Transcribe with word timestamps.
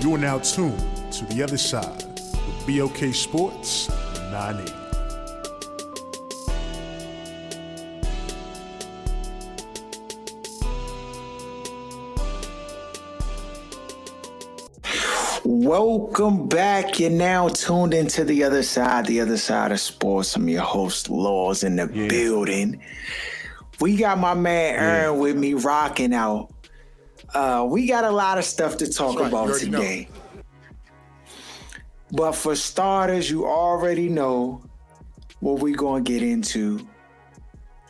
You 0.00 0.14
are 0.14 0.18
now 0.18 0.38
tuned 0.38 0.78
to 1.12 1.26
the 1.26 1.42
other 1.42 1.58
side 1.58 2.04
with 2.32 2.66
BOK 2.66 3.14
Sports 3.14 3.90
980. 4.30 4.72
Welcome 15.44 16.48
back. 16.48 16.98
You're 16.98 17.10
now 17.10 17.48
tuned 17.48 17.92
into 17.92 18.24
the 18.24 18.42
other 18.42 18.62
side, 18.62 19.04
the 19.04 19.20
other 19.20 19.36
side 19.36 19.70
of 19.70 19.80
sports. 19.80 20.34
I'm 20.34 20.48
your 20.48 20.62
host, 20.62 21.10
Laws, 21.10 21.62
in 21.62 21.76
the 21.76 21.86
building. 21.86 22.80
We 23.80 23.98
got 23.98 24.18
my 24.18 24.32
man 24.32 24.76
Aaron 24.76 25.18
with 25.18 25.36
me 25.36 25.52
rocking 25.52 26.14
out. 26.14 26.50
Uh, 27.34 27.66
we 27.68 27.86
got 27.86 28.04
a 28.04 28.10
lot 28.10 28.38
of 28.38 28.44
stuff 28.44 28.76
to 28.78 28.90
talk 28.90 29.18
right. 29.18 29.28
About 29.28 29.48
already 29.48 29.70
know. 29.70 29.80
today. 29.80 30.08
But 32.12 32.32
for 32.32 32.56
starters, 32.56 33.30
you 33.30 33.46
already 33.46 34.08
know 34.08 34.62
what 35.38 35.60
we're 35.60 35.76
going 35.76 36.04
to 36.04 36.12
get 36.12 36.22
into. 36.22 36.86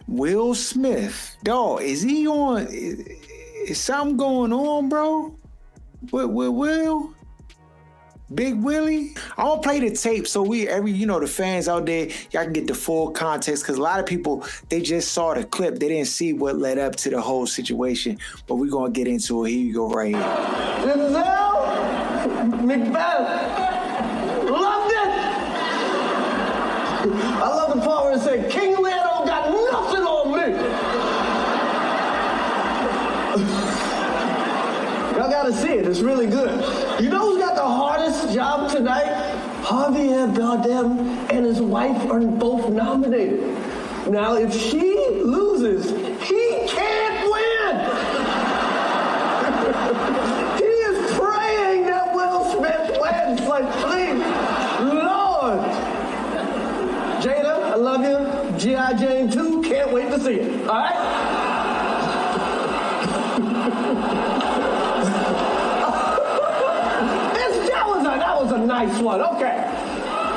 Will 0.06 0.55
Smith, 0.55 1.36
dog, 1.44 1.83
is 1.83 2.02
he 2.02 2.27
on? 2.27 2.66
Is, 2.68 3.00
is 3.66 3.80
something 3.80 4.16
going 4.16 4.52
on, 4.52 4.88
bro? 4.88 5.36
With, 6.11 6.30
with 6.30 6.50
Will? 6.50 7.14
Big 8.33 8.55
Willie. 8.62 9.14
I'm 9.36 9.47
gonna 9.47 9.61
play 9.62 9.81
the 9.81 9.91
tape 9.91 10.28
so 10.28 10.42
we 10.42 10.69
every 10.69 10.92
you 10.92 11.06
know 11.06 11.19
the 11.19 11.27
fans 11.27 11.67
out 11.67 11.86
there 11.86 12.09
y'all 12.31 12.45
can 12.45 12.53
get 12.53 12.67
the 12.69 12.75
full 12.75 13.11
context 13.11 13.64
because 13.64 13.77
a 13.77 13.83
lot 13.83 13.98
of 13.98 14.06
people 14.06 14.47
they 14.69 14.81
just 14.81 15.12
saw 15.12 15.34
the 15.34 15.45
clip 15.45 15.81
they 15.81 15.89
didn't 15.89 16.06
see 16.06 16.33
what 16.33 16.56
led 16.56 16.78
up 16.78 16.95
to 16.97 17.11
the 17.11 17.20
whole 17.20 17.47
situation 17.47 18.19
but 18.47 18.55
we're 18.55 18.70
gonna 18.70 18.92
get 18.92 19.08
into 19.08 19.45
it 19.45 19.51
here 19.51 19.58
you 19.58 19.75
go 19.75 19.91
right 19.91 20.14
here. 20.14 20.23
Denzel 20.95 21.61
Macbeth. 22.64 24.48
Loved 24.48 24.92
it. 24.92 25.11
I 27.03 27.48
love 27.48 27.75
the 27.75 27.83
part 27.84 28.05
where 28.05 28.14
it 28.14 28.20
said, 28.20 28.51
King 28.51 28.75
don't 28.75 29.27
got 29.27 29.51
nothing 29.51 30.05
on 30.05 30.33
me. 30.33 30.53
Y'all 35.17 35.31
gotta 35.31 35.53
see 35.53 35.73
it. 35.73 35.86
It's 35.86 36.01
really 36.01 36.27
good. 36.27 37.03
You 37.03 37.08
know 37.08 37.39
the 37.61 37.69
hardest 37.69 38.33
job 38.33 38.70
tonight? 38.70 39.05
Javier 39.62 40.34
Bardem 40.34 40.98
and 41.30 41.44
his 41.44 41.61
wife 41.61 42.11
are 42.11 42.20
both 42.20 42.70
nominated. 42.70 43.41
Now, 44.08 44.34
if 44.36 44.55
she 44.55 44.97
loses, 45.22 45.91
he 46.27 46.67
can't 46.67 47.30
win. 47.34 47.75
He 50.61 50.64
is 50.64 51.19
praying 51.19 51.84
that 51.86 52.14
Will 52.14 52.44
Smith 52.55 52.98
wins. 53.02 53.41
Like, 53.47 53.69
please, 53.83 54.20
Lord. 54.80 55.61
Jada, 57.23 57.73
I 57.73 57.74
love 57.74 58.02
you. 58.02 58.18
G.I. 58.58 58.92
Jane 58.95 59.30
2, 59.30 59.63
can't 59.63 59.92
wait 59.92 60.08
to 60.08 60.18
see 60.20 60.34
it. 60.34 60.67
All 60.67 60.74
right? 60.77 61.39
A, 68.62 68.66
that 68.66 68.86
was 68.86 68.88
a 68.88 68.90
nice 68.90 69.02
one. 69.02 69.20
Okay. 69.20 69.64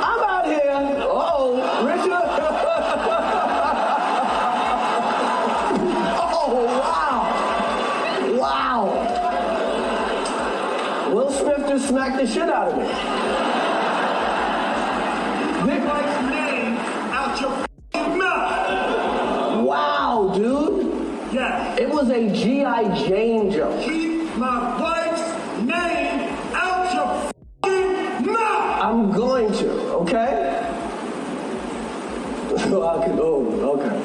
I'm 0.02 0.22
out 0.22 0.46
here. 0.46 0.60
Uh-oh, 1.02 1.84
Richard. 1.86 2.10
oh, 6.20 6.64
wow. 6.80 7.22
Wow. 8.38 8.84
Will 11.14 11.30
Smith 11.30 11.68
just 11.68 11.88
smacked 11.88 12.16
the 12.18 12.26
shit 12.26 12.48
out 12.48 12.68
of 12.68 12.76
me. 12.78 12.84
Nick 15.66 15.82
name 15.82 16.76
out 17.12 17.40
your 17.40 17.50
mouth. 18.16 19.64
Wow, 19.64 20.32
dude. 20.34 20.84
Yes. 21.32 21.78
It 21.80 21.88
was 21.88 22.10
a 22.10 22.28
G.I. 22.30 22.94
Jane 23.06 23.50
joke. 23.50 23.80
Keep 23.82 24.36
my 24.36 24.80
wife's 24.80 25.22
name 25.62 26.36
out 26.54 26.92
your 26.94 27.06
f***ing 27.64 28.26
mouth. 28.26 28.82
I'm 28.82 29.10
going 29.12 29.52
to, 29.54 29.70
okay? 30.02 30.60
Can, 33.02 33.18
oh, 33.20 33.78
okay. 33.78 33.98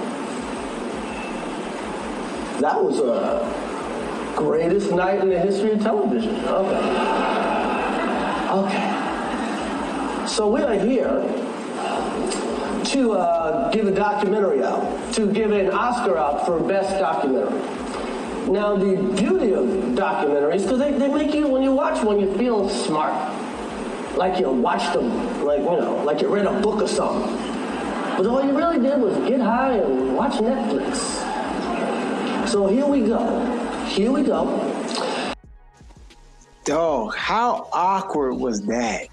That 2.60 2.84
was 2.84 3.00
a 3.00 4.34
greatest 4.36 4.92
night 4.92 5.22
in 5.22 5.30
the 5.30 5.40
history 5.40 5.72
of 5.72 5.82
television. 5.82 6.36
Okay. 6.46 6.80
Okay. 8.52 10.28
So 10.28 10.50
we 10.50 10.62
are 10.62 10.74
here 10.74 11.22
to 12.86 13.12
uh, 13.14 13.72
give 13.72 13.88
a 13.88 13.92
documentary 13.92 14.64
out, 14.64 15.14
to 15.14 15.32
give 15.32 15.52
an 15.52 15.72
Oscar 15.72 16.18
out 16.18 16.46
for 16.46 16.60
best 16.60 16.98
documentary. 17.00 17.62
Now, 18.50 18.76
the 18.76 18.96
beauty 19.16 19.54
of 19.54 19.66
documentaries, 19.96 20.64
because 20.64 20.80
they, 20.80 20.92
they 20.94 21.08
make 21.08 21.34
you, 21.36 21.48
when 21.48 21.62
you 21.62 21.72
watch 21.72 22.04
one, 22.04 22.20
you 22.20 22.36
feel 22.38 22.68
smart 22.70 23.14
like 24.18 24.40
you 24.40 24.50
watched 24.50 24.92
them, 24.94 25.46
like, 25.46 25.60
you 25.60 25.66
know, 25.66 26.04
like 26.04 26.22
you 26.22 26.28
read 26.34 26.46
a 26.46 26.60
book 26.62 26.82
or 26.82 26.88
something. 26.88 27.39
But 28.20 28.28
all 28.28 28.44
you 28.44 28.52
really 28.52 28.80
did 28.80 29.00
was 29.00 29.16
get 29.30 29.40
high 29.40 29.78
and 29.78 30.14
watch 30.14 30.34
Netflix. 30.34 30.98
So 32.50 32.68
here 32.68 32.86
we 32.86 33.04
go. 33.04 33.46
Here 33.86 34.12
we 34.12 34.24
go. 34.24 34.44
Dog, 36.66 37.16
how 37.16 37.70
awkward 37.72 38.34
was 38.34 38.62
that? 38.66 39.08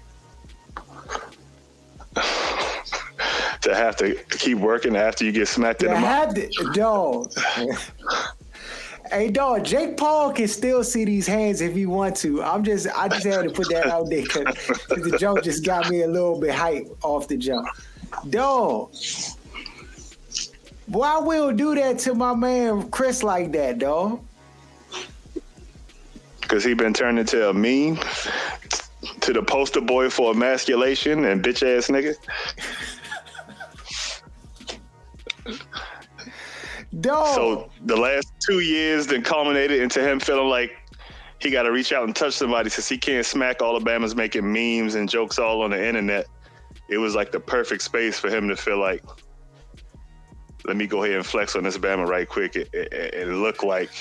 to 3.61 3.73
have 3.73 3.95
to 3.95 4.15
keep 4.29 4.57
working 4.57 4.97
after 4.97 5.23
you 5.23 5.31
get 5.31 5.47
smacked 5.47 5.83
in 5.83 5.87
the 5.87 5.93
mouth. 5.93 6.35
had 6.35 6.51
to, 6.51 6.71
dog. 6.73 7.31
hey, 9.09 9.31
dog. 9.31 9.63
Jake 9.63 9.95
Paul 9.95 10.33
can 10.33 10.49
still 10.49 10.83
see 10.83 11.05
these 11.05 11.27
hands 11.27 11.61
if 11.61 11.73
he 11.73 11.85
want 11.85 12.17
to. 12.17 12.43
I'm 12.43 12.61
just, 12.61 12.87
I 12.93 13.07
just 13.07 13.25
had 13.25 13.43
to 13.43 13.51
put 13.51 13.69
that 13.69 13.87
out 13.87 14.09
there 14.09 14.23
because 14.23 14.53
the 14.89 15.17
joke 15.17 15.43
just 15.43 15.63
got 15.63 15.89
me 15.89 16.01
a 16.01 16.07
little 16.09 16.37
bit 16.41 16.53
hype 16.53 16.89
off 17.03 17.29
the 17.29 17.37
jump. 17.37 17.69
Dog. 18.29 18.91
Why 20.87 21.17
will 21.17 21.51
do 21.51 21.75
that 21.75 21.99
to 21.99 22.13
my 22.13 22.33
man 22.33 22.89
Chris 22.89 23.21
like 23.23 23.51
that, 23.51 23.79
dog? 23.79 24.21
Because 26.41 26.63
he 26.63 26.73
been 26.73 26.93
turned 26.93 27.19
into 27.19 27.49
a 27.49 27.53
meme 27.53 27.99
to 29.19 29.33
the 29.33 29.43
poster 29.43 29.81
boy 29.81 30.09
for 30.09 30.31
emasculation 30.31 31.25
and 31.25 31.43
bitch 31.43 31.61
ass 31.61 31.87
nigga. 31.87 32.15
Dog. 37.01 37.35
So 37.35 37.69
the 37.85 37.97
last 37.97 38.31
two 38.47 38.61
years 38.61 39.07
then 39.07 39.21
culminated 39.21 39.81
into 39.81 40.01
him 40.01 40.19
feeling 40.21 40.47
like 40.47 40.71
he 41.39 41.51
got 41.51 41.63
to 41.63 41.71
reach 41.71 41.91
out 41.91 42.05
and 42.05 42.15
touch 42.15 42.33
somebody 42.33 42.69
since 42.69 42.87
he 42.87 42.97
can't 42.97 43.25
smack 43.25 43.61
Alabama's 43.61 44.15
making 44.15 44.51
memes 44.51 44.95
and 44.95 45.09
jokes 45.09 45.37
all 45.37 45.61
on 45.61 45.71
the 45.71 45.87
internet. 45.87 46.27
It 46.89 46.97
was 46.97 47.15
like 47.15 47.31
the 47.31 47.39
perfect 47.39 47.81
space 47.81 48.19
for 48.19 48.29
him 48.29 48.47
to 48.49 48.55
feel 48.55 48.79
like, 48.79 49.03
let 50.65 50.75
me 50.75 50.87
go 50.87 51.03
ahead 51.03 51.15
and 51.15 51.25
flex 51.25 51.55
on 51.55 51.63
this 51.63 51.77
Bama 51.77 52.07
right 52.07 52.27
quick. 52.27 52.55
It 52.55 53.27
looked 53.27 53.63
like, 53.63 53.91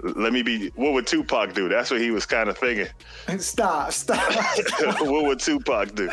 let 0.00 0.32
me 0.32 0.42
be, 0.42 0.68
what 0.76 0.92
would 0.92 1.06
Tupac 1.06 1.54
do? 1.54 1.68
That's 1.68 1.90
what 1.90 2.00
he 2.00 2.10
was 2.10 2.26
kind 2.26 2.48
of 2.48 2.56
thinking. 2.56 2.86
stop, 3.38 3.92
stop. 3.92 4.32
what 5.00 5.24
would 5.24 5.40
Tupac 5.40 5.94
do? 5.94 6.08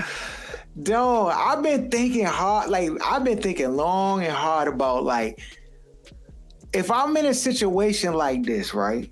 Don't. 0.83 1.31
I've 1.31 1.63
been 1.63 1.89
thinking 1.89 2.25
hard, 2.25 2.69
like 2.69 2.89
I've 3.01 3.23
been 3.23 3.41
thinking 3.41 3.77
long 3.77 4.23
and 4.23 4.33
hard 4.33 4.67
about 4.67 5.05
like 5.05 5.39
if 6.73 6.91
I'm 6.91 7.15
in 7.15 7.27
a 7.27 7.33
situation 7.33 8.13
like 8.13 8.43
this, 8.43 8.73
right? 8.73 9.09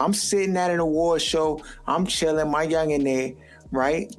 I'm 0.00 0.14
sitting 0.14 0.56
at 0.56 0.70
an 0.70 0.80
award 0.80 1.20
show, 1.20 1.62
I'm 1.86 2.06
chilling, 2.06 2.50
my 2.50 2.62
young 2.62 2.90
in 2.90 3.04
there, 3.04 3.32
right? 3.70 4.14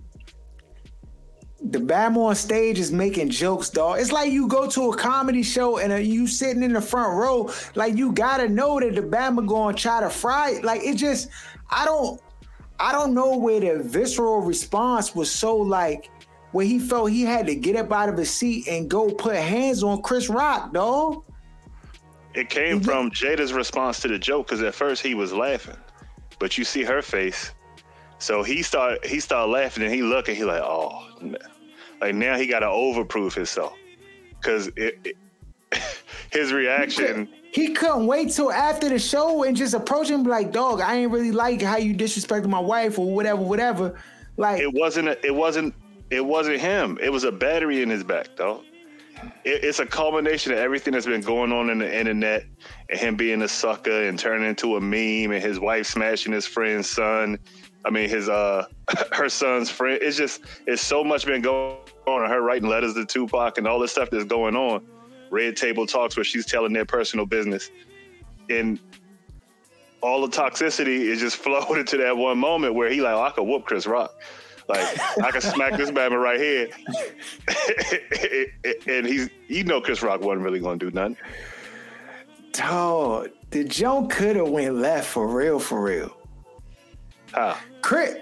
The 1.62 1.80
Bama 1.80 2.18
on 2.18 2.36
stage 2.36 2.80
is 2.80 2.92
making 2.92 3.30
jokes, 3.30 3.70
dog. 3.70 4.00
It's 4.00 4.12
like 4.12 4.32
you 4.32 4.48
go 4.48 4.70
to 4.70 4.92
a 4.92 4.98
comedy 4.98 5.42
show 5.42 5.78
and 5.78 5.94
uh, 5.94 5.96
you 5.96 6.28
sitting 6.28 6.64
in 6.64 6.74
the 6.74 6.82
front 6.82 7.16
row, 7.16 7.52
like 7.76 7.96
you 7.96 8.12
gotta 8.12 8.50
know 8.50 8.80
that 8.80 8.96
the 8.96 9.02
Bama 9.02 9.48
going 9.48 9.76
to 9.76 9.82
try 9.82 10.02
to 10.02 10.10
fry. 10.10 10.52
it. 10.52 10.64
Like 10.64 10.82
it 10.84 10.96
just, 10.96 11.30
I 11.70 11.86
don't, 11.86 12.22
I 12.80 12.92
don't 12.92 13.14
know 13.14 13.38
where 13.38 13.60
the 13.60 13.82
visceral 13.82 14.42
response 14.42 15.16
was 15.16 15.32
so 15.32 15.56
like 15.56 16.10
where 16.52 16.66
he 16.66 16.80
felt 16.80 17.12
he 17.12 17.24
had 17.24 17.48
to 17.48 17.56
get 17.56 17.76
up 17.76 17.92
out 17.92 18.10
of 18.10 18.18
his 18.18 18.30
seat 18.30 18.68
and 18.68 18.90
go 18.90 19.12
put 19.12 19.36
hands 19.36 19.84
on 19.84 20.02
Chris 20.02 20.30
Rock, 20.30 20.74
dog. 20.74 21.24
It 22.34 22.50
came 22.50 22.82
from 22.82 23.12
Jada's 23.12 23.54
response 23.54 24.02
to 24.02 24.10
the 24.10 24.20
joke 24.20 24.48
because 24.48 24.62
at 24.62 24.76
first 24.76 25.02
he 25.02 25.16
was 25.16 25.32
laughing, 25.32 25.78
but 26.38 26.58
you 26.58 26.66
see 26.66 26.84
her 26.84 27.02
face. 27.02 27.52
So 28.20 28.44
he 28.44 28.62
started 28.62 29.06
he 29.06 29.20
started 29.20 29.52
laughing 29.52 29.84
and 29.84 29.94
he 29.94 30.02
looked 30.02 30.28
and 30.30 30.38
he 30.38 30.44
like, 30.44 30.62
oh, 30.62 31.08
like 32.02 32.16
now 32.16 32.38
he 32.38 32.48
got 32.48 32.60
to 32.60 32.68
overproof 32.68 33.34
himself 33.34 33.74
because 34.40 34.68
it, 34.76 35.00
it, 35.04 35.18
his 36.32 36.54
reaction. 36.54 37.30
He 37.52 37.74
couldn't 37.74 38.06
wait 38.06 38.32
till 38.32 38.52
after 38.52 38.90
the 38.90 39.00
show 39.00 39.44
and 39.44 39.56
just 39.56 39.74
approach 39.74 40.10
him 40.10 40.24
like, 40.24 40.52
dog, 40.52 40.82
I 40.82 40.96
ain't 40.96 41.12
really 41.12 41.32
like 41.32 41.62
how 41.62 41.78
you 41.78 41.96
disrespected 41.96 42.48
my 42.48 42.60
wife 42.60 43.00
or 43.00 43.14
whatever, 43.14 43.42
whatever. 43.42 43.98
Like 44.38 44.62
it 44.62 44.74
wasn't. 44.74 45.10
A, 45.10 45.26
it 45.26 45.34
wasn't. 45.34 45.74
It 46.10 46.26
wasn't 46.26 46.60
him. 46.60 47.00
It 47.02 47.12
was 47.12 47.24
a 47.24 47.32
battery 47.32 47.82
in 47.82 47.90
his 47.90 48.04
back, 48.04 48.36
though. 48.36 48.62
It, 49.44 49.64
it's 49.64 49.80
a 49.80 49.86
culmination 49.86 50.52
of 50.52 50.60
everything 50.60 50.94
that's 50.94 51.06
been 51.06 51.22
going 51.22 51.52
on 51.52 51.70
in 51.70 51.80
the 51.80 51.98
internet 51.98 52.46
and 52.90 53.00
him 53.00 53.16
being 53.16 53.42
a 53.42 53.48
sucker 53.48 54.04
and 54.04 54.20
turning 54.20 54.48
into 54.48 54.76
a 54.76 54.82
meme 54.82 55.32
and 55.32 55.42
his 55.44 55.60
wife 55.60 55.88
smashing 55.88 56.34
his 56.34 56.46
friend's 56.46 56.90
son. 56.90 57.40
I 57.86 57.92
mean, 57.92 58.10
his 58.10 58.28
uh, 58.28 58.66
her 59.12 59.30
son's 59.30 59.70
friend. 59.70 60.00
It's 60.02 60.18
just 60.18 60.42
it's 60.66 60.82
so 60.82 61.04
much 61.04 61.26
been 61.26 61.42
going 61.42 61.78
on. 62.08 62.30
Her 62.30 62.42
writing 62.42 62.68
letters 62.68 62.96
to 62.96 63.06
Tupac 63.06 63.58
and 63.58 63.68
all 63.68 63.80
this 63.80 63.92
stuff 63.92 64.10
that's 64.10 64.26
going 64.26 64.56
on. 64.56 64.86
Red 65.30 65.56
table 65.56 65.86
talks 65.86 66.18
where 66.18 66.24
she's 66.24 66.46
telling 66.46 66.74
their 66.74 66.86
personal 66.86 67.26
business, 67.26 67.70
and 68.50 68.80
all 70.02 70.26
the 70.26 70.36
toxicity 70.36 71.00
is 71.00 71.20
just 71.20 71.36
flowed 71.44 71.78
into 71.78 71.98
that 71.98 72.18
one 72.18 72.38
moment 72.38 72.74
where 72.74 72.90
he 72.90 73.02
like, 73.02 73.14
oh, 73.14 73.22
I 73.22 73.30
could 73.32 73.44
whoop 73.44 73.66
Chris 73.66 73.86
Rock. 73.86 74.14
Like 74.68 75.00
I 75.24 75.30
can 75.30 75.42
smack 75.42 75.78
this 75.78 75.92
bama 75.92 76.20
right 76.24 76.40
here, 76.40 76.70
and 78.88 79.06
he's 79.06 79.30
you 79.48 79.64
know 79.64 79.80
Chris 79.80 80.02
Rock 80.02 80.22
wasn't 80.22 80.44
really 80.44 80.60
gonna 80.60 80.78
do 80.78 80.90
nothing. 80.90 81.18
Dog, 82.52 83.30
the 83.52 83.64
joke 83.64 84.10
could 84.10 84.38
have 84.38 84.50
went 84.50 84.76
left 84.76 85.08
for 85.08 85.28
real, 85.28 85.60
for 85.60 85.82
real. 85.82 86.18
Ah. 87.36 87.54
How? 87.54 87.60
Chris, 87.82 88.16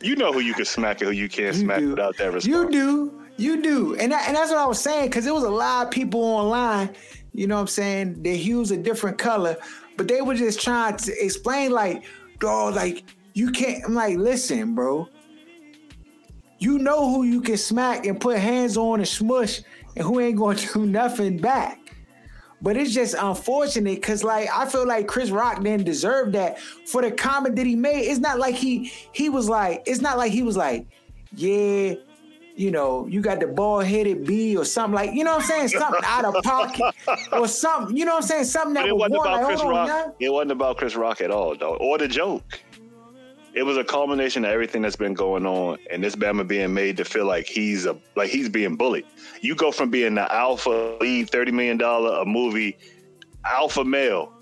you 0.00 0.16
know 0.16 0.32
who 0.32 0.40
you 0.40 0.54
can 0.54 0.64
smack 0.64 1.00
and 1.00 1.10
who 1.10 1.16
you 1.16 1.28
can't 1.28 1.56
you 1.56 1.62
smack 1.62 1.80
do. 1.80 1.90
without 1.90 2.16
that 2.18 2.32
response. 2.32 2.46
You 2.46 2.70
do. 2.70 3.24
You 3.36 3.62
do. 3.62 3.96
And 3.96 4.12
that, 4.12 4.28
and 4.28 4.36
that's 4.36 4.50
what 4.50 4.58
I 4.58 4.66
was 4.66 4.80
saying 4.80 5.06
because 5.06 5.24
there 5.24 5.34
was 5.34 5.44
a 5.44 5.50
lot 5.50 5.86
of 5.86 5.92
people 5.92 6.22
online, 6.22 6.94
you 7.32 7.46
know 7.46 7.54
what 7.54 7.62
I'm 7.62 7.66
saying, 7.68 8.22
their 8.22 8.36
hues 8.36 8.70
a 8.70 8.76
different 8.76 9.16
color, 9.18 9.56
but 9.96 10.08
they 10.08 10.20
were 10.20 10.34
just 10.34 10.60
trying 10.60 10.96
to 10.98 11.24
explain 11.24 11.70
like, 11.70 12.04
dog, 12.38 12.74
like 12.74 13.04
you 13.34 13.50
can't 13.50 13.84
I'm 13.84 13.94
like, 13.94 14.18
listen, 14.18 14.74
bro. 14.74 15.08
You 16.58 16.78
know 16.78 17.10
who 17.10 17.22
you 17.22 17.40
can 17.40 17.56
smack 17.56 18.04
and 18.04 18.20
put 18.20 18.36
hands 18.36 18.76
on 18.76 18.98
and 19.00 19.08
smush 19.08 19.62
and 19.96 20.04
who 20.04 20.20
ain't 20.20 20.36
going 20.36 20.56
to 20.58 20.72
do 20.72 20.86
nothing 20.86 21.38
back. 21.38 21.79
But 22.62 22.76
it's 22.76 22.92
just 22.92 23.14
unfortunate 23.18 23.96
because 23.96 24.22
like 24.22 24.48
I 24.54 24.66
feel 24.66 24.86
like 24.86 25.06
Chris 25.06 25.30
Rock 25.30 25.62
didn't 25.62 25.84
deserve 25.84 26.32
that 26.32 26.58
for 26.60 27.00
the 27.02 27.10
comment 27.10 27.56
that 27.56 27.66
he 27.66 27.74
made. 27.74 28.02
It's 28.02 28.20
not 28.20 28.38
like 28.38 28.54
he 28.54 28.92
he 29.12 29.28
was 29.28 29.48
like, 29.48 29.82
it's 29.86 30.00
not 30.00 30.18
like 30.18 30.30
he 30.30 30.42
was 30.42 30.56
like, 30.56 30.86
yeah, 31.34 31.94
you 32.54 32.70
know, 32.70 33.06
you 33.06 33.22
got 33.22 33.40
the 33.40 33.46
bald 33.46 33.86
headed 33.86 34.26
B 34.26 34.56
or 34.56 34.66
something 34.66 34.94
like, 34.94 35.14
you 35.14 35.24
know 35.24 35.36
what 35.36 35.42
I'm 35.44 35.48
saying? 35.48 35.68
Something 35.68 36.02
out 36.04 36.26
of 36.26 36.34
pocket 36.44 36.94
or 37.32 37.48
something, 37.48 37.96
you 37.96 38.04
know 38.04 38.16
what 38.16 38.24
I'm 38.24 38.28
saying? 38.28 38.44
Something 38.44 38.74
that 38.74 38.86
it 38.86 38.92
was 38.94 39.10
wasn't 39.10 39.26
about 39.26 39.42
like, 39.42 39.46
Chris 39.46 39.62
Rock. 39.62 39.90
On, 39.90 40.12
it 40.20 40.30
wasn't 40.30 40.52
about 40.52 40.76
Chris 40.76 40.96
Rock 40.96 41.20
at 41.22 41.30
all, 41.30 41.56
though, 41.56 41.76
or 41.76 41.96
the 41.96 42.08
joke. 42.08 42.60
It 43.52 43.64
was 43.64 43.76
a 43.76 43.84
culmination 43.84 44.44
of 44.44 44.52
everything 44.52 44.82
that's 44.82 44.96
been 44.96 45.14
going 45.14 45.44
on, 45.44 45.78
and 45.90 46.04
this 46.04 46.14
Bama 46.14 46.46
being 46.46 46.72
made 46.72 46.96
to 46.98 47.04
feel 47.04 47.26
like 47.26 47.46
he's 47.46 47.84
a 47.84 47.96
like 48.14 48.30
he's 48.30 48.48
being 48.48 48.76
bullied. 48.76 49.06
You 49.40 49.56
go 49.56 49.72
from 49.72 49.90
being 49.90 50.14
the 50.14 50.32
alpha 50.32 50.96
lead, 51.00 51.30
thirty 51.30 51.50
million 51.50 51.76
dollar 51.76 52.20
a 52.20 52.24
movie 52.24 52.76
alpha 53.44 53.84
male 53.84 54.32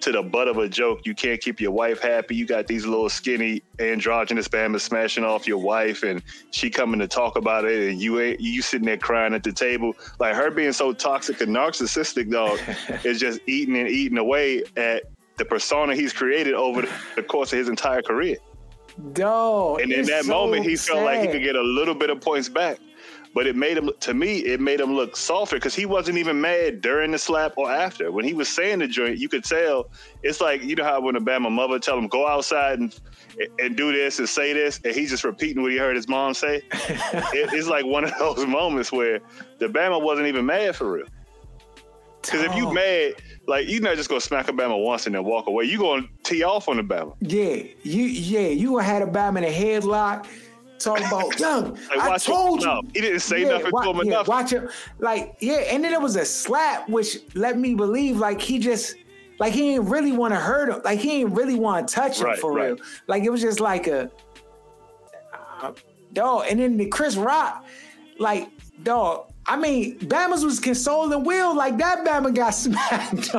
to 0.00 0.12
the 0.12 0.22
butt 0.22 0.48
of 0.48 0.58
a 0.58 0.68
joke. 0.68 1.06
You 1.06 1.14
can't 1.14 1.40
keep 1.40 1.60
your 1.60 1.70
wife 1.70 2.00
happy. 2.00 2.34
You 2.34 2.46
got 2.46 2.66
these 2.66 2.84
little 2.84 3.08
skinny 3.08 3.62
androgynous 3.78 4.48
Bama 4.48 4.78
smashing 4.78 5.24
off 5.24 5.46
your 5.46 5.58
wife, 5.58 6.02
and 6.02 6.22
she 6.50 6.68
coming 6.68 7.00
to 7.00 7.08
talk 7.08 7.36
about 7.36 7.64
it, 7.64 7.90
and 7.90 8.00
you 8.00 8.20
ain't 8.20 8.40
you 8.40 8.60
sitting 8.60 8.86
there 8.86 8.98
crying 8.98 9.32
at 9.32 9.42
the 9.42 9.52
table. 9.52 9.94
Like 10.18 10.34
her 10.34 10.50
being 10.50 10.72
so 10.72 10.92
toxic 10.92 11.40
and 11.40 11.54
narcissistic, 11.54 12.30
dog, 12.30 12.58
is 13.04 13.20
just 13.20 13.40
eating 13.46 13.76
and 13.78 13.88
eating 13.88 14.18
away 14.18 14.64
at 14.76 15.04
the 15.38 15.44
persona 15.46 15.94
he's 15.94 16.12
created 16.12 16.52
over 16.52 16.86
the 17.16 17.22
course 17.22 17.52
of 17.52 17.58
his 17.58 17.68
entire 17.70 18.02
career. 18.02 18.36
Dog. 19.12 19.80
And 19.80 19.92
in 19.92 20.06
that 20.06 20.24
so 20.24 20.30
moment, 20.30 20.64
he 20.64 20.76
sad. 20.76 20.94
felt 20.94 21.04
like 21.04 21.20
he 21.20 21.28
could 21.28 21.42
get 21.42 21.56
a 21.56 21.62
little 21.62 21.94
bit 21.94 22.10
of 22.10 22.20
points 22.20 22.48
back. 22.48 22.78
But 23.32 23.46
it 23.46 23.54
made 23.54 23.76
him, 23.76 23.90
to 24.00 24.12
me, 24.12 24.38
it 24.38 24.60
made 24.60 24.80
him 24.80 24.92
look 24.92 25.16
softer 25.16 25.56
because 25.56 25.74
he 25.74 25.86
wasn't 25.86 26.18
even 26.18 26.40
mad 26.40 26.80
during 26.80 27.12
the 27.12 27.18
slap 27.18 27.56
or 27.56 27.70
after. 27.70 28.10
When 28.10 28.24
he 28.24 28.34
was 28.34 28.48
saying 28.48 28.80
the 28.80 28.88
joint, 28.88 29.18
you 29.18 29.28
could 29.28 29.44
tell. 29.44 29.88
It's 30.24 30.40
like 30.40 30.64
you 30.64 30.74
know 30.74 30.82
how 30.82 31.00
when 31.00 31.14
a 31.14 31.20
Bama 31.20 31.50
mother 31.50 31.78
tell 31.78 31.96
him 31.96 32.08
go 32.08 32.26
outside 32.26 32.80
and 32.80 32.98
and 33.60 33.76
do 33.76 33.92
this 33.92 34.18
and 34.18 34.28
say 34.28 34.52
this, 34.52 34.80
and 34.84 34.92
he's 34.92 35.10
just 35.10 35.22
repeating 35.22 35.62
what 35.62 35.70
he 35.70 35.78
heard 35.78 35.94
his 35.94 36.08
mom 36.08 36.34
say. 36.34 36.56
it, 36.72 37.52
it's 37.52 37.68
like 37.68 37.84
one 37.84 38.02
of 38.02 38.12
those 38.18 38.44
moments 38.46 38.90
where 38.90 39.20
the 39.60 39.66
Bama 39.66 40.02
wasn't 40.02 40.26
even 40.26 40.44
mad 40.44 40.74
for 40.74 40.90
real. 40.90 41.06
Because 42.22 42.42
if 42.42 42.54
you 42.56 42.72
mad, 42.72 43.14
like 43.50 43.68
you're 43.68 43.82
not 43.82 43.96
just 43.96 44.08
gonna 44.08 44.20
smack 44.20 44.48
a 44.48 44.52
Bama 44.52 44.82
once 44.82 45.06
and 45.06 45.14
then 45.14 45.24
walk 45.24 45.48
away. 45.48 45.64
You 45.64 45.78
gonna 45.78 46.06
tee 46.22 46.42
off 46.42 46.68
on 46.68 46.76
the 46.76 46.82
Bama. 46.82 47.14
Yeah, 47.20 47.64
you 47.82 48.04
yeah, 48.04 48.48
you 48.48 48.78
have 48.78 49.02
a 49.02 49.10
Bama 49.10 49.38
in 49.38 49.44
a 49.44 49.52
headlock. 49.52 50.26
Talk 50.78 51.00
about 51.00 51.38
young. 51.40 51.74
like, 51.94 52.00
I 52.00 52.16
told 52.16 52.62
you. 52.62 52.82
He 52.94 53.02
didn't 53.02 53.20
say 53.20 53.42
yeah, 53.42 53.48
nothing 53.48 53.72
watch, 53.72 53.84
to 53.84 53.90
him 53.90 53.96
yeah, 53.96 54.12
enough. 54.12 54.28
Watch 54.28 54.52
it. 54.54 54.70
Like, 54.98 55.36
yeah, 55.40 55.56
and 55.56 55.84
then 55.84 55.92
it 55.92 56.00
was 56.00 56.16
a 56.16 56.24
slap, 56.24 56.88
which 56.88 57.18
let 57.34 57.58
me 57.58 57.74
believe 57.74 58.16
like 58.16 58.40
he 58.40 58.58
just 58.58 58.94
like 59.40 59.52
he 59.52 59.72
didn't 59.72 59.88
really 59.88 60.12
want 60.12 60.32
to 60.32 60.40
hurt 60.40 60.70
him. 60.70 60.80
Like 60.84 61.00
he 61.00 61.08
didn't 61.18 61.34
really 61.34 61.56
want 61.56 61.88
to 61.88 61.94
touch 61.94 62.20
him 62.20 62.26
right, 62.26 62.38
for 62.38 62.54
right. 62.54 62.66
real. 62.68 62.76
Like 63.08 63.24
it 63.24 63.30
was 63.30 63.42
just 63.42 63.60
like 63.60 63.88
a 63.88 64.10
uh, 65.60 65.72
dog. 66.12 66.46
And 66.48 66.60
then 66.60 66.76
the 66.76 66.86
Chris 66.86 67.16
Rock, 67.16 67.64
like, 68.18 68.48
dog, 68.84 69.29
I 69.46 69.56
mean, 69.56 69.98
Bama's 70.00 70.44
was 70.44 70.60
consoling 70.60 71.24
Will 71.24 71.54
like 71.56 71.78
that. 71.78 72.04
Bama 72.04 72.34
got 72.34 72.50
smacked. 72.54 73.34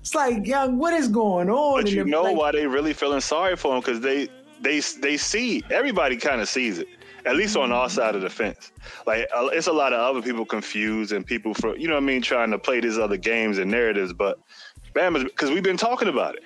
it's 0.00 0.14
like, 0.14 0.46
young, 0.46 0.78
what 0.78 0.94
is 0.94 1.08
going 1.08 1.50
on? 1.50 1.82
But 1.82 1.90
you 1.90 2.04
know 2.04 2.24
like, 2.24 2.36
why 2.36 2.52
they 2.52 2.66
really 2.66 2.92
feeling 2.92 3.20
sorry 3.20 3.56
for 3.56 3.74
him 3.74 3.80
because 3.80 4.00
they 4.00 4.28
they 4.60 4.80
they 4.80 5.16
see 5.16 5.62
everybody 5.70 6.16
kind 6.16 6.40
of 6.40 6.48
sees 6.48 6.78
it. 6.78 6.88
At 7.26 7.36
least 7.36 7.56
on 7.56 7.72
our 7.72 7.88
side 7.88 8.14
of 8.14 8.20
the 8.20 8.28
fence, 8.28 8.70
like 9.06 9.26
it's 9.32 9.66
a 9.66 9.72
lot 9.72 9.94
of 9.94 10.00
other 10.00 10.20
people 10.20 10.44
confused 10.44 11.12
and 11.12 11.24
people 11.24 11.54
for 11.54 11.74
you 11.76 11.88
know 11.88 11.94
what 11.94 12.02
I 12.02 12.06
mean 12.06 12.20
trying 12.20 12.50
to 12.50 12.58
play 12.58 12.80
these 12.80 12.98
other 12.98 13.16
games 13.16 13.56
and 13.56 13.70
narratives. 13.70 14.12
But 14.12 14.38
Bama's 14.92 15.24
because 15.24 15.50
we've 15.50 15.62
been 15.62 15.78
talking 15.78 16.08
about 16.08 16.34
it. 16.34 16.42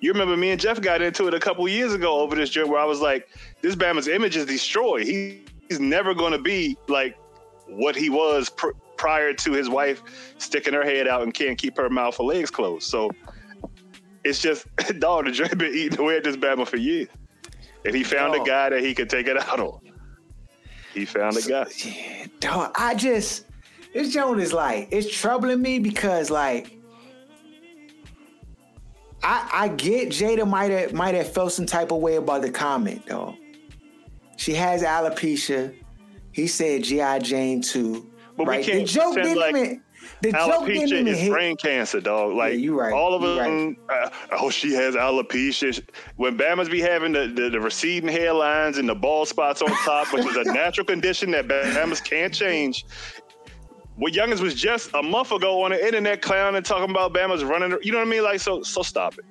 You 0.00 0.12
remember 0.12 0.36
me 0.36 0.50
and 0.50 0.60
Jeff 0.60 0.80
got 0.80 1.02
into 1.02 1.26
it 1.28 1.34
a 1.34 1.40
couple 1.40 1.66
years 1.68 1.92
ago 1.92 2.20
over 2.20 2.34
this 2.34 2.50
joint 2.50 2.68
where 2.68 2.80
I 2.80 2.86
was 2.86 3.00
like, 3.00 3.28
this 3.60 3.74
Bama's 3.74 4.08
image 4.08 4.34
is 4.34 4.46
destroyed. 4.46 5.06
He, 5.06 5.42
he's 5.68 5.78
never 5.78 6.14
going 6.14 6.32
to 6.32 6.38
be 6.38 6.76
like 6.88 7.16
what 7.70 7.96
he 7.96 8.10
was 8.10 8.48
pr- 8.48 8.70
prior 8.96 9.32
to 9.32 9.52
his 9.52 9.68
wife 9.68 10.02
sticking 10.38 10.74
her 10.74 10.84
head 10.84 11.08
out 11.08 11.22
and 11.22 11.32
can't 11.32 11.56
keep 11.56 11.76
her 11.76 11.88
mouth 11.88 12.18
or 12.20 12.26
legs 12.26 12.50
closed. 12.50 12.88
So 12.88 13.10
it's 14.24 14.40
just 14.40 14.66
dog 14.98 15.26
the 15.26 15.32
joint 15.32 15.56
been 15.58 15.74
eating 15.74 15.98
away 15.98 16.16
at 16.16 16.24
this 16.24 16.36
Bama 16.36 16.66
for 16.66 16.76
years, 16.76 17.08
and 17.84 17.94
he 17.94 18.02
found 18.02 18.34
dog. 18.34 18.46
a 18.46 18.50
guy 18.50 18.70
that 18.70 18.80
he 18.80 18.94
could 18.94 19.08
take 19.10 19.26
it 19.26 19.38
out 19.38 19.60
on. 19.60 19.80
He 20.92 21.04
found 21.04 21.36
a 21.36 21.42
guy. 21.42 21.66
Dog, 22.40 22.72
I 22.76 22.94
just 22.94 23.46
this 23.94 24.12
joint 24.12 24.40
is 24.40 24.52
like 24.52 24.88
it's 24.90 25.10
troubling 25.10 25.62
me 25.62 25.78
because 25.78 26.30
like. 26.30 26.76
I, 29.22 29.50
I 29.52 29.68
get 29.68 30.08
Jada 30.08 30.48
might 30.48 30.70
have 30.70 30.94
might 30.94 31.14
have 31.14 31.30
felt 31.30 31.52
some 31.52 31.66
type 31.66 31.92
of 31.92 31.98
way 31.98 32.16
about 32.16 32.40
the 32.40 32.50
comment 32.50 33.04
though. 33.06 33.36
She 34.38 34.54
has 34.54 34.82
alopecia. 34.82 35.74
He 36.32 36.46
said 36.46 36.84
G.I. 36.84 37.18
Jane 37.20 37.60
too. 37.60 38.10
But 38.36 38.46
right? 38.46 38.60
we 38.60 38.64
can't 38.64 38.86
the 38.86 38.92
joke 38.92 39.14
didn't 39.16 39.36
like, 39.36 39.54
even. 39.56 39.82
The 40.22 40.32
joke 40.32 40.68
is 40.68 41.18
hit. 41.18 41.30
brain 41.30 41.56
cancer, 41.56 42.00
dog. 42.00 42.34
Like 42.34 42.52
yeah, 42.52 42.58
you 42.58 42.78
right. 42.78 42.92
all 42.92 43.14
of 43.14 43.22
them. 43.22 43.76
Right. 43.88 44.04
Uh, 44.04 44.10
oh, 44.32 44.50
she 44.50 44.74
has 44.74 44.94
alopecia. 44.94 45.82
When 46.16 46.36
Bama's 46.36 46.68
be 46.68 46.80
having 46.80 47.12
the, 47.12 47.26
the, 47.26 47.50
the, 47.50 47.60
receding 47.60 48.08
hairlines 48.08 48.78
and 48.78 48.88
the 48.88 48.94
bald 48.94 49.28
spots 49.28 49.62
on 49.62 49.68
top, 49.84 50.12
which 50.12 50.26
is 50.26 50.36
a 50.36 50.44
natural 50.52 50.84
condition 50.84 51.30
that 51.30 51.48
Bama's 51.48 52.00
can't 52.00 52.34
change. 52.34 52.84
What 53.96 54.12
Youngins 54.12 54.40
was 54.40 54.54
just 54.54 54.90
a 54.94 55.02
month 55.02 55.32
ago 55.32 55.62
on 55.62 55.70
the 55.70 55.84
internet 55.84 56.22
clowning, 56.22 56.62
talking 56.62 56.90
about 56.90 57.12
Bama's 57.12 57.44
running. 57.44 57.76
You 57.82 57.92
know 57.92 57.98
what 57.98 58.06
I 58.06 58.10
mean? 58.10 58.24
Like, 58.24 58.40
so, 58.40 58.62
so 58.62 58.82
stop 58.82 59.18
it. 59.18 59.24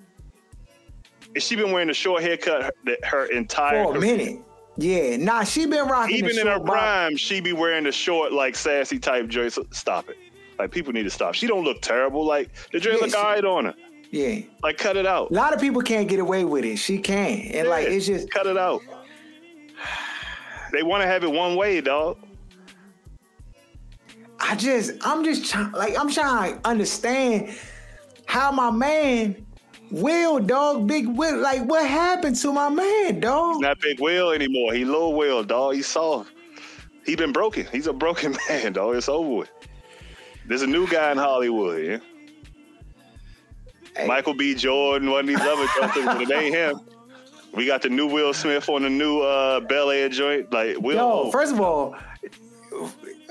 And 1.34 1.44
she 1.44 1.56
been 1.56 1.72
wearing 1.72 1.90
a 1.90 1.94
short 1.94 2.24
haircut 2.24 2.64
her, 2.64 2.98
her 3.04 3.26
entire 3.26 3.84
for 3.84 3.98
a 3.98 4.00
minute. 4.00 4.40
Yeah, 4.78 5.18
nah, 5.18 5.44
she 5.44 5.66
been 5.66 5.88
rocking. 5.88 6.16
Even 6.16 6.38
in 6.40 6.48
her 6.48 6.60
prime, 6.60 7.18
she 7.18 7.42
be 7.42 7.54
wearing 7.54 7.84
the 7.84 7.92
short, 7.92 8.32
like 8.32 8.56
sassy 8.56 8.98
type 9.00 9.28
dress. 9.28 9.60
Stop 9.72 10.10
it. 10.10 10.18
Like 10.58 10.72
people 10.72 10.94
need 10.94 11.04
to 11.04 11.10
stop. 11.10 11.34
She 11.36 11.48
don't 11.48 11.64
look 11.64 11.82
terrible. 11.82 12.26
Like 12.26 12.50
the 12.72 12.80
dress 12.80 12.98
Yeah, 13.00 13.06
look 13.08 13.16
alright 13.16 13.46
on 13.46 13.66
her. 13.66 13.74
Yeah, 14.12 14.40
Like 14.64 14.78
cut 14.78 14.98
it 14.98 15.06
out. 15.06 15.30
a 15.30 15.34
lot 15.34 15.54
of 15.54 15.60
people 15.62 15.82
can't 15.82 16.08
get 16.08 16.20
away 16.20 16.44
with 16.44 16.66
it. 16.66 16.78
She 16.78 16.98
can, 16.98 17.42
and 17.54 17.68
like 17.68 17.88
it's 17.88 18.06
just 18.08 18.32
cut 18.32 18.48
it 18.48 18.58
out. 18.58 18.82
They 20.72 20.84
want 20.84 21.02
to 21.04 21.08
have 21.08 21.24
it 21.24 21.32
one 21.32 21.56
way, 21.56 21.82
dog. 21.82 22.18
I 24.40 24.56
just, 24.56 24.94
I'm 25.02 25.24
just 25.24 25.52
trying, 25.52 25.72
like, 25.74 26.00
I'm 26.00 26.10
trying 26.10 26.60
to 26.62 26.68
understand 26.68 27.56
how 28.26 28.52
my 28.52 28.72
man 28.72 29.46
Will, 29.92 30.40
dog, 30.40 30.88
big 30.88 31.08
Will, 31.08 31.38
like, 31.40 31.64
what 31.66 31.88
happened 31.88 32.36
to 32.38 32.54
my 32.54 32.70
man, 32.70 33.20
dog? 33.20 33.56
He's 33.56 33.62
Not 33.62 33.80
big 33.82 34.00
Will 34.00 34.32
anymore. 34.32 34.74
He 34.74 34.86
little 34.86 35.14
Will, 35.14 35.44
dog. 35.44 35.76
He 35.76 35.82
soft. 35.82 36.32
He 37.06 37.16
been 37.16 37.32
broken. 37.32 37.66
He's 37.72 37.88
a 37.88 37.94
broken 37.94 38.36
man, 38.50 38.74
dog. 38.74 38.96
It's 38.96 39.10
over 39.10 39.30
with. 39.38 39.52
There's 40.46 40.62
a 40.62 40.68
new 40.68 40.88
guy 40.88 41.12
in 41.12 41.18
Hollywood, 41.18 41.84
yeah. 41.84 41.98
Hey. 43.96 44.08
Michael 44.08 44.34
B. 44.36 44.54
Jordan, 44.56 45.10
one 45.10 45.22
of 45.22 45.28
these 45.28 45.40
other 45.42 45.66
jokers, 45.80 46.06
but 46.06 46.22
it 46.22 46.32
ain't 46.32 46.56
him. 46.56 46.80
We 47.54 47.66
got 47.66 47.82
the 47.82 47.90
new 47.90 48.06
Will 48.08 48.34
Smith 48.34 48.70
on 48.70 48.84
the 48.84 48.90
new 48.90 49.22
uh, 49.22 49.60
Bel 49.62 49.90
Air 49.90 50.10
joint. 50.10 50.54
Like 50.54 50.78
Will, 50.80 50.96
Yo, 50.96 51.32
first 51.32 51.52
of 51.54 51.60
all, 51.60 51.96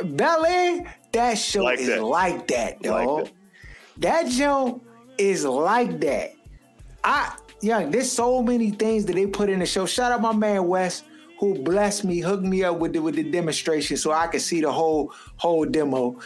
Bel 0.05 0.45
Air, 0.45 0.95
that 1.13 1.35
show 1.39 1.63
Like 1.63 1.79
is 1.79 1.87
that. 1.87 2.03
like 2.03 2.49
that, 2.49 2.85
Like 2.85 3.07
dog. 3.07 3.25
that. 3.27 3.33
that 3.99 4.27
joint 4.29 4.83
is 5.19 5.45
like 5.45 6.01
that. 6.01 6.33
I 7.05 7.37
yeah, 7.61 7.85
there's 7.87 8.11
so 8.11 8.43
many 8.43 8.71
things 8.71 9.05
that 9.07 9.15
they 9.15 9.27
put 9.27 9.51
in 9.51 9.59
the 9.59 9.67
show. 9.67 9.87
Shout 9.87 10.13
out 10.13 10.21
my 10.21 10.33
man 10.33 10.67
Wes, 10.69 11.03
who 11.41 11.59
blessed 11.63 12.05
me, 12.05 12.21
hooked 12.21 12.45
me 12.45 12.63
up 12.63 12.79
with 12.79 12.93
the 12.93 13.01
with 13.01 13.17
the 13.17 13.25
demonstration 13.25 13.97
so 13.97 14.13
I 14.13 14.27
could 14.27 14.43
see 14.43 14.61
the 14.61 14.73
whole 14.73 15.13
whole 15.37 15.65
demo. 15.65 16.19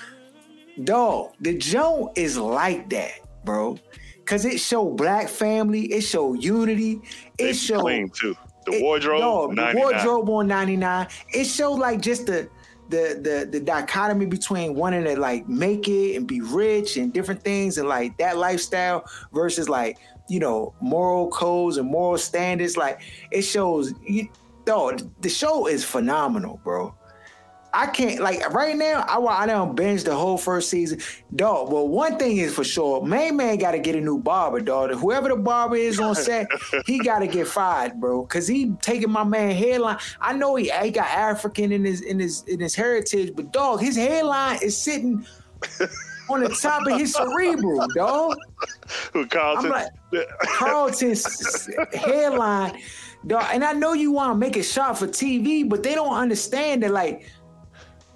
Dog, 0.84 1.32
the 1.40 1.56
joint 1.58 2.16
is 2.16 2.36
like 2.38 2.88
that, 2.90 3.12
bro. 3.44 3.78
Cause 4.24 4.44
it 4.44 4.58
show 4.60 4.88
black 4.88 5.28
family, 5.28 5.92
it 5.92 6.02
show 6.02 6.34
unity, 6.34 7.00
they 7.38 7.50
it 7.50 7.54
show 7.54 7.80
clean 7.80 8.08
too. 8.08 8.36
The 8.66 8.74
it- 8.74 8.82
wardrobe, 8.82 9.56
dog, 9.56 9.74
the 9.74 9.78
wardrobe 9.78 10.28
on 10.30 10.46
99. 10.48 11.08
It 11.34 11.44
showed 11.44 11.74
like 11.74 12.00
just 12.00 12.26
the 12.26 12.48
the 12.88 13.18
the 13.20 13.48
the 13.50 13.60
dichotomy 13.60 14.26
between 14.26 14.74
wanting 14.74 15.04
to 15.04 15.18
like 15.18 15.48
make 15.48 15.88
it 15.88 16.14
and 16.14 16.26
be 16.26 16.40
rich 16.40 16.96
and 16.96 17.12
different 17.12 17.42
things 17.42 17.78
and 17.78 17.88
like 17.88 18.16
that 18.18 18.36
lifestyle 18.36 19.04
versus 19.32 19.68
like 19.68 19.98
you 20.28 20.40
know 20.40 20.74
moral 20.80 21.28
codes 21.28 21.76
and 21.76 21.88
moral 21.88 22.18
standards. 22.18 22.76
Like 22.76 23.00
it 23.30 23.42
shows 23.42 23.94
you 24.06 24.28
dog, 24.64 25.10
the 25.20 25.28
show 25.28 25.66
is 25.66 25.84
phenomenal, 25.84 26.60
bro. 26.64 26.94
I 27.74 27.86
can't 27.86 28.20
like 28.20 28.46
right 28.52 28.76
now. 28.76 29.04
I 29.08 29.16
I 29.42 29.46
don't 29.46 29.74
binge 29.74 30.04
the 30.04 30.14
whole 30.14 30.36
first 30.36 30.68
season, 30.68 31.00
dog. 31.34 31.72
Well, 31.72 31.88
one 31.88 32.18
thing 32.18 32.36
is 32.36 32.54
for 32.54 32.64
sure, 32.64 33.02
main 33.02 33.36
man 33.36 33.56
got 33.56 33.70
to 33.70 33.78
get 33.78 33.96
a 33.96 34.00
new 34.00 34.18
barber, 34.18 34.60
dog. 34.60 34.92
Whoever 34.92 35.30
the 35.30 35.36
barber 35.36 35.76
is 35.76 35.98
on 35.98 36.14
set, 36.14 36.48
he 36.86 36.98
got 36.98 37.20
to 37.20 37.26
get 37.26 37.48
fired, 37.48 37.98
bro, 37.98 38.24
because 38.24 38.46
he 38.46 38.74
taking 38.82 39.10
my 39.10 39.24
man 39.24 39.56
hairline. 39.56 39.96
I 40.20 40.34
know 40.34 40.54
he, 40.56 40.70
he 40.82 40.90
got 40.90 41.08
African 41.08 41.72
in 41.72 41.84
his 41.84 42.02
in 42.02 42.18
his 42.18 42.42
in 42.42 42.60
his 42.60 42.74
heritage, 42.74 43.32
but 43.34 43.52
dog, 43.52 43.80
his 43.80 43.96
hairline 43.96 44.58
is 44.62 44.76
sitting 44.76 45.26
on 46.32 46.42
the 46.42 46.48
top 46.48 46.86
of 46.86 46.98
his 46.98 47.14
cerebral, 47.14 47.86
dog. 47.94 48.36
Who 49.12 49.26
Carlton? 49.26 49.72
I'm 49.72 49.88
like, 50.12 50.28
Carlton's 50.40 51.68
hairline, 51.94 52.80
dog. 53.26 53.44
And 53.52 53.64
I 53.64 53.72
know 53.72 53.92
you 53.92 54.12
want 54.12 54.32
to 54.32 54.38
make 54.38 54.56
a 54.56 54.62
shot 54.62 54.98
for 54.98 55.06
TV, 55.06 55.68
but 55.68 55.82
they 55.82 55.94
don't 55.94 56.14
understand 56.14 56.82
that, 56.82 56.90
like, 56.90 57.26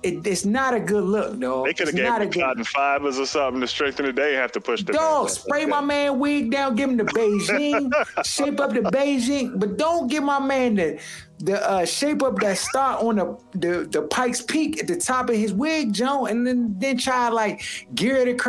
it, 0.02 0.26
it's 0.26 0.44
not 0.44 0.74
a 0.74 0.80
good 0.80 1.04
look, 1.04 1.38
dog. 1.40 1.66
they 1.66 1.74
could 1.74 1.88
have 1.88 1.96
gave 1.96 2.04
not 2.04 2.22
him 2.22 2.30
good 2.30 2.66
fibers 2.68 3.18
or 3.18 3.26
something 3.26 3.60
to 3.60 3.66
strengthen 3.66 4.06
it. 4.06 4.14
They 4.14 4.34
have 4.34 4.52
to 4.52 4.60
push 4.60 4.82
the 4.84 4.92
Dog, 4.92 5.30
spray 5.30 5.66
my 5.66 5.80
man 5.80 6.18
wig 6.18 6.50
down, 6.50 6.76
give 6.76 6.90
him 6.90 6.96
the 6.96 7.04
Beijing, 7.16 7.90
shape 8.24 8.60
up 8.60 8.72
the 8.72 8.80
Beijing, 8.80 9.58
but 9.58 9.76
don't 9.76 10.08
give 10.08 10.22
my 10.22 10.38
man 10.38 10.76
the 10.76 11.00
the 11.38 11.70
uh, 11.70 11.84
shape 11.84 12.22
up 12.22 12.36
that 12.40 12.58
star 12.58 12.98
on 13.02 13.16
the, 13.16 13.38
the 13.52 13.88
the 13.90 14.02
Pikes 14.02 14.40
Peak 14.40 14.80
at 14.80 14.86
the 14.86 14.96
top 14.96 15.28
of 15.28 15.36
his 15.36 15.52
wig, 15.52 15.92
Joe, 15.92 16.26
and 16.26 16.46
then 16.46 16.74
then 16.78 16.96
try 16.96 17.28
to 17.28 17.34
like 17.34 17.62
gear 17.94 18.16
it 18.16 18.40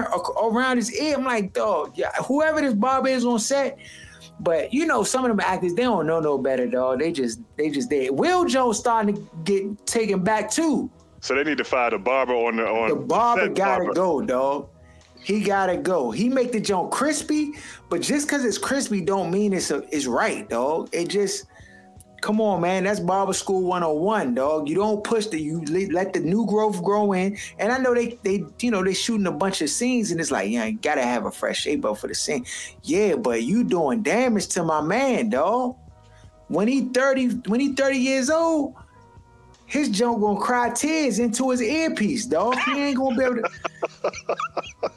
around 0.41 0.77
his 0.77 0.93
ear. 0.93 1.15
I'm 1.17 1.25
like, 1.25 1.53
dog, 1.53 1.97
yeah, 1.97 2.11
whoever 2.25 2.61
this 2.61 2.73
barber 2.73 3.09
is 3.09 3.25
on 3.25 3.39
set. 3.39 3.77
But 4.39 4.73
you 4.73 4.85
know, 4.85 5.03
some 5.03 5.25
of 5.25 5.29
them 5.29 5.39
actors 5.39 5.73
they 5.73 5.83
don't 5.83 6.07
know 6.07 6.19
no 6.19 6.37
better, 6.37 6.67
dog. 6.67 6.99
They 6.99 7.11
just 7.11 7.41
they 7.57 7.69
just 7.69 7.89
did. 7.89 8.11
Will 8.11 8.45
Jones 8.45 8.77
starting 8.77 9.15
to 9.15 9.29
get 9.43 9.85
taken 9.85 10.23
back 10.23 10.49
too. 10.49 10.89
So 11.19 11.35
they 11.35 11.43
need 11.43 11.57
to 11.57 11.63
fire 11.63 11.89
the 11.89 11.97
barber 11.97 12.33
on 12.33 12.57
the 12.57 12.67
on 12.67 12.89
The 12.89 12.95
barber 12.95 13.49
gotta 13.49 13.85
barber. 13.85 13.93
go, 13.93 14.21
dog. 14.21 14.69
He 15.23 15.41
gotta 15.41 15.75
go. 15.75 16.11
He 16.11 16.29
make 16.29 16.51
the 16.53 16.61
joint 16.61 16.91
crispy, 16.91 17.51
but 17.89 18.01
just 18.01 18.27
because 18.27 18.45
it's 18.45 18.57
crispy 18.57 19.01
don't 19.01 19.29
mean 19.29 19.51
it's 19.51 19.71
a, 19.71 19.83
it's 19.93 20.05
right, 20.05 20.47
dog. 20.47 20.89
It 20.93 21.09
just 21.09 21.45
come 22.21 22.41
on, 22.41 22.61
man. 22.61 22.83
That's 22.83 22.99
barber 22.99 23.33
school 23.33 23.63
101, 23.63 24.35
dog. 24.35 24.69
You 24.69 24.75
don't 24.75 25.03
push 25.03 25.27
the 25.27 25.39
you 25.39 25.61
let 25.91 26.13
the 26.13 26.19
new 26.19 26.45
growth 26.45 26.83
grow 26.83 27.13
in. 27.13 27.37
And 27.59 27.71
I 27.71 27.77
know 27.77 27.93
they 27.93 28.19
they 28.23 28.43
you 28.59 28.71
know 28.71 28.83
they 28.83 28.93
shooting 28.93 29.27
a 29.27 29.31
bunch 29.31 29.61
of 29.61 29.69
scenes 29.69 30.11
and 30.11 30.19
it's 30.19 30.31
like 30.31 30.49
yeah, 30.49 30.65
you 30.65 30.77
gotta 30.77 31.03
have 31.03 31.25
a 31.25 31.31
fresh 31.31 31.61
shape 31.61 31.85
up 31.85 31.97
for 31.97 32.07
the 32.07 32.15
scene. 32.15 32.45
Yeah, 32.83 33.15
but 33.15 33.43
you 33.43 33.63
doing 33.63 34.03
damage 34.03 34.47
to 34.49 34.63
my 34.63 34.81
man, 34.81 35.29
dog. 35.29 35.75
When 36.49 36.67
he 36.67 36.85
30, 36.89 37.27
when 37.47 37.59
he 37.59 37.73
30 37.73 37.97
years 37.97 38.29
old, 38.29 38.75
his 39.65 39.89
junk 39.89 40.21
gonna 40.21 40.39
cry 40.39 40.69
tears 40.69 41.19
into 41.19 41.49
his 41.49 41.61
earpiece, 41.61 42.25
dog. 42.25 42.57
He 42.59 42.71
ain't 42.71 42.97
gonna 42.97 43.17
be 43.17 43.23
able 43.23 43.35
to. 43.35 44.91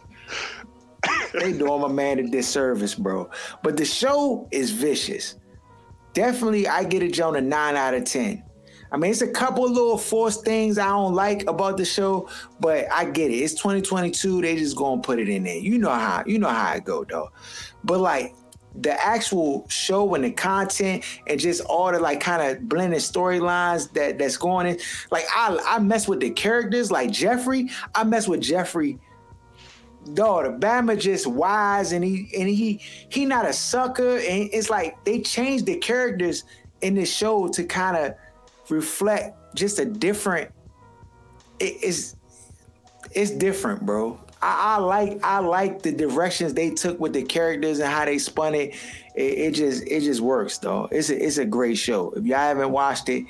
they 1.40 1.52
doing 1.52 1.80
my 1.80 1.88
man 1.88 2.20
a 2.20 2.28
disservice, 2.28 2.94
bro. 2.94 3.28
But 3.64 3.76
the 3.76 3.84
show 3.84 4.48
is 4.52 4.70
vicious. 4.70 5.36
Definitely, 6.12 6.66
I 6.66 6.84
get 6.84 7.02
it, 7.02 7.12
Jonah, 7.12 7.40
nine 7.40 7.76
out 7.76 7.94
of 7.94 8.04
ten. 8.04 8.42
I 8.92 8.96
mean, 8.96 9.12
it's 9.12 9.22
a 9.22 9.28
couple 9.28 9.68
little 9.70 9.98
forced 9.98 10.44
things 10.44 10.76
I 10.78 10.88
don't 10.88 11.14
like 11.14 11.48
about 11.48 11.76
the 11.76 11.84
show, 11.84 12.28
but 12.58 12.90
I 12.90 13.04
get 13.04 13.30
it. 13.30 13.36
It's 13.36 13.54
2022. 13.54 14.42
They 14.42 14.56
just 14.56 14.76
gonna 14.76 15.00
put 15.00 15.20
it 15.20 15.28
in 15.28 15.44
there. 15.44 15.56
You 15.56 15.78
know 15.78 15.90
how 15.90 16.24
you 16.26 16.38
know 16.38 16.48
how 16.48 16.74
it 16.74 16.84
go, 16.84 17.04
though. 17.04 17.30
But 17.84 18.00
like 18.00 18.34
the 18.74 18.92
actual 19.04 19.66
show 19.68 20.14
and 20.14 20.24
the 20.24 20.30
content 20.30 21.04
and 21.26 21.40
just 21.40 21.60
all 21.62 21.90
the 21.90 21.98
like 21.98 22.20
kind 22.20 22.42
of 22.42 22.68
blended 22.68 23.00
storylines 23.00 23.92
that 23.92 24.18
that's 24.18 24.36
going 24.36 24.66
in. 24.66 24.78
Like 25.10 25.24
I 25.34 25.58
I 25.64 25.78
mess 25.78 26.08
with 26.08 26.20
the 26.20 26.30
characters 26.30 26.90
like 26.90 27.10
Geoffrey. 27.10 27.70
I 27.94 28.04
mess 28.04 28.26
with 28.26 28.40
Geoffrey. 28.40 28.98
The 30.06 30.56
Bama 30.58 30.98
just 30.98 31.26
wise 31.26 31.92
and 31.92 32.02
he 32.02 32.30
and 32.36 32.48
he 32.48 32.80
he 33.10 33.24
not 33.26 33.46
a 33.46 33.52
sucker. 33.52 34.16
And 34.16 34.48
it's 34.52 34.70
like 34.70 35.02
they 35.04 35.20
changed 35.20 35.66
the 35.66 35.76
characters 35.76 36.44
in 36.80 36.94
this 36.94 37.14
show 37.14 37.48
to 37.48 37.64
kind 37.64 37.96
of 37.96 38.14
reflect 38.70 39.36
just 39.54 39.78
a 39.78 39.84
different. 39.84 40.50
it- 41.58 41.76
it's 41.82 42.16
it's 43.12 43.30
different, 43.32 43.84
bro. 43.84 44.18
I, 44.42 44.76
I 44.76 44.78
like 44.78 45.20
I 45.22 45.38
like 45.40 45.82
the 45.82 45.92
directions 45.92 46.54
they 46.54 46.70
took 46.70 46.98
with 46.98 47.12
the 47.12 47.22
characters 47.22 47.78
and 47.80 47.88
how 47.92 48.04
they 48.06 48.18
spun 48.18 48.54
it. 48.54 48.74
It, 49.14 49.20
it 49.38 49.50
just 49.52 49.82
it 49.86 50.00
just 50.00 50.20
works, 50.22 50.58
though. 50.58 50.88
It's 50.90 51.10
a, 51.10 51.24
it's 51.26 51.36
a 51.38 51.44
great 51.44 51.76
show. 51.76 52.12
If 52.12 52.24
y'all 52.24 52.38
haven't 52.38 52.70
watched 52.70 53.08
it, 53.10 53.26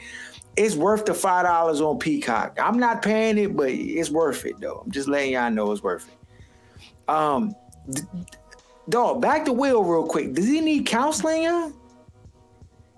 it's 0.57 0.77
worth 0.77 1.05
the 1.07 1.15
five 1.15 1.45
dollars 1.47 1.81
on 1.81 1.99
Peacock. 1.99 2.59
I'm 2.63 2.79
not 2.79 3.03
paying 3.03 3.39
it, 3.39 3.57
but 3.57 3.71
it's 3.71 4.11
worth 4.11 4.45
it, 4.47 4.61
though. 4.61 4.83
I'm 4.85 4.91
just 4.93 5.09
letting 5.09 5.33
y'all 5.33 5.51
know 5.51 5.73
it's 5.73 5.83
worth 5.83 6.07
it. 6.07 6.15
Um, 7.11 7.57
d- 7.91 8.03
dog, 8.89 9.21
back 9.21 9.45
to 9.47 9.53
Will 9.53 9.83
real 9.83 10.07
quick. 10.07 10.33
Does 10.33 10.47
he 10.47 10.61
need 10.61 10.87
counseling? 10.87 11.43
Y'all? 11.43 11.73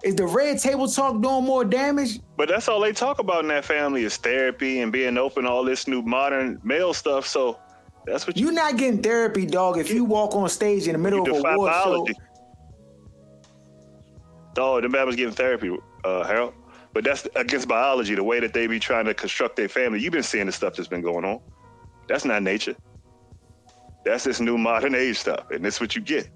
Is 0.04 0.16
the 0.16 0.26
red 0.26 0.58
table 0.58 0.86
talk 0.86 1.22
doing 1.22 1.44
more 1.44 1.64
damage? 1.64 2.20
But 2.36 2.48
that's 2.48 2.68
all 2.68 2.80
they 2.80 2.92
talk 2.92 3.20
about 3.20 3.42
in 3.42 3.48
that 3.48 3.64
family 3.64 4.04
is 4.04 4.16
therapy 4.16 4.80
and 4.80 4.92
being 4.92 5.16
open, 5.16 5.46
all 5.46 5.64
this 5.64 5.86
new 5.86 6.02
modern 6.02 6.60
male 6.62 6.92
stuff. 6.92 7.26
So 7.26 7.58
that's 8.04 8.26
what 8.26 8.36
you, 8.36 8.46
You're 8.46 8.54
not 8.54 8.76
getting 8.76 9.00
therapy, 9.02 9.46
dog. 9.46 9.78
If 9.78 9.90
you 9.90 10.04
walk 10.04 10.34
on 10.34 10.48
stage 10.48 10.88
in 10.88 10.92
the 10.92 10.98
middle 10.98 11.22
of 11.22 11.28
a 11.28 11.32
defy 11.32 11.54
award 11.54 11.72
show. 11.72 11.84
biology. 11.84 12.14
Oh, 14.58 14.80
the 14.80 14.88
man 14.88 15.06
was 15.06 15.16
getting 15.16 15.32
therapy, 15.34 15.74
uh, 16.04 16.24
Harold. 16.24 16.52
But 16.92 17.04
that's 17.04 17.26
against 17.36 17.68
biology, 17.68 18.14
the 18.14 18.24
way 18.24 18.40
that 18.40 18.52
they 18.52 18.66
be 18.66 18.78
trying 18.78 19.06
to 19.06 19.14
construct 19.14 19.56
their 19.56 19.68
family. 19.68 20.00
You've 20.00 20.12
been 20.12 20.22
seeing 20.22 20.46
the 20.46 20.52
stuff 20.52 20.74
that's 20.74 20.88
been 20.88 21.00
going 21.00 21.24
on. 21.24 21.40
That's 22.06 22.26
not 22.26 22.42
nature. 22.42 22.76
That's 24.04 24.24
this 24.24 24.40
new 24.40 24.58
modern 24.58 24.94
age 24.94 25.18
stuff, 25.18 25.50
and 25.50 25.64
this 25.64 25.80
what 25.80 25.94
you 25.94 26.02
get. 26.02 26.28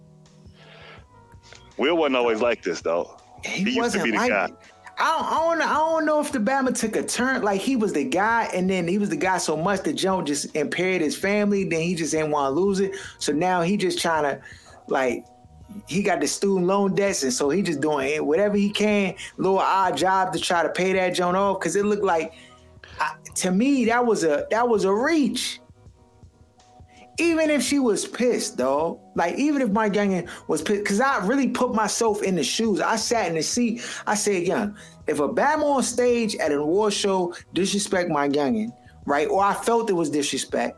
Will 1.76 1.96
wasn't 1.96 2.16
always 2.16 2.40
like 2.40 2.62
this, 2.62 2.80
though. 2.80 3.18
he, 3.44 3.64
He 3.64 3.70
used 3.73 3.92
to 3.94 4.02
be 4.02 4.12
the 4.12 4.16
like 4.16 4.30
guy. 4.30 4.44
it. 4.46 4.54
I 4.99 5.18
don't, 5.18 5.26
I 5.26 5.30
don't 5.30 5.58
know. 5.58 5.66
I 5.66 5.75
don't 5.75 6.06
know 6.06 6.20
if 6.20 6.32
the 6.32 6.38
Bama 6.38 6.75
took 6.78 6.96
a 6.96 7.02
turn. 7.02 7.42
Like 7.42 7.61
he 7.61 7.76
was 7.76 7.92
the 7.92 8.04
guy, 8.04 8.49
and 8.54 8.70
then 8.70 8.88
he 8.88 8.96
was 8.96 9.11
the 9.11 9.16
guy 9.16 9.37
so 9.37 9.54
much 9.56 9.82
that 9.82 9.92
Joe 9.92 10.23
just 10.23 10.56
impaired 10.56 11.02
his 11.02 11.14
family. 11.16 11.64
Then 11.64 11.82
he 11.82 11.94
just 11.94 12.12
didn't 12.12 12.30
want 12.30 12.54
to 12.54 12.58
lose 12.58 12.80
it. 12.80 12.96
So 13.18 13.32
now 13.32 13.61
he 13.61 13.76
just 13.76 14.00
trying 14.00 14.23
to, 14.23 14.40
like, 14.87 15.26
he 15.87 16.02
got 16.02 16.20
the 16.20 16.26
student 16.26 16.66
loan 16.66 16.94
debts, 16.94 17.25
and 17.25 17.32
so 17.32 17.50
he 17.50 17.61
just 17.61 17.80
doing 17.82 18.25
whatever 18.25 18.56
he 18.56 18.70
can, 18.70 19.14
little 19.37 19.58
odd 19.58 19.99
job 19.99 20.32
to 20.32 20.38
try 20.38 20.62
to 20.62 20.70
pay 20.70 20.94
that 20.94 21.11
joint 21.11 21.37
off. 21.37 21.58
Because 21.61 21.76
it 21.76 21.85
looked 21.85 22.04
like, 22.04 22.32
I, 22.99 23.16
to 23.35 23.50
me, 23.50 23.85
that 23.87 24.06
was 24.06 24.25
a 24.25 24.46
that 24.50 24.66
was 24.66 24.85
a 24.85 24.94
reach. 24.94 25.61
Even 27.18 27.49
if 27.49 27.62
she 27.62 27.78
was 27.78 28.06
pissed, 28.06 28.58
though, 28.58 29.00
like 29.14 29.37
even 29.37 29.62
if 29.62 29.70
my 29.70 29.88
Youngin 29.88 30.28
was 30.49 30.61
pissed, 30.61 30.82
because 30.82 31.00
I 31.00 31.25
really 31.25 31.49
put 31.49 31.75
myself 31.75 32.23
in 32.23 32.37
the 32.37 32.44
shoes. 32.44 32.80
I 32.80 32.96
sat 32.96 33.28
in 33.28 33.35
the 33.35 33.42
seat. 33.42 33.82
I 34.06 34.14
said, 34.14 34.46
"Young, 34.46 34.76
if 35.06 35.20
a 35.20 35.28
Bama 35.28 35.62
on 35.62 35.82
stage 35.82 36.37
at 36.37 36.52
an 36.52 36.58
award 36.58 36.92
show 36.92 37.35
disrespect 37.54 38.11
my 38.11 38.28
Youngin, 38.28 38.70
right, 39.06 39.28
or 39.28 39.42
I 39.42 39.54
felt 39.54 39.88
it 39.88 39.94
was 39.94 40.11
disrespect." 40.11 40.76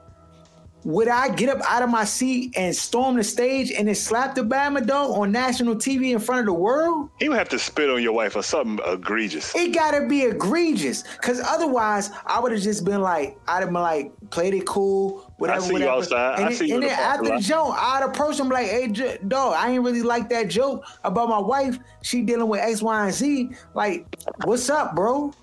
Would 0.89 1.07
I 1.07 1.29
get 1.29 1.51
up 1.51 1.61
out 1.69 1.83
of 1.83 1.91
my 1.91 2.05
seat 2.05 2.55
and 2.57 2.75
storm 2.75 3.17
the 3.17 3.23
stage 3.23 3.71
and 3.71 3.89
then 3.89 3.95
slap 3.95 4.35
the 4.35 4.41
Bama 4.41 4.87
dog 4.87 5.11
on 5.19 5.31
national 5.31 5.75
TV 5.75 6.13
in 6.13 6.19
front 6.19 6.41
of 6.41 6.47
the 6.47 6.55
world? 6.55 7.11
He 7.19 7.29
would 7.29 7.37
have 7.37 7.51
to 7.51 7.59
spit 7.59 7.91
on 7.91 8.03
your 8.03 8.15
wife 8.15 8.37
or 8.37 8.43
something 8.43 8.83
egregious. 8.87 9.55
It 9.55 9.75
gotta 9.75 10.07
be 10.07 10.23
egregious, 10.23 11.03
cause 11.21 11.43
otherwise 11.45 12.11
I 12.25 12.41
would 12.41 12.53
have 12.53 12.63
just 12.63 12.87
been 12.87 13.03
like, 13.03 13.39
I'd 13.47 13.61
have 13.61 13.67
been 13.67 13.75
like, 13.75 14.13
played 14.31 14.55
it 14.55 14.65
cool, 14.65 15.31
whatever. 15.37 15.61
I 15.61 15.67
see 15.67 15.73
whatever. 15.75 15.91
you 15.91 15.99
outside. 15.99 16.35
And, 16.37 16.45
I 16.47 16.49
then, 16.49 16.57
see 16.57 16.69
you 16.69 16.75
and 16.77 16.83
then 16.83 16.97
the 16.97 17.03
after 17.03 17.29
the 17.37 17.39
joke, 17.39 17.75
I'd 17.77 18.05
approach 18.05 18.41
him 18.41 18.49
like, 18.49 18.69
hey, 18.69 18.89
j- 18.89 19.19
dog, 19.29 19.57
I 19.59 19.71
ain't 19.71 19.85
really 19.85 20.01
like 20.01 20.31
that 20.31 20.49
joke 20.49 20.87
about 21.05 21.29
my 21.29 21.39
wife. 21.39 21.79
She 22.01 22.23
dealing 22.23 22.49
with 22.49 22.61
X, 22.61 22.81
Y, 22.81 23.05
and 23.05 23.15
Z. 23.15 23.51
Like, 23.75 24.07
what's 24.45 24.71
up, 24.71 24.97
bro? 24.97 25.35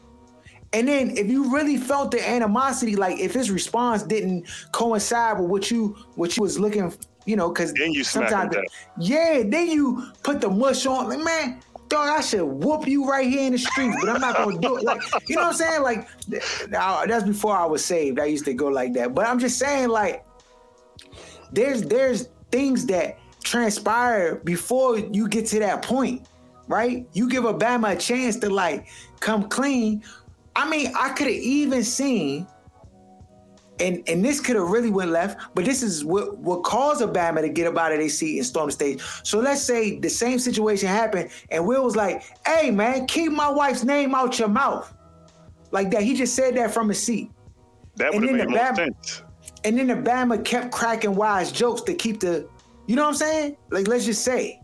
And 0.76 0.90
then 0.90 1.16
if 1.16 1.28
you 1.28 1.54
really 1.54 1.78
felt 1.78 2.12
the 2.12 2.30
animosity, 2.30 2.98
like 2.98 3.18
if 3.18 3.34
his 3.34 3.50
response 3.50 4.04
didn't 4.04 4.46
coincide 4.74 5.40
with 5.40 5.50
what 5.50 5.72
you 5.72 5.96
what 6.16 6.36
you 6.36 6.44
was 6.44 6.60
looking, 6.60 6.94
you 7.26 7.38
know, 7.38 7.48
because 7.48 7.72
Then 7.74 7.94
you 7.94 8.04
sometimes, 8.04 8.54
yeah, 9.00 9.42
then 9.46 9.68
you 9.68 10.12
put 10.22 10.42
the 10.42 10.50
mush 10.50 10.86
on. 10.86 11.08
Like, 11.08 11.20
man, 11.20 11.62
dog, 11.88 12.10
I 12.10 12.20
should 12.20 12.44
whoop 12.44 12.90
you 12.90 13.10
right 13.10 13.26
here 13.26 13.48
in 13.48 13.54
the 13.54 13.58
street, 13.58 13.96
but 14.02 14.10
I'm 14.10 14.20
not 14.20 14.36
gonna 14.36 14.60
do 14.60 14.76
it. 14.76 14.84
Like, 14.84 15.02
you 15.30 15.38
know 15.38 15.44
what 15.44 15.52
I'm 15.52 15.54
saying? 15.54 15.82
Like, 15.82 16.10
that's 16.28 17.24
before 17.24 17.56
I 17.56 17.64
was 17.64 17.84
saved. 17.86 18.20
I 18.20 18.26
used 18.26 18.44
to 18.44 18.54
go 18.54 18.68
like 18.68 18.92
that, 18.96 19.16
but 19.16 19.26
I'm 19.26 19.40
just 19.40 19.58
saying, 19.58 19.88
like, 19.88 20.26
there's 21.54 21.84
there's 21.84 22.28
things 22.52 22.86
that 22.88 23.18
transpire 23.44 24.42
before 24.44 25.00
you 25.00 25.30
get 25.30 25.46
to 25.46 25.60
that 25.60 25.84
point, 25.84 26.28
right? 26.68 27.08
You 27.14 27.30
give 27.30 27.46
a 27.46 27.54
Bama 27.54 27.94
a 27.94 27.96
chance 27.96 28.36
to 28.40 28.50
like 28.50 28.90
come 29.22 29.48
clean. 29.48 30.04
I 30.56 30.70
mean, 30.70 30.92
I 30.98 31.10
could 31.10 31.28
have 31.28 31.36
even 31.36 31.84
seen, 31.84 32.48
and 33.80 34.02
and 34.08 34.24
this 34.24 34.40
could 34.40 34.56
have 34.56 34.70
really 34.70 34.90
went 34.90 35.12
left, 35.12 35.54
but 35.54 35.66
this 35.66 35.84
is 35.84 36.06
what 36.06 36.38
what 36.38 36.64
caused 36.64 37.02
a 37.02 37.08
Bama 37.08 37.42
to 37.42 37.50
get 37.50 37.68
up 37.68 37.78
out 37.78 37.92
of 37.92 38.00
their 38.00 38.10
seat 38.10 38.38
and 38.38 38.46
storm 38.46 38.68
the 38.68 38.72
stage. 38.72 39.02
So 39.24 39.40
let's 39.40 39.62
say 39.62 40.00
the 40.00 40.10
same 40.10 40.40
situation 40.40 40.88
happened, 40.88 41.30
and 41.52 41.66
Will 41.68 41.84
was 41.84 41.96
like, 41.96 42.24
"Hey 42.46 42.72
man, 42.72 43.06
keep 43.08 43.32
my 43.32 43.50
wife's 43.50 43.84
name 43.84 44.16
out 44.16 44.40
your 44.40 44.48
mouth," 44.48 44.94
like 45.72 45.92
that. 45.92 46.04
He 46.04 46.14
just 46.14 46.36
said 46.36 46.56
that 46.56 46.74
from 46.74 46.88
his 46.88 47.02
seat. 47.02 47.32
That 47.98 48.14
would 48.14 48.24
have 48.24 48.32
made 48.32 48.42
the 48.42 48.50
more 48.50 48.76
sense. 48.76 49.24
And 49.64 49.78
then 49.78 49.88
the 49.88 49.96
Bama 49.96 50.44
kept 50.44 50.72
cracking 50.72 51.16
wise 51.16 51.52
jokes 51.52 51.82
to 51.82 51.94
keep 51.94 52.20
the, 52.20 52.48
you 52.88 52.96
know 52.96 53.04
what 53.04 53.10
I'm 53.10 53.16
saying? 53.16 53.58
Like 53.72 53.88
let's 53.88 54.06
just 54.06 54.24
say. 54.24 54.62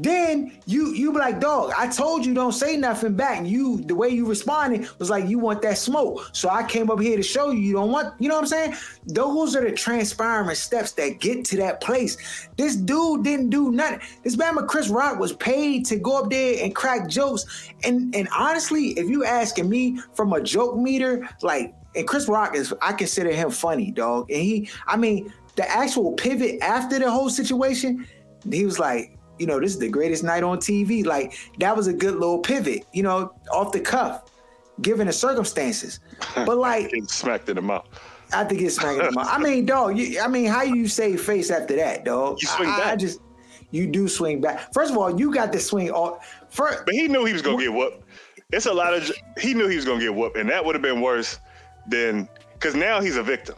Then 0.00 0.52
you 0.64 0.94
you 0.94 1.12
be 1.12 1.18
like, 1.18 1.40
dog, 1.40 1.72
I 1.76 1.88
told 1.88 2.24
you 2.24 2.32
don't 2.32 2.52
say 2.52 2.76
nothing 2.76 3.14
back. 3.14 3.38
And 3.38 3.48
you 3.48 3.82
the 3.82 3.96
way 3.96 4.08
you 4.08 4.26
responded 4.26 4.88
was 5.00 5.10
like 5.10 5.28
you 5.28 5.40
want 5.40 5.60
that 5.62 5.76
smoke. 5.76 6.30
So 6.32 6.48
I 6.48 6.62
came 6.62 6.88
up 6.88 7.00
here 7.00 7.16
to 7.16 7.22
show 7.22 7.50
you 7.50 7.58
you 7.58 7.72
don't 7.72 7.90
want, 7.90 8.14
you 8.20 8.28
know 8.28 8.36
what 8.36 8.42
I'm 8.42 8.46
saying? 8.46 8.74
Those 9.06 9.56
are 9.56 9.60
the 9.62 9.72
transpiring 9.72 10.54
steps 10.54 10.92
that 10.92 11.18
get 11.18 11.44
to 11.46 11.56
that 11.56 11.80
place. 11.80 12.16
This 12.56 12.76
dude 12.76 13.24
didn't 13.24 13.50
do 13.50 13.72
nothing. 13.72 14.00
This 14.22 14.36
Bama 14.36 14.68
Chris 14.68 14.88
Rock 14.88 15.18
was 15.18 15.32
paid 15.32 15.84
to 15.86 15.98
go 15.98 16.22
up 16.22 16.30
there 16.30 16.62
and 16.62 16.72
crack 16.76 17.08
jokes. 17.08 17.72
And 17.82 18.14
and 18.14 18.28
honestly, 18.36 18.90
if 18.90 19.08
you 19.08 19.24
asking 19.24 19.68
me 19.68 20.00
from 20.14 20.32
a 20.32 20.40
joke 20.40 20.76
meter, 20.76 21.28
like 21.42 21.74
and 21.96 22.06
Chris 22.06 22.28
Rock 22.28 22.54
is 22.54 22.72
I 22.80 22.92
consider 22.92 23.32
him 23.32 23.50
funny, 23.50 23.90
dog. 23.90 24.30
And 24.30 24.40
he, 24.40 24.70
I 24.86 24.96
mean, 24.96 25.32
the 25.56 25.68
actual 25.68 26.12
pivot 26.12 26.62
after 26.62 27.00
the 27.00 27.10
whole 27.10 27.30
situation, 27.30 28.06
he 28.48 28.64
was 28.64 28.78
like, 28.78 29.17
you 29.38 29.46
know, 29.46 29.60
this 29.60 29.72
is 29.72 29.78
the 29.78 29.88
greatest 29.88 30.24
night 30.24 30.42
on 30.42 30.58
TV. 30.58 31.04
Like 31.04 31.36
that 31.58 31.76
was 31.76 31.86
a 31.86 31.92
good 31.92 32.14
little 32.14 32.38
pivot, 32.38 32.84
you 32.92 33.02
know, 33.02 33.32
off 33.52 33.72
the 33.72 33.80
cuff, 33.80 34.30
given 34.82 35.06
the 35.06 35.12
circumstances. 35.12 36.00
But 36.34 36.58
like, 36.58 36.92
smacked 37.06 37.48
in 37.48 37.56
the 37.56 37.62
mouth. 37.62 37.86
I 38.32 38.44
think 38.44 38.60
it's 38.60 38.76
smacking 38.76 39.06
him 39.06 39.18
out. 39.18 39.26
I 39.26 39.38
mean, 39.38 39.66
dog. 39.74 39.96
You, 39.96 40.20
I 40.20 40.28
mean, 40.28 40.46
how 40.46 40.62
you 40.62 40.88
save 40.88 41.20
face 41.22 41.50
after 41.50 41.76
that, 41.76 42.04
dog? 42.04 42.38
You 42.40 42.48
swing 42.48 42.68
I, 42.68 42.90
I 42.90 42.96
just, 42.96 43.20
you 43.70 43.86
do 43.86 44.08
swing 44.08 44.40
back. 44.40 44.72
First 44.72 44.90
of 44.92 44.98
all, 44.98 45.18
you 45.18 45.32
got 45.32 45.52
to 45.52 45.60
swing 45.60 45.90
all. 45.90 46.20
First, 46.50 46.84
But 46.84 46.94
he 46.94 47.08
knew 47.08 47.24
he 47.24 47.32
was 47.32 47.42
gonna 47.42 47.58
get 47.58 47.72
whooped. 47.72 48.04
It's 48.50 48.66
a 48.66 48.72
lot 48.72 48.94
of. 48.94 49.10
He 49.38 49.54
knew 49.54 49.68
he 49.68 49.76
was 49.76 49.84
gonna 49.84 50.00
get 50.00 50.14
whooped, 50.14 50.36
and 50.36 50.48
that 50.50 50.64
would 50.64 50.74
have 50.74 50.82
been 50.82 51.00
worse 51.00 51.38
than 51.88 52.28
because 52.54 52.74
now 52.74 53.00
he's 53.00 53.16
a 53.16 53.22
victim. 53.22 53.56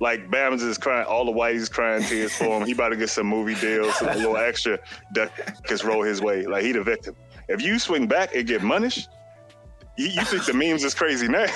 Like 0.00 0.30
Bama's 0.30 0.62
is 0.62 0.78
crying, 0.78 1.06
all 1.06 1.24
the 1.24 1.32
whiteys 1.32 1.70
crying 1.70 2.04
tears 2.04 2.32
for 2.32 2.60
him. 2.60 2.66
He 2.66 2.72
about 2.72 2.90
to 2.90 2.96
get 2.96 3.10
some 3.10 3.26
movie 3.26 3.54
deals, 3.56 4.00
a 4.00 4.14
little 4.14 4.36
extra 4.36 4.78
ducats 5.12 5.84
roll 5.84 6.02
his 6.02 6.20
way. 6.20 6.46
Like 6.46 6.64
he 6.64 6.72
the 6.72 6.82
victim. 6.82 7.16
If 7.48 7.62
you 7.62 7.78
swing 7.78 8.06
back 8.06 8.34
and 8.34 8.46
get 8.46 8.60
punished, 8.60 9.08
you, 9.98 10.06
you 10.06 10.24
think 10.24 10.46
the 10.46 10.54
memes 10.54 10.84
is 10.84 10.94
crazy 10.94 11.26
now? 11.26 11.46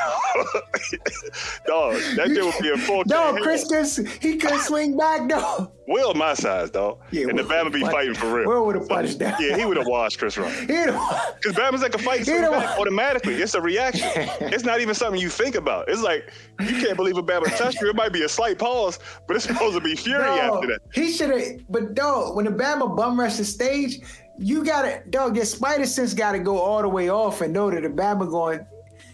dog, 1.67 1.95
that 2.17 2.27
dude 2.27 2.45
would 2.45 2.61
be 2.61 2.71
a 2.71 2.77
full. 2.77 3.05
dog, 3.05 3.39
Chris 3.41 3.65
could, 3.65 4.09
he 4.21 4.37
could 4.37 4.61
swing 4.61 4.97
back, 4.97 5.29
dog. 5.29 5.71
Will 5.87 6.15
my 6.15 6.35
size, 6.35 6.71
dog. 6.71 6.99
Yeah, 7.11 7.29
and 7.29 7.39
the 7.39 7.43
Bama 7.43 7.73
be 7.73 7.81
fighting 7.81 8.15
for 8.15 8.35
real. 8.35 8.49
Will 8.49 8.67
would've 8.67 8.89
punched 8.89 9.19
that. 9.19 9.41
Yeah, 9.41 9.57
he 9.57 9.65
would 9.65 9.77
have 9.77 9.87
washed 9.87 10.19
Chris 10.19 10.37
Rock. 10.39 10.53
Because 10.63 11.57
Bama's 11.57 11.83
like 11.83 11.95
a 11.95 11.99
fight 11.99 12.25
swing 12.25 12.43
back 12.43 12.79
automatically. 12.79 13.35
It's 13.35 13.55
a 13.55 13.61
reaction. 13.61 14.09
it's 14.41 14.65
not 14.65 14.81
even 14.81 14.95
something 14.95 15.21
you 15.21 15.29
think 15.29 15.55
about. 15.55 15.89
It's 15.89 16.03
like 16.03 16.33
you 16.61 16.81
can't 16.81 16.97
believe 16.97 17.17
a 17.17 17.23
Bama 17.23 17.45
touched 17.57 17.81
you. 17.81 17.91
It 17.91 17.97
might 17.97 18.13
be 18.13 18.23
a 18.23 18.29
slight 18.29 18.59
pause, 18.59 18.99
but 19.27 19.37
it's 19.37 19.45
supposed 19.45 19.75
to 19.75 19.81
be 19.81 19.97
fury 19.97 20.23
Dog, 20.23 20.39
after 20.39 20.67
that. 20.69 20.81
He 20.93 21.11
should 21.11 21.31
have, 21.31 21.69
but 21.69 21.95
dog, 21.95 22.37
when 22.37 22.45
the 22.45 22.53
Bama 22.53 22.97
bum 22.97 23.19
rushed 23.19 23.39
the 23.39 23.45
stage, 23.45 24.01
you 24.39 24.65
gotta, 24.65 25.03
dog, 25.11 25.37
your 25.37 25.45
spider 25.45 25.87
sense 25.87 26.15
gotta 26.15 26.39
go 26.39 26.59
all 26.59 26.83
the 26.83 26.89
way 26.89 27.11
off 27.11 27.41
and 27.41 27.53
know 27.53 27.71
that 27.71 27.83
the 27.83 27.89
Bama 27.89 28.29
going. 28.31 28.67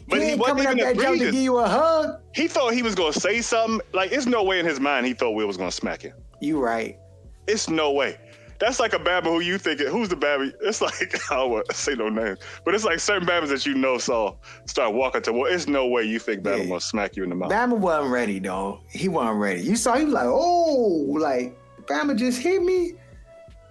But 0.08 0.22
he 0.22 0.30
he 0.30 0.34
wasn't 0.36 0.58
coming 0.60 0.66
up 0.66 0.72
even 0.78 0.96
that 0.96 1.02
jump 1.02 1.18
to 1.18 1.24
give 1.26 1.34
you 1.34 1.58
a 1.58 1.68
hug. 1.68 2.20
He 2.34 2.48
thought 2.48 2.72
he 2.72 2.82
was 2.82 2.94
gonna 2.94 3.12
say 3.12 3.42
something. 3.42 3.80
Like 3.92 4.10
it's 4.12 4.26
no 4.26 4.42
way 4.42 4.58
in 4.58 4.64
his 4.64 4.80
mind 4.80 5.06
he 5.06 5.12
thought 5.12 5.32
Will 5.32 5.46
was 5.46 5.56
gonna 5.58 5.70
smack 5.70 6.00
him. 6.02 6.14
You 6.40 6.60
right. 6.60 6.98
It's 7.46 7.68
no 7.68 7.92
way. 7.92 8.16
That's 8.58 8.80
like 8.80 8.92
a 8.92 8.98
Bama 8.98 9.24
who 9.24 9.40
you 9.40 9.56
think 9.58 9.80
who's 9.80 10.08
the 10.08 10.16
Bama? 10.16 10.50
It's 10.62 10.80
like 10.80 11.14
I 11.30 11.36
don't 11.36 11.50
want 11.50 11.68
to 11.68 11.74
say 11.74 11.94
no 11.94 12.08
names, 12.08 12.38
but 12.64 12.74
it's 12.74 12.84
like 12.84 13.00
certain 13.00 13.28
Bamas 13.28 13.50
that 13.50 13.66
you 13.66 13.74
know 13.74 13.98
saw 13.98 14.34
start 14.66 14.94
walking 14.94 15.22
to. 15.22 15.32
Well, 15.32 15.52
it's 15.52 15.66
no 15.68 15.86
way 15.86 16.04
you 16.04 16.18
think 16.18 16.42
Bama 16.42 16.58
Yeah. 16.60 16.64
gonna 16.68 16.80
smack 16.80 17.14
you 17.14 17.22
in 17.24 17.28
the 17.28 17.36
mouth. 17.36 17.50
Bama 17.52 17.76
wasn't 17.76 18.10
ready, 18.10 18.40
dog. 18.40 18.80
He 18.90 19.08
wasn't 19.08 19.38
ready. 19.38 19.60
You 19.62 19.76
saw 19.76 19.96
he 19.96 20.06
was 20.06 20.14
like, 20.14 20.26
oh, 20.26 21.06
like 21.20 21.58
Bama 21.84 22.16
just 22.16 22.40
hit 22.40 22.62
me. 22.62 22.94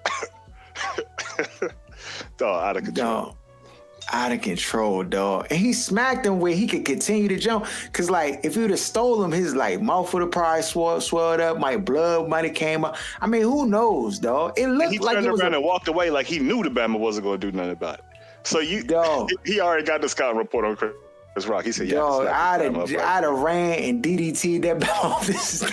Dog, 2.38 2.64
out 2.64 2.78
of 2.78 2.84
control. 2.84 3.24
Dog. 3.26 3.36
Out 4.10 4.32
of 4.32 4.42
control, 4.42 5.04
dog. 5.04 5.48
And 5.50 5.60
he 5.60 5.74
smacked 5.74 6.26
him 6.26 6.40
where 6.40 6.54
he 6.54 6.66
could 6.66 6.86
continue 6.86 7.28
to 7.28 7.38
jump. 7.38 7.66
Cause 7.92 8.10
like 8.10 8.40
if 8.46 8.56
he 8.56 8.62
would 8.62 8.70
have 8.70 8.80
stole 8.80 9.22
him, 9.22 9.34
his 9.34 9.54
like 9.54 9.82
mouth 9.82 10.14
would 10.14 10.22
have 10.22 10.32
probably 10.32 10.62
swelled, 10.62 11.04
swelled 11.04 11.42
up, 11.42 11.60
my 11.60 11.76
blood 11.76 12.30
might 12.30 12.46
have 12.46 12.56
came 12.56 12.86
up. 12.86 12.96
I 13.20 13.28
mean, 13.28 13.42
who 13.42 13.68
knows, 13.68 14.18
dog? 14.18 14.58
It 14.58 14.68
looked 14.68 14.94
He 14.94 15.00
like 15.00 15.16
turned 15.16 15.28
around 15.28 15.54
a, 15.54 15.58
and 15.58 15.66
walked 15.66 15.90
away 15.90 16.10
like 16.10 16.26
he 16.26 16.40
knew 16.40 16.64
the 16.64 16.70
Bama 16.70 16.98
wasn't 16.98 17.26
going 17.26 17.42
to 17.42 17.52
do 17.52 17.58
nothing 17.58 17.74
about 17.74 18.00
it. 18.00 18.06
So 18.44 18.60
you, 18.60 18.82
Dog. 18.82 19.30
he 19.46 19.60
already 19.60 19.84
got 19.84 20.00
the 20.00 20.08
scouting 20.08 20.38
report 20.38 20.64
on 20.64 20.78
Chris 20.78 20.94
Rock. 21.46 21.66
He 21.66 21.72
said, 21.72 21.88
"Yeah, 21.88 21.96
Dog, 21.98 22.24
slap 22.24 22.36
I'd 22.60 22.62
have, 22.62 22.76
I'd 22.78 23.24
have 23.26 23.40
ran 23.40 23.74
and 23.80 24.04
DDT 24.04 24.62
that 24.64 24.80
Bama 24.80 25.04
off 25.04 25.28
this. 25.28 25.62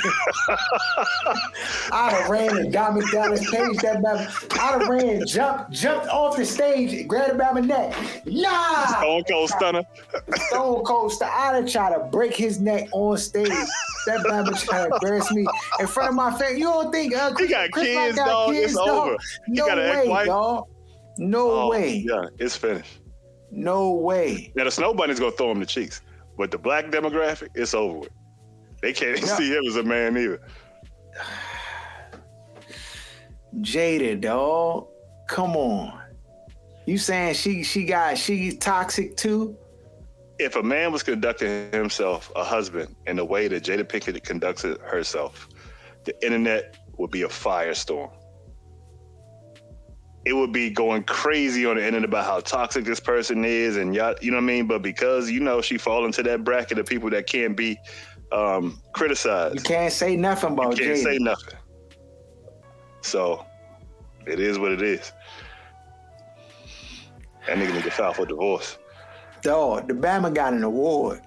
I'd 1.93 2.13
have 2.13 2.29
ran 2.29 2.57
and 2.59 2.73
got 2.73 2.95
me 2.95 3.03
down 3.13 3.31
the 3.31 3.37
stage. 3.37 3.77
That 3.79 4.03
Bama, 4.03 4.59
I'd 4.61 4.81
have 4.81 4.89
ran 4.89 5.27
jumped, 5.27 5.71
jumped 5.71 6.09
off 6.09 6.37
the 6.37 6.45
stage, 6.45 7.07
grabbed 7.07 7.35
the 7.35 7.43
Bama 7.43 7.65
neck. 7.65 7.95
Nah, 8.27 8.87
Stone 8.99 9.25
Cold 9.25 9.51
Stunner. 9.51 9.83
Stone 10.49 10.85
Cold 10.85 11.13
Style. 11.13 11.31
I'd 11.33 11.55
have 11.63 11.71
tried 11.71 11.95
to 11.97 12.05
break 12.11 12.35
his 12.35 12.61
neck 12.61 12.89
on 12.93 13.17
stage. 13.19 13.49
That 14.07 14.21
Bama 14.27 14.61
tried 14.65 14.89
to 14.89 14.95
embarrass 14.95 15.31
me 15.33 15.47
in 15.81 15.87
front 15.87 16.11
of 16.11 16.15
my 16.15 16.37
family. 16.37 16.59
You 16.59 16.65
don't 16.65 16.93
think 16.93 17.15
uh, 17.15 17.35
He 17.37 17.47
got 17.49 17.71
Chris 17.71 17.87
kids, 17.87 18.17
dog. 18.17 18.55
It's 18.55 18.77
over. 18.77 19.17
He 19.47 19.53
No 19.53 19.67
got 19.67 19.79
way, 19.79 20.25
dog. 20.27 20.65
No 21.19 21.51
Oh, 21.51 21.71
way. 21.71 22.05
Yeah, 22.07 22.25
it's 22.39 22.57
finished. 22.57 22.99
No 23.57 23.93
way. 23.93 24.53
Now 24.57 24.65
the 24.65 24.71
Snow 24.71 24.95
Bunny's 24.95 25.21
gonna 25.21 25.33
throw 25.33 25.51
him 25.53 25.61
the 25.61 25.67
cheeks, 25.67 26.01
but 26.37 26.51
the 26.51 26.59
black 26.59 26.87
demographic, 26.87 27.49
it's 27.55 27.75
over 27.75 27.99
with. 28.01 28.11
They 28.83 28.93
can't 28.93 29.19
Yeah. 29.21 29.27
see 29.37 29.55
him 29.55 29.65
as 29.67 29.77
a 29.77 29.83
man 29.83 30.17
either. 30.17 30.41
Jada, 33.61 34.21
dog. 34.21 34.89
Come 35.29 35.57
on. 35.57 36.01
You 36.87 36.99
saying 36.99 37.35
she 37.35 37.63
she 37.63 37.85
got 37.85 38.19
she 38.19 38.53
toxic 38.57 39.17
too? 39.17 39.57
If 40.39 40.57
a 40.57 40.63
man 40.63 40.91
was 40.93 41.03
conducting 41.05 41.71
himself, 41.71 42.31
a 42.35 42.43
husband, 42.43 42.97
in 43.07 43.17
the 43.17 43.25
way 43.25 43.47
that 43.49 43.63
Jada 43.63 43.85
Pinkett 43.85 44.21
conducts 44.25 44.63
herself, 44.63 45.49
the 46.05 46.25
internet 46.25 46.77
would 46.99 47.11
be 47.13 47.23
a 47.23 47.29
firestorm. 47.29 48.11
It 50.25 50.33
would 50.33 50.53
be 50.53 50.71
going 50.71 51.03
crazy 51.05 51.67
on 51.67 51.77
the 51.77 51.85
internet 51.85 52.09
about 52.09 52.25
how 52.25 52.41
toxic 52.41 52.85
this 52.85 53.01
person 53.01 53.45
is 53.45 53.77
and 53.77 53.95
y'all, 53.95 54.15
you 54.23 54.31
know 54.31 54.39
what 54.39 54.45
I 54.45 54.47
mean? 54.47 54.67
But 54.67 54.83
because 54.83 55.31
you 55.31 55.41
know 55.41 55.61
she 55.61 55.77
fall 55.77 56.07
into 56.07 56.23
that 56.23 56.45
bracket 56.45 56.79
of 56.79 56.87
people 56.87 57.11
that 57.11 57.27
can't 57.27 57.57
be 57.57 57.79
um, 58.33 58.81
criticized. 58.93 59.57
You 59.57 59.63
can't 59.63 59.93
say 59.93 60.17
nothing 60.17 60.53
about 60.53 60.79
You 60.79 60.87
can't 60.87 60.99
Jada. 60.99 61.03
say 61.03 61.19
nothing. 61.19 61.59
So 63.03 63.45
it 64.27 64.41
is 64.41 64.59
what 64.59 64.73
it 64.73 64.83
is. 64.83 65.13
That 67.47 67.59
nigga 67.59 67.75
need 67.75 67.85
to 67.85 67.91
file 67.91 68.15
for 68.15 68.25
divorce. 68.25 68.79
Dog, 69.43 69.89
the 69.89 69.95
Bama 69.95 70.35
got 70.35 70.55
an 70.55 70.65
award 70.65 71.21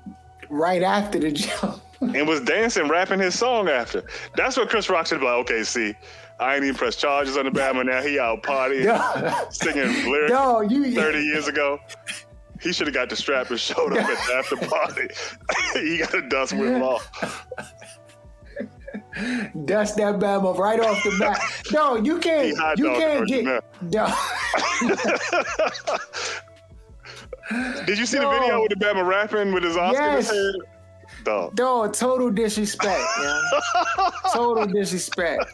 right 0.50 0.82
after 0.82 1.20
the 1.20 1.32
jump. 1.34 1.82
And 2.02 2.28
was 2.28 2.42
dancing, 2.42 2.88
rapping 2.88 3.20
his 3.20 3.38
song 3.38 3.70
after. 3.70 4.04
That's 4.36 4.58
what 4.58 4.70
Chris 4.70 4.90
Rock 4.90 5.08
should 5.08 5.20
be 5.20 5.26
like, 5.26 5.36
okay, 5.42 5.64
see, 5.64 5.96
I 6.40 6.56
ain't 6.56 6.64
even 6.64 6.76
press 6.76 6.96
charges 6.96 7.36
on 7.38 7.46
the 7.46 7.52
Bama 7.52 7.86
now. 7.86 8.02
He 8.02 8.20
out 8.20 8.44
partying, 8.44 8.84
Dog, 8.86 9.52
singing 9.54 10.12
lyrics 10.12 10.32
dog, 10.32 10.72
you 10.72 10.94
30 10.94 11.20
years 11.20 11.48
ago. 11.48 11.80
He 12.62 12.72
should 12.74 12.88
have 12.88 12.94
got 12.94 13.10
the 13.10 13.16
strap 13.16 13.50
and 13.50 13.60
showed 13.60 13.94
up 13.98 14.08
at 14.08 14.28
the 14.28 14.34
after 14.36 14.58
party. 14.68 15.08
he 15.88 15.98
got 16.00 16.14
a 16.14 16.22
dust 16.30 16.54
whip 16.54 16.82
off. 16.82 17.48
dust 19.66 19.98
that 19.98 20.20
Bama 20.20 20.58
right 20.58 20.80
off 20.80 21.04
the 21.04 21.16
bat. 21.20 21.40
No, 21.72 21.96
you 21.96 22.20
can't, 22.20 22.56
you 22.78 22.86
can't 22.86 23.28
get, 23.28 23.64
dog. 23.92 24.14
Did 27.86 27.98
you 27.98 28.06
see 28.06 28.20
the 28.20 28.30
video 28.30 28.62
with 28.62 28.70
the 28.70 28.76
Bama 28.76 29.06
rapping 29.08 29.54
with 29.54 29.64
his 29.64 29.78
Oscar 29.78 30.02
Yes. 30.02 30.30
head? 30.30 30.54
Dog. 31.24 31.56
Dog, 31.56 31.94
total 31.94 32.30
disrespect, 32.30 33.02
man. 33.20 33.44
total 34.34 34.66
disrespect. 34.66 35.46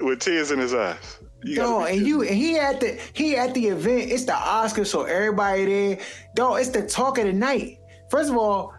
With 0.00 0.20
tears 0.20 0.50
in 0.50 0.58
his 0.58 0.74
eyes. 0.74 1.18
You 1.42 1.56
be 1.56 1.92
and 1.92 2.06
you 2.06 2.22
and 2.22 2.36
he 2.36 2.58
at 2.58 2.80
the 2.80 3.00
he 3.12 3.36
at 3.36 3.54
the 3.54 3.68
event. 3.68 4.10
It's 4.10 4.24
the 4.24 4.32
Oscars, 4.32 4.86
so 4.86 5.04
everybody 5.04 5.64
there. 5.64 5.98
Dog, 6.34 6.60
it's 6.60 6.70
the 6.70 6.86
talk 6.86 7.18
of 7.18 7.24
the 7.24 7.32
night. 7.32 7.78
First 8.10 8.30
of 8.30 8.36
all, 8.36 8.74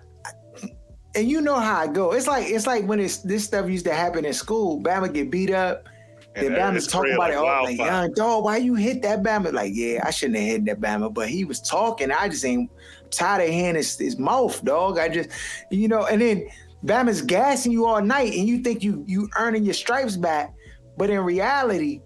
and 1.16 1.30
you 1.30 1.42
know 1.42 1.60
how 1.60 1.80
I 1.80 1.88
go. 1.88 2.12
It's 2.12 2.28
like 2.28 2.48
it's 2.48 2.68
like 2.68 2.86
when 2.86 3.00
it's 3.00 3.18
this 3.18 3.44
stuff 3.44 3.70
used 3.70 3.86
to 3.86 3.94
happen 3.94 4.26
in 4.26 4.34
school. 4.34 4.82
Bama 4.82 5.12
get 5.12 5.32
beat 5.32 5.52
up. 5.52 5.88
And 6.34 6.48
Then 6.48 6.54
Bama's 6.54 6.88
talking 6.88 7.14
about 7.14 7.32
it 7.32 7.36
like 7.38 7.46
all 7.46 7.64
like, 7.66 7.78
young 7.78 8.14
dog, 8.14 8.46
why 8.46 8.56
you 8.58 8.76
hit 8.76 9.02
that 9.02 9.22
Bama? 9.22 9.52
Like, 9.52 9.74
yeah, 9.76 10.00
I 10.04 10.12
shouldn't 10.12 10.40
have 10.40 10.48
hit 10.48 10.66
that 10.66 10.80
Bama, 10.80 11.14
but 11.14 11.28
he 11.28 11.44
was 11.44 11.60
talking. 11.60 12.10
I 12.10 12.30
just 12.30 12.46
ain't 12.46 12.72
tired 13.10 13.44
of 13.44 13.50
hearing 13.50 13.76
his, 13.76 13.98
his 13.98 14.18
mouth, 14.18 14.64
dog. 14.64 14.98
I 14.98 15.10
just, 15.10 15.30
you 15.72 15.90
know, 15.90 16.06
and 16.06 16.22
then 16.22 16.48
Bama's 16.86 17.22
gassing 17.22 17.74
you 17.74 17.86
all 17.86 18.02
night, 18.02 18.34
and 18.34 18.48
you 18.48 18.60
think 18.60 18.82
you 18.82 19.04
you 19.08 19.30
earning 19.38 19.66
your 19.66 19.74
stripes 19.74 20.16
back, 20.16 20.54
but 20.98 21.10
in 21.10 21.20
reality, 21.22 22.02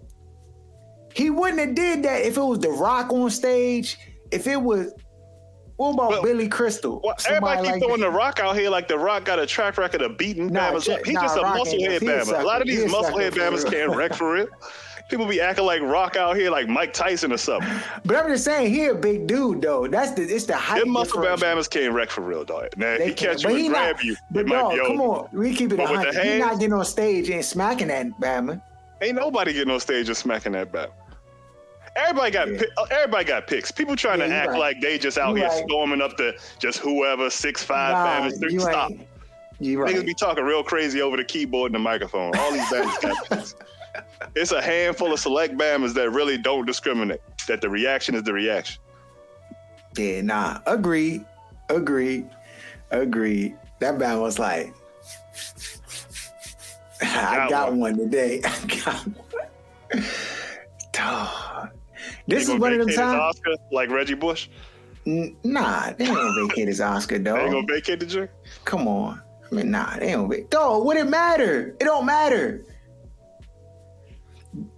he 1.14 1.30
wouldn't 1.30 1.60
have 1.60 1.74
did 1.74 2.02
that 2.04 2.22
if 2.22 2.36
it 2.36 2.40
was 2.42 2.58
The 2.58 2.70
Rock 2.70 3.12
on 3.12 3.30
stage. 3.30 3.98
If 4.32 4.46
it 4.46 4.60
was, 4.60 4.92
what 5.76 5.94
about 5.94 6.10
But- 6.10 6.22
Billy 6.22 6.48
Crystal? 6.48 7.00
Well, 7.04 7.14
everybody 7.28 7.62
keep 7.62 7.72
like 7.72 7.82
throwing 7.82 8.00
that. 8.00 8.06
the 8.10 8.16
rock 8.16 8.40
out 8.40 8.56
here 8.56 8.70
like 8.70 8.88
the 8.88 8.98
rock 8.98 9.24
got 9.24 9.38
a 9.38 9.46
track 9.46 9.78
record 9.78 10.02
of 10.02 10.18
beating 10.18 10.48
Nah, 10.52 10.72
Bama's 10.72 10.86
check- 10.86 11.00
up. 11.00 11.06
He's 11.06 11.14
nah, 11.14 11.22
just 11.22 11.36
a 11.36 11.40
Rock 11.42 11.56
ain't- 11.58 11.68
musclehead 11.68 12.00
he 12.00 12.06
a 12.32 12.42
A 12.42 12.44
lot 12.44 12.60
of 12.60 12.66
these 12.66 12.82
a 12.84 12.88
sucker 12.88 13.12
musclehead 13.12 13.30
Bamas 13.32 13.70
can't 13.70 13.94
wreck 13.96 14.14
for 14.14 14.32
real. 14.32 14.46
People 15.08 15.26
be 15.26 15.40
acting 15.40 15.64
like 15.64 15.80
rock 15.82 16.16
out 16.16 16.34
here 16.36 16.50
like 16.50 16.66
Mike 16.66 16.92
Tyson 16.92 17.32
or 17.32 17.36
something. 17.36 17.70
But 18.04 18.16
I'm 18.16 18.28
just 18.28 18.44
saying, 18.44 18.74
he 18.74 18.86
a 18.86 18.94
big 18.94 19.28
dude 19.28 19.62
though. 19.62 19.86
That's 19.86 20.10
the 20.12 20.22
it's 20.22 20.46
the 20.46 20.56
height. 20.56 20.80
Them 20.80 20.90
muscle. 20.90 21.22
Bamas 21.22 21.70
can't 21.70 21.92
wreck 21.94 22.10
for 22.10 22.22
real, 22.22 22.44
dog. 22.44 22.70
Now 22.76 22.88
if 22.94 22.98
They 22.98 23.08
he 23.08 23.14
catch 23.14 23.44
you 23.44 23.50
and 23.54 23.68
grab 23.68 23.96
not- 23.96 24.04
you, 24.04 24.16
But 24.32 24.40
it 24.40 24.46
might 24.48 24.74
be 24.74 24.80
come 24.80 25.00
over. 25.00 25.18
on, 25.20 25.28
we 25.32 25.54
keep 25.54 25.72
it 25.72 25.76
But 25.76 25.90
with 25.92 26.00
the 26.00 26.06
hundred. 26.06 26.24
He 26.24 26.38
not 26.40 26.48
hands- 26.48 26.58
getting 26.58 26.72
on 26.72 26.84
stage 26.84 27.30
and 27.30 27.44
smacking 27.44 27.86
that 27.88 28.08
Bama. 28.20 28.60
Ain't 29.02 29.16
nobody 29.16 29.52
getting 29.52 29.72
on 29.72 29.80
stage 29.80 30.08
and 30.08 30.16
smacking 30.16 30.52
that 30.52 30.72
Bama. 30.72 30.90
Everybody 31.96 32.30
got 32.30 32.48
Yeah. 32.52 32.58
pi- 32.58 32.82
uh, 32.82 32.86
everybody 32.90 33.24
got 33.24 33.46
picks. 33.46 33.70
People 33.70 33.96
trying 33.96 34.20
Yeah, 34.20 34.26
to 34.26 34.34
act 34.34 34.50
right. 34.50 34.58
like 34.58 34.80
they 34.80 34.98
just 34.98 35.16
out 35.18 35.30
You 35.30 35.36
here 35.36 35.48
right. 35.48 35.64
storming 35.66 36.00
up 36.02 36.16
to 36.18 36.34
just 36.58 36.78
whoever 36.78 37.30
six 37.30 37.62
five 37.62 37.92
Nah, 37.92 38.46
you 38.48 38.60
Stop. 38.60 38.90
ain't. 38.90 39.06
You 39.58 39.80
right. 39.80 39.94
Niggas 39.94 40.04
be 40.04 40.12
talking 40.14 40.44
real 40.44 40.62
crazy 40.62 41.00
over 41.00 41.16
the 41.16 41.24
keyboard 41.24 41.70
and 41.70 41.74
the 41.74 41.78
microphone. 41.78 42.36
All 42.36 42.52
these 42.52 42.64
Bamas 42.66 43.00
got 43.00 43.28
picks. 43.30 43.54
It's 44.34 44.52
a 44.52 44.60
handful 44.60 45.12
of 45.14 45.18
select 45.20 45.56
bammers 45.56 45.94
that 45.94 46.10
really 46.10 46.36
don't 46.36 46.66
discriminate. 46.66 47.20
That 47.48 47.62
the 47.62 47.70
reaction 47.70 48.14
is 48.14 48.22
the 48.24 48.34
reaction. 48.34 48.82
Yeah, 49.96 50.20
nah. 50.20 50.58
Agreed. 50.66 51.24
Agreed. 51.70 52.28
Agreed. 52.90 53.56
That 53.78 53.94
Bama 53.96 54.20
was 54.20 54.38
like, 54.38 54.74
I 57.02 57.36
Got 57.36 57.50
got 57.50 57.68
one. 57.70 57.80
one 57.80 57.98
today. 57.98 58.40
I 58.44 58.66
got 60.92 61.46
one. 61.62 61.70
This 62.26 62.48
is 62.48 62.58
one 62.58 62.72
of 62.72 62.78
them 62.78 62.88
times. 62.88 63.20
Oscar 63.20 63.54
like 63.72 63.90
Reggie 63.90 64.14
Bush. 64.14 64.48
N- 65.06 65.36
Nah, 65.44 65.92
they 65.92 66.06
ain't 66.06 66.14
gonna 66.14 66.46
vacate 66.48 66.68
his 66.68 66.80
Oscar, 66.80 67.18
They 67.18 67.30
ain't 67.30 67.52
gonna 67.52 67.66
vacate 67.68 68.00
the 68.00 68.06
joint. 68.06 68.30
Come 68.64 68.88
on. 68.88 69.20
I 69.50 69.54
mean, 69.54 69.70
nah, 69.70 69.96
they 69.98 70.12
don't. 70.12 70.28
Be, 70.28 70.42
dog, 70.50 70.84
would 70.84 70.96
it 70.96 71.08
matter? 71.08 71.76
It 71.80 71.84
don't 71.84 72.06
matter. 72.06 72.64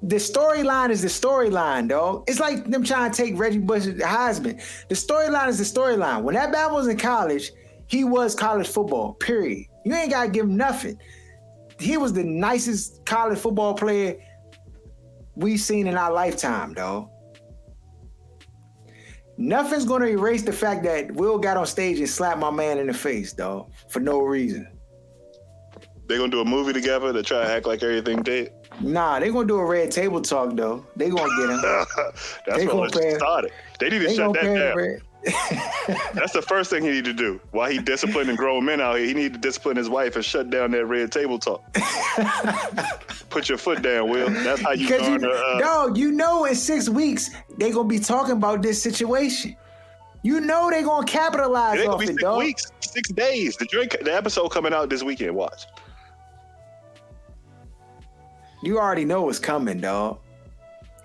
The 0.03 0.17
storyline 0.17 0.91
is 0.91 1.03
the 1.03 1.09
storyline, 1.09 1.89
dog. 1.89 2.25
It's 2.29 2.41
like 2.41 2.69
them 2.69 2.85
trying 2.85 3.11
to 3.11 3.17
take 3.17 3.39
Reggie 3.39 3.59
Bush's 3.59 4.01
Heisman. 4.03 4.61
The 4.89 4.95
storyline 4.95 5.49
is 5.49 5.59
the 5.59 5.81
storyline. 5.81 6.23
When 6.23 6.35
that 6.35 6.51
man 6.51 6.73
was 6.73 6.89
in 6.89 6.99
college, 6.99 7.53
he 7.87 8.05
was 8.05 8.35
college 8.35 8.69
football. 8.69 9.15
Period. 9.15 9.67
You 9.85 9.95
ain't 9.95 10.11
gotta 10.11 10.29
give 10.31 10.45
him 10.45 10.57
nothing. 10.57 10.99
He 11.81 11.97
was 11.97 12.13
the 12.13 12.25
nicest 12.25 13.05
college 13.07 13.39
football 13.39 13.75
player 13.75 14.17
we've 15.37 15.61
seen 15.61 15.87
in 15.87 15.97
our 15.97 16.13
lifetime, 16.13 16.75
dog. 16.75 17.09
Nothing's 19.37 19.85
gonna 19.85 20.07
erase 20.07 20.43
the 20.43 20.53
fact 20.53 20.83
that 20.85 21.13
Will 21.13 21.39
got 21.39 21.57
on 21.57 21.67
stage 21.67 21.99
and 22.01 22.09
slapped 22.09 22.41
my 22.41 22.51
man 22.51 22.79
in 22.79 22.89
the 22.89 22.95
face, 22.95 23.33
dog, 23.33 23.71
for 23.89 24.01
no 24.01 24.21
reason. 24.21 24.67
They 26.09 26.17
gonna 26.17 26.31
do 26.31 26.41
a 26.41 26.45
movie 26.45 26.73
together 26.73 27.13
to 27.13 27.23
try 27.23 27.45
to 27.45 27.53
act 27.53 27.67
like 27.67 27.83
everything 27.83 28.23
dead. 28.23 28.53
Nah, 28.81 29.21
they 29.21 29.31
gonna 29.31 29.47
do 29.47 29.59
a 29.59 29.65
red 29.65 29.91
table 29.93 30.21
talk 30.21 30.57
though. 30.57 30.85
They 30.97 31.11
gonna 31.11 31.31
get 31.39 31.51
him. 31.51 31.61
That's 32.47 32.59
They 32.59 32.67
what 32.67 32.93
gonna 32.93 33.07
it 33.07 33.17
started. 33.19 33.53
They 33.79 33.91
need 33.91 33.99
to 34.01 34.07
They 34.07 34.17
shut 34.17 34.33
that 34.35 34.43
down. 34.43 34.77
red. 34.77 35.03
That's 36.15 36.33
the 36.33 36.43
first 36.43 36.71
thing 36.71 36.83
he 36.83 36.91
need 36.91 37.05
to 37.05 37.13
do. 37.13 37.41
While 37.51 37.71
he 37.71 37.79
disciplining 37.79 38.37
grown 38.37 38.65
men 38.65 38.81
out 38.81 38.97
here, 38.99 39.07
he 39.07 39.15
need 39.15 39.33
to 39.35 39.39
discipline 39.39 39.77
his 39.77 39.89
wife 39.89 40.17
and 40.17 40.25
shut 40.25 40.51
down 40.51 40.71
that 40.73 40.87
red 40.87 41.13
table 41.13 41.39
talk. 41.39 41.63
Put 43.31 43.49
your 43.49 43.59
foot 43.59 43.83
down, 43.83 44.09
Will. 44.09 44.31
That's 44.31 44.63
how 44.63 44.73
you 44.73 44.87
Because 44.87 45.09
you, 45.09 45.19
garner. 45.19 45.35
Uh, 45.35 45.59
dog, 45.59 45.99
you 45.99 46.13
know 46.13 46.45
in 46.45 46.55
six 46.55 46.89
weeks 46.89 47.31
they 47.59 47.71
gonna 47.71 47.89
be 47.89 47.99
talking 47.99 48.33
about 48.33 48.63
this 48.63 48.83
situation. 48.83 49.57
You 50.23 50.41
know 50.41 50.71
they 50.71 50.83
gonna 50.83 51.07
capitalize 51.07 51.81
it 51.81 51.87
off 51.87 52.01
be 52.01 52.05
it, 52.05 52.09
six 52.09 52.23
dog. 52.23 52.39
weeks, 52.39 52.73
six 52.81 53.09
days. 53.11 53.57
The 53.57 53.67
drink, 53.67 53.97
the 54.03 54.15
episode 54.15 54.49
coming 54.49 54.73
out 54.73 54.91
this 54.91 55.03
weekend. 55.03 55.35
Watch. 55.35 55.63
You 58.63 58.79
already 58.79 59.05
know 59.05 59.23
what's 59.23 59.39
coming, 59.39 59.81
dog. 59.81 60.19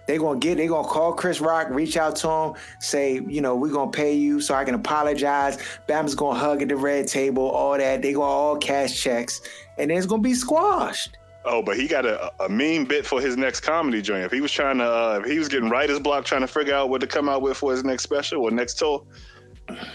They 0.05 0.17
gonna 0.17 0.39
get. 0.39 0.57
They 0.57 0.67
gonna 0.67 0.87
call 0.87 1.13
Chris 1.13 1.39
Rock, 1.39 1.67
reach 1.69 1.97
out 1.97 2.15
to 2.17 2.29
him, 2.29 2.53
say, 2.79 3.21
you 3.27 3.41
know, 3.41 3.55
we 3.55 3.69
gonna 3.69 3.91
pay 3.91 4.13
you 4.13 4.41
so 4.41 4.53
I 4.53 4.65
can 4.65 4.75
apologize. 4.75 5.57
Bama's 5.87 6.15
gonna 6.15 6.37
hug 6.37 6.61
at 6.61 6.69
the 6.69 6.75
red 6.75 7.07
table, 7.07 7.49
all 7.49 7.77
that. 7.77 8.01
They 8.01 8.13
gonna 8.13 8.25
all 8.25 8.57
cash 8.57 9.01
checks, 9.01 9.41
and 9.77 9.89
then 9.89 9.97
it's 9.97 10.05
gonna 10.05 10.21
be 10.21 10.33
squashed. 10.33 11.17
Oh, 11.45 11.61
but 11.61 11.75
he 11.77 11.87
got 11.87 12.05
a, 12.05 12.31
a 12.43 12.47
mean 12.49 12.85
bit 12.85 13.05
for 13.05 13.19
his 13.19 13.35
next 13.35 13.61
comedy 13.61 14.01
joint. 14.01 14.23
If 14.23 14.31
he 14.31 14.39
was 14.39 14.51
trying 14.51 14.77
to, 14.77 14.85
uh, 14.85 15.21
if 15.23 15.29
he 15.29 15.39
was 15.39 15.49
getting 15.49 15.69
writer's 15.69 15.99
block, 15.99 16.23
trying 16.23 16.41
to 16.41 16.47
figure 16.47 16.73
out 16.73 16.89
what 16.89 17.01
to 17.01 17.07
come 17.07 17.27
out 17.27 17.41
with 17.41 17.57
for 17.57 17.71
his 17.71 17.83
next 17.83 18.03
special 18.03 18.43
or 18.43 18.51
next 18.51 18.75
tour, 18.75 19.03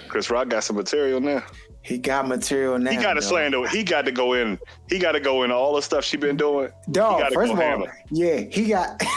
Chris 0.09 0.31
Rock 0.31 0.49
got 0.49 0.65
some 0.65 0.77
material 0.77 1.21
now. 1.21 1.43
He 1.81 1.97
got 1.97 2.29
material 2.29 2.79
now. 2.79 2.91
He 2.91 2.99
got 2.99 3.15
to 3.15 3.23
slander. 3.23 3.67
He 3.69 3.83
got 3.83 4.05
to 4.05 4.13
go 4.13 4.35
in. 4.35 4.59
He 4.91 4.99
got 4.99 5.13
to 5.13 5.21
go 5.21 5.45
in 5.45 5.51
all 5.51 5.75
the 5.75 5.81
stuff 5.81 6.05
she 6.05 6.19
been 6.19 6.37
doing. 6.37 6.71
Dog, 6.91 7.23
first 7.33 7.53
of 7.53 7.59
all, 7.59 7.65
hammer. 7.65 7.97
yeah, 8.11 8.41
he 8.41 8.67
got. 8.67 9.03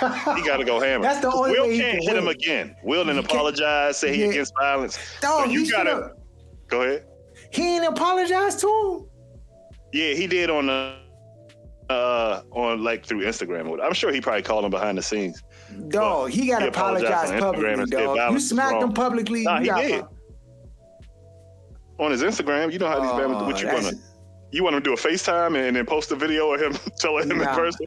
He 0.00 0.42
got 0.42 0.56
to 0.58 0.64
go 0.64 0.80
hammer. 0.80 1.02
That's 1.04 1.20
the 1.20 1.32
only 1.32 1.52
Will 1.52 1.68
way 1.68 1.78
can't 1.78 1.98
can 2.00 2.08
hit 2.08 2.16
him 2.16 2.28
again. 2.28 2.76
Will 2.82 3.04
didn't 3.04 3.24
apologize, 3.24 3.98
say 3.98 4.14
he 4.14 4.22
Yeah. 4.24 4.30
against 4.30 4.52
violence. 4.60 4.98
Dog, 5.20 5.46
So 5.46 5.50
you 5.50 5.70
gotta 5.70 6.12
go 6.68 6.82
ahead. 6.82 7.06
He 7.52 7.76
ain't 7.76 7.86
apologize 7.86 8.56
to 8.56 8.66
him. 8.68 9.06
Yeah, 9.92 10.14
he 10.14 10.26
did 10.26 10.50
on 10.50 10.66
the 10.66 10.96
uh 11.90 12.42
on 12.50 12.82
like 12.82 13.04
through 13.04 13.22
Instagram. 13.22 13.78
I'm 13.82 13.92
sure 13.92 14.10
he 14.10 14.20
probably 14.20 14.42
called 14.42 14.64
him 14.64 14.70
behind 14.70 14.96
the 14.98 15.02
scenes. 15.02 15.42
Dog, 15.88 16.30
he 16.30 16.46
got 16.48 16.60
to 16.60 16.68
apologize 16.68 17.30
apologized 17.30 17.32
on 17.44 17.54
Instagram 17.54 17.76
publicly, 17.76 18.04
dog. 18.16 18.32
You 18.32 18.40
smacked 18.40 18.82
him 18.82 18.92
publicly. 18.92 19.42
Nah, 19.42 19.60
he 19.60 19.70
did. 19.70 20.04
On 21.98 22.10
his 22.10 22.22
Instagram, 22.22 22.72
you 22.72 22.78
know 22.78 22.88
how 22.88 22.98
these 23.00 23.10
Bama, 23.10 23.46
what 23.46 23.60
you 23.60 23.68
wanna 23.68 23.92
you 24.50 24.62
want 24.64 24.74
him 24.76 24.82
to 24.82 24.88
do 24.88 24.94
a 24.94 24.96
FaceTime 24.96 25.56
and 25.56 25.76
then 25.76 25.84
post 25.86 26.10
a 26.12 26.16
video 26.16 26.52
of 26.52 26.60
him 26.60 26.72
telling 26.98 27.30
him 27.30 27.38
Nah. 27.38 27.50
in 27.50 27.54
person? 27.56 27.86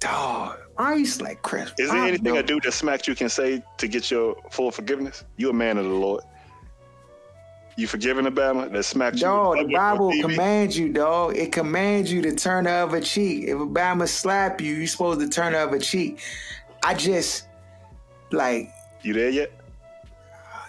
Dog, 0.00 0.58
I 0.76 0.94
used 0.94 1.20
like 1.20 1.42
Chris. 1.42 1.72
Is 1.78 1.88
there 1.90 1.98
Rock, 1.98 2.08
anything 2.08 2.34
though. 2.34 2.40
a 2.40 2.42
dude 2.42 2.62
that 2.64 2.72
smacked 2.72 3.06
you 3.06 3.14
can 3.14 3.28
say 3.28 3.62
to 3.78 3.88
get 3.88 4.10
your 4.10 4.36
full 4.50 4.70
forgiveness? 4.70 5.24
You 5.36 5.50
a 5.50 5.52
man 5.52 5.78
of 5.78 5.84
the 5.84 5.90
Lord. 5.90 6.22
You 7.76 7.86
forgiving 7.88 8.24
Alabama 8.24 8.68
that 8.68 8.84
smacked 8.84 9.16
you? 9.16 9.22
Dog, 9.22 9.58
the 9.58 9.74
Bible 9.74 10.12
commands 10.20 10.78
you, 10.78 10.92
dog. 10.92 11.36
It 11.36 11.50
commands 11.50 12.12
you 12.12 12.22
to 12.22 12.34
turn 12.34 12.64
the 12.64 12.70
other 12.70 13.00
cheek. 13.00 13.44
If 13.44 13.56
a 13.56 13.66
Bama 13.66 14.06
slap 14.06 14.60
you, 14.60 14.74
you 14.74 14.86
supposed 14.86 15.20
to 15.20 15.28
turn 15.28 15.52
the 15.52 15.58
other 15.58 15.80
cheek. 15.80 16.20
I 16.84 16.94
just 16.94 17.48
like 18.30 18.70
You 19.02 19.12
there 19.12 19.30
yet? 19.30 19.52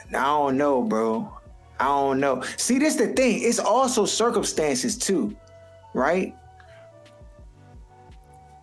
I 0.10 0.14
don't 0.14 0.58
know, 0.58 0.82
bro. 0.82 1.32
I 1.80 1.86
don't 1.86 2.20
know. 2.20 2.42
See, 2.58 2.80
this 2.80 2.96
the 2.96 3.08
thing. 3.08 3.42
It's 3.44 3.60
also 3.60 4.06
circumstances 4.06 4.98
too, 4.98 5.36
right? 5.94 6.36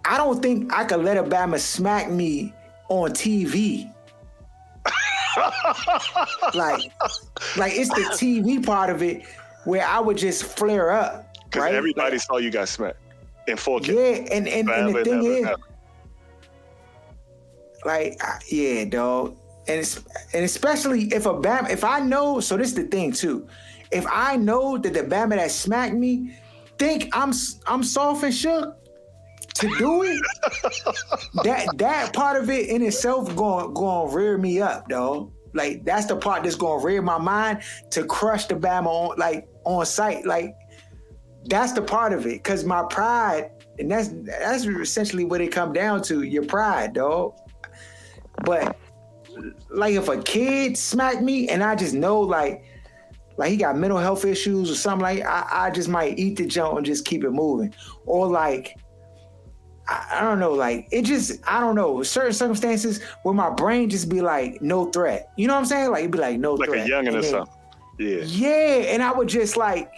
I 0.04 0.16
don't 0.16 0.42
think 0.42 0.72
I 0.72 0.84
could 0.84 1.00
let 1.04 1.16
a 1.16 1.22
Bama 1.22 1.58
smack 1.58 2.10
me 2.10 2.52
on 2.88 3.10
TV. 3.10 3.88
like, 6.54 6.82
like 7.56 7.72
it's 7.74 7.88
the 7.90 8.04
TV 8.18 8.64
part 8.64 8.90
of 8.90 9.02
it 9.02 9.22
where 9.64 9.86
I 9.86 10.00
would 10.00 10.16
just 10.18 10.44
flare 10.44 10.90
up, 10.90 11.26
Because 11.44 11.62
right? 11.62 11.74
everybody 11.74 12.12
Like, 12.16 12.20
saw 12.20 12.36
you 12.38 12.50
got 12.50 12.68
smacked 12.68 12.98
in 13.46 13.56
4K. 13.56 13.86
yeah, 13.88 14.34
and 14.36 14.48
and, 14.48 14.68
and 14.68 14.94
the 14.94 15.04
thing 15.04 15.24
is, 15.24 15.48
like 17.84 18.20
yeah 18.48 18.84
dog 18.84 19.36
and 19.66 19.80
it's 19.80 19.96
and 20.34 20.44
especially 20.44 21.04
if 21.12 21.26
a 21.26 21.34
bam 21.34 21.66
if 21.66 21.82
i 21.82 21.98
know 21.98 22.38
so 22.38 22.56
this 22.56 22.68
is 22.68 22.74
the 22.74 22.84
thing 22.84 23.10
too 23.10 23.44
if 23.90 24.06
i 24.08 24.36
know 24.36 24.78
that 24.78 24.94
the 24.94 25.00
bama 25.02 25.30
that 25.30 25.50
smacked 25.50 25.94
me 25.94 26.36
think 26.78 27.08
i'm 27.12 27.32
i'm 27.66 27.82
soft 27.82 28.22
and 28.22 28.32
shook 28.34 28.76
to 29.54 29.68
do 29.78 30.02
it 30.02 30.20
that 31.44 31.66
that 31.76 32.12
part 32.12 32.42
of 32.42 32.48
it 32.50 32.68
in 32.68 32.82
itself 32.82 33.34
going 33.36 33.72
going 33.74 34.12
rear 34.12 34.38
me 34.38 34.60
up 34.60 34.88
dog. 34.88 35.32
Like 35.54 35.84
that's 35.84 36.06
the 36.06 36.16
part 36.16 36.44
that's 36.44 36.56
going 36.56 36.80
to 36.80 36.86
rear 36.86 37.02
my 37.02 37.18
mind 37.18 37.62
to 37.90 38.04
crush 38.04 38.46
the 38.46 38.54
bama 38.54 38.86
on 38.86 39.18
like 39.18 39.48
on 39.64 39.84
sight. 39.84 40.24
Like 40.24 40.54
that's 41.44 41.72
the 41.72 41.82
part 41.82 42.12
of 42.12 42.26
it 42.26 42.42
because 42.42 42.64
my 42.64 42.84
pride 42.84 43.50
and 43.78 43.90
that's 43.90 44.08
that's 44.24 44.64
essentially 44.64 45.24
what 45.24 45.40
it 45.40 45.52
come 45.52 45.72
down 45.72 46.02
to 46.04 46.22
your 46.22 46.44
pride 46.44 46.94
dog. 46.94 47.34
But 48.44 48.76
like 49.70 49.94
if 49.94 50.08
a 50.08 50.22
kid 50.22 50.76
smacked 50.76 51.22
me 51.22 51.48
and 51.48 51.62
I 51.62 51.74
just 51.74 51.94
know 51.94 52.20
like 52.20 52.64
like 53.36 53.50
he 53.50 53.56
got 53.56 53.76
mental 53.76 53.98
health 53.98 54.24
issues 54.24 54.70
or 54.70 54.74
something 54.74 55.02
like 55.02 55.24
I, 55.24 55.66
I 55.66 55.70
just 55.70 55.88
might 55.88 56.18
eat 56.18 56.36
the 56.36 56.46
junk 56.46 56.76
and 56.78 56.86
just 56.86 57.04
keep 57.04 57.24
it 57.24 57.30
moving. 57.30 57.74
Or 58.06 58.26
like 58.26 58.76
I, 59.88 60.18
I 60.18 60.20
don't 60.20 60.38
know, 60.38 60.52
like 60.52 60.88
it 60.90 61.02
just 61.02 61.40
I 61.46 61.60
don't 61.60 61.74
know, 61.74 62.02
certain 62.02 62.32
circumstances 62.32 63.02
where 63.22 63.34
my 63.34 63.50
brain 63.50 63.90
just 63.90 64.08
be 64.08 64.20
like 64.20 64.62
no 64.62 64.86
threat. 64.90 65.30
You 65.36 65.48
know 65.48 65.54
what 65.54 65.60
I'm 65.60 65.66
saying? 65.66 65.90
Like 65.90 66.00
it'd 66.00 66.12
be 66.12 66.18
like 66.18 66.38
no 66.38 66.54
Like 66.54 66.68
threat. 66.68 66.82
Like 66.82 66.88
a 66.88 66.92
youngin' 66.92 67.18
or 67.18 67.22
something. 67.22 67.54
Yeah. 67.98 68.22
yeah, 68.24 68.92
and 68.92 69.02
I 69.02 69.12
would 69.12 69.28
just 69.28 69.56
like 69.56 69.92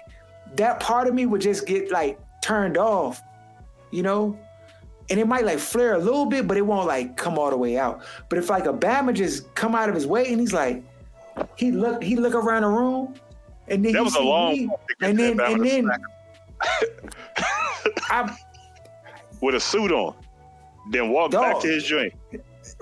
that 0.56 0.80
part 0.80 1.06
of 1.06 1.14
me 1.14 1.26
would 1.26 1.40
just 1.40 1.66
get 1.66 1.90
like 1.90 2.18
turned 2.42 2.76
off, 2.76 3.22
you 3.90 4.02
know? 4.02 4.38
And 5.10 5.20
it 5.20 5.26
might 5.26 5.44
like 5.44 5.58
flare 5.58 5.94
a 5.94 5.98
little 5.98 6.26
bit, 6.26 6.46
but 6.46 6.56
it 6.56 6.62
won't 6.62 6.86
like 6.86 7.16
come 7.16 7.38
all 7.38 7.50
the 7.50 7.56
way 7.56 7.76
out. 7.76 8.02
But 8.28 8.38
if 8.38 8.48
like 8.48 8.66
a 8.66 8.72
Bama 8.72 9.12
just 9.12 9.54
come 9.54 9.74
out 9.74 9.88
of 9.88 9.94
his 9.94 10.06
way 10.06 10.26
and 10.30 10.40
he's 10.40 10.52
like, 10.52 10.82
he 11.56 11.72
look 11.72 12.02
he 12.02 12.16
look 12.16 12.34
around 12.34 12.62
the 12.62 12.68
room, 12.68 13.14
and 13.68 13.84
then 13.84 13.92
That 13.92 13.98
he 13.98 14.04
was 14.04 14.14
a 14.16 14.22
long 14.22 14.52
me, 14.52 14.66
walk 14.66 14.88
to 14.88 14.94
get 15.00 15.10
and 15.10 15.18
then 15.18 15.40
and 15.40 15.64
then 15.64 15.90
I 18.08 18.36
With 19.44 19.54
a 19.54 19.60
suit 19.60 19.92
on. 19.92 20.14
Then 20.90 21.10
walked 21.10 21.32
Dog. 21.32 21.42
back 21.42 21.62
to 21.62 21.68
his 21.68 21.86
drink 21.86 22.14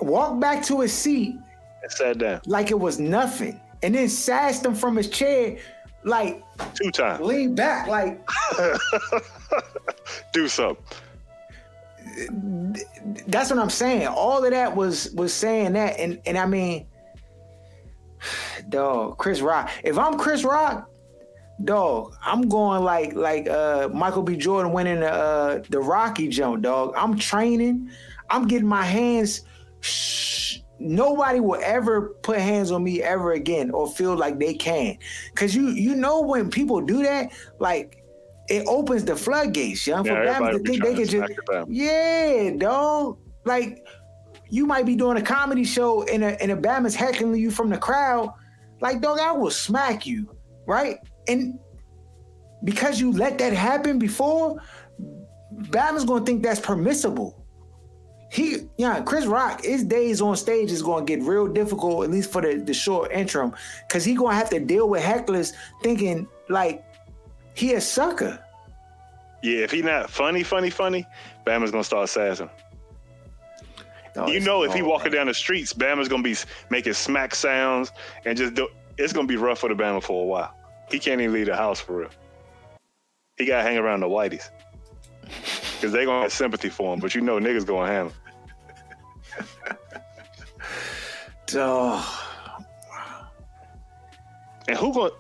walked 0.01 0.41
back 0.41 0.63
to 0.65 0.81
his 0.81 0.93
seat 0.93 1.37
and 1.83 1.93
sat 1.93 2.19
down 2.19 2.41
like 2.47 2.71
it 2.71 2.79
was 2.79 2.99
nothing, 2.99 3.61
and 3.83 3.95
then 3.95 4.09
sassed 4.09 4.65
him 4.65 4.75
from 4.75 4.97
his 4.97 5.09
chair, 5.09 5.59
like 6.05 6.43
two 6.75 6.91
times. 6.91 7.21
Lean 7.25 7.55
back, 7.55 7.89
like 7.89 8.21
Do 10.33 10.49
something. 10.49 10.85
that's 13.27 13.51
what 13.51 13.59
I'm 13.59 13.71
saying. 13.71 14.07
All 14.09 14.45
of 14.45 14.51
that 14.51 14.75
was 14.75 15.11
was 15.13 15.33
saying 15.33 15.73
that, 15.75 15.99
and 15.99 16.21
and 16.27 16.39
I 16.39 16.47
mean, 16.47 16.87
dog, 18.69 19.19
Chris 19.19 19.41
Rock. 19.41 19.71
If 19.83 19.99
I'm 19.99 20.19
Chris 20.19 20.45
Rock, 20.45 20.89
dog, 21.65 22.15
I'm 22.23 22.49
going 22.49 22.83
like 22.85 23.15
like 23.15 23.49
uh 23.49 23.89
Michael 23.93 24.23
B. 24.23 24.37
Jordan 24.37 24.73
winning 24.73 25.01
the 25.01 25.13
uh, 25.13 25.63
the 25.71 25.81
Rocky 25.81 26.29
jump, 26.29 26.63
dog. 26.63 26.95
I'm 26.97 27.19
training. 27.19 27.91
I'm 28.31 28.47
getting 28.49 28.69
my 28.69 28.85
hands. 28.85 29.43
Shh, 29.81 30.59
nobody 30.79 31.41
will 31.41 31.61
ever 31.63 32.11
put 32.23 32.39
hands 32.39 32.71
on 32.71 32.83
me 32.85 33.03
ever 33.03 33.33
again 33.33 33.71
or 33.71 33.89
feel 33.89 34.17
like 34.17 34.39
they 34.39 34.55
can, 34.55 34.99
cause 35.35 35.55
you 35.55 35.69
you 35.69 35.95
know 35.95 36.21
when 36.23 36.51
people 36.51 36.81
do 36.81 37.03
that, 37.03 37.33
like. 37.59 37.99
It 38.49 38.67
opens 38.67 39.05
the 39.05 39.15
floodgates, 39.15 39.87
young. 39.87 40.05
For 40.05 40.11
Yeah, 40.11 40.31
everybody 40.31 40.59
to 40.59 40.65
think 40.65 40.83
they 40.83 40.95
can 40.95 41.05
just 41.07 41.13
smack 41.13 41.31
the 41.37 41.43
Bama. 41.43 41.67
yeah, 41.69 42.51
dog. 42.59 43.19
Like 43.45 43.87
you 44.51 44.67
might 44.67 44.85
be 44.85 44.97
doing 44.97 45.17
a 45.17 45.23
comedy 45.23 45.65
show 45.65 46.03
and 46.03 46.25
a 46.25 46.43
and 46.43 46.51
a 46.51 46.57
Bama's 46.57 46.95
heckling 46.95 47.37
you 47.37 47.53
from 47.53 47.71
the 47.71 47.79
crowd. 47.79 48.35
Like, 48.81 49.01
dog, 49.01 49.21
I 49.21 49.31
will 49.31 49.53
smack 49.53 50.07
you, 50.07 50.37
right? 50.67 50.99
And 51.29 51.59
because 52.65 53.01
you 53.01 53.13
let 53.13 53.39
that 53.39 53.53
happen 53.53 53.99
before, 53.99 54.61
Bama's 55.55 56.05
gonna 56.05 56.25
think 56.25 56.43
that's 56.43 56.61
permissible. 56.61 57.39
He, 58.31 58.69
yeah, 58.79 59.03
Chris 59.03 59.27
Rock, 59.27 59.63
his 59.63 59.85
days 59.85 60.23
on 60.23 60.37
stage 60.37 60.71
is 60.71 60.83
gonna 60.83 61.05
get 61.05 61.23
real 61.23 61.47
difficult, 61.47 62.05
at 62.05 62.11
least 62.11 62.33
for 62.33 62.41
the, 62.41 62.57
the 62.57 62.73
short 62.73 63.13
interim, 63.13 63.53
because 63.87 64.05
he 64.05 64.15
gonna 64.15 64.35
have 64.35 64.49
to 64.51 64.61
deal 64.61 64.89
with 64.89 65.03
hecklers 65.03 65.53
thinking 65.83 66.27
like 66.49 66.83
he 67.55 67.75
a 67.75 67.81
sucker. 67.81 68.43
Yeah, 69.43 69.59
if 69.59 69.71
he 69.71 69.83
not 69.83 70.09
funny, 70.09 70.43
funny, 70.43 70.71
funny, 70.71 71.07
Bama's 71.47 71.71
gonna 71.71 71.85
start 71.85 72.09
sassing. 72.09 72.49
Dog, 74.15 74.29
you 74.29 74.41
know, 74.41 74.63
if 74.63 74.73
he 74.73 74.83
oh, 74.83 74.89
walking 74.89 75.13
man. 75.13 75.21
down 75.21 75.27
the 75.27 75.35
streets, 75.35 75.73
Bama's 75.73 76.09
gonna 76.09 76.23
be 76.23 76.37
making 76.71 76.93
smack 76.95 77.35
sounds 77.35 77.93
and 78.25 78.37
just 78.37 78.55
do. 78.55 78.69
It's 78.99 79.13
gonna 79.13 79.27
be 79.27 79.37
rough 79.37 79.59
for 79.59 79.69
the 79.69 79.75
Bama 79.75 80.03
for 80.03 80.23
a 80.23 80.27
while. 80.27 80.55
He 80.93 80.99
can't 80.99 81.21
even 81.21 81.33
leave 81.33 81.47
the 81.47 81.57
house 81.57 81.81
for 81.81 81.97
real. 81.97 82.11
He 83.39 83.47
gotta 83.47 83.63
hang 83.63 83.79
around 83.79 84.01
the 84.01 84.07
whiteys 84.07 84.51
because 85.75 85.91
they 85.93 86.05
gonna 86.05 86.23
have 86.23 86.33
sympathy 86.33 86.69
for 86.69 86.93
him. 86.93 87.01
But 87.01 87.15
you 87.15 87.23
know, 87.23 87.41
niggas 87.41 87.67
gonna 87.67 87.91
handle. 87.91 88.13
Dog. 91.47 92.05
And 94.69 94.77
who 94.77 94.93
to? 94.93 95.13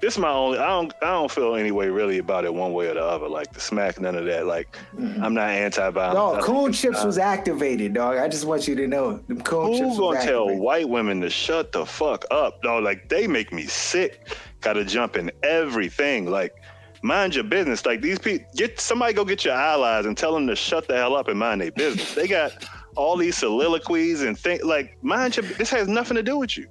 This 0.00 0.14
is 0.14 0.18
my 0.18 0.30
only. 0.30 0.58
I 0.58 0.66
don't. 0.66 0.92
I 1.00 1.06
don't 1.06 1.30
feel 1.30 1.54
any 1.54 1.70
way 1.70 1.88
really 1.88 2.18
about 2.18 2.44
it 2.44 2.52
one 2.52 2.74
way 2.74 2.88
or 2.88 2.94
the 2.94 3.02
other. 3.02 3.26
Like 3.28 3.52
the 3.52 3.60
smack, 3.60 3.98
none 3.98 4.14
of 4.16 4.26
that. 4.26 4.46
Like 4.46 4.76
mm-hmm. 4.94 5.22
I'm 5.24 5.32
not 5.32 5.48
anti-violence. 5.48 6.14
Dog, 6.14 6.34
I 6.34 6.40
think 6.40 6.46
coon 6.46 6.72
chips 6.74 7.04
was 7.04 7.16
activated, 7.16 7.94
dog. 7.94 8.18
I 8.18 8.28
just 8.28 8.44
want 8.44 8.68
you 8.68 8.74
to 8.74 8.86
know. 8.86 9.16
Them 9.28 9.40
coon 9.40 9.78
chips 9.78 9.98
gonna 9.98 10.20
tell 10.20 10.54
white 10.54 10.88
women 10.88 11.22
to 11.22 11.30
shut 11.30 11.72
the 11.72 11.86
fuck 11.86 12.26
up? 12.30 12.60
dog? 12.62 12.84
like 12.84 13.08
they 13.08 13.26
make 13.26 13.50
me 13.50 13.64
sick. 13.64 14.36
Gotta 14.64 14.82
jump 14.84 15.16
in 15.16 15.30
everything. 15.42 16.24
Like, 16.24 16.54
mind 17.02 17.34
your 17.34 17.44
business. 17.44 17.84
Like 17.84 18.00
these 18.00 18.18
people, 18.18 18.46
get 18.56 18.80
somebody 18.80 19.12
go 19.12 19.22
get 19.24 19.44
your 19.44 19.52
allies 19.54 20.06
and 20.06 20.16
tell 20.16 20.32
them 20.32 20.46
to 20.46 20.56
shut 20.56 20.88
the 20.88 20.96
hell 20.96 21.14
up 21.14 21.28
and 21.28 21.38
mind 21.38 21.60
their 21.60 21.70
business. 21.70 22.14
they 22.14 22.26
got 22.26 22.52
all 22.96 23.16
these 23.18 23.36
soliloquies 23.36 24.22
and 24.22 24.38
think 24.38 24.64
like, 24.64 24.96
mind 25.02 25.36
your. 25.36 25.44
This 25.44 25.68
has 25.70 25.86
nothing 25.86 26.16
to 26.16 26.22
do 26.22 26.38
with 26.38 26.56
you. 26.56 26.66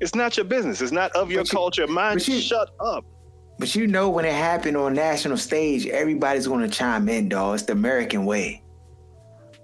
It's 0.00 0.16
not 0.16 0.36
your 0.36 0.44
business. 0.44 0.80
It's 0.82 0.90
not 0.92 1.12
of 1.12 1.30
your 1.30 1.44
But 1.44 1.50
culture. 1.50 1.86
Mind, 1.86 2.26
you- 2.26 2.40
shut 2.40 2.68
up. 2.80 3.04
But 3.58 3.74
you 3.74 3.86
know 3.86 4.10
when 4.10 4.24
it 4.26 4.34
happened 4.34 4.76
on 4.76 4.92
national 4.92 5.36
stage, 5.38 5.86
everybody's 5.86 6.46
gonna 6.48 6.68
chime 6.68 7.08
in, 7.08 7.28
dog. 7.28 7.54
It's 7.54 7.62
the 7.62 7.72
American 7.72 8.26
way. 8.26 8.62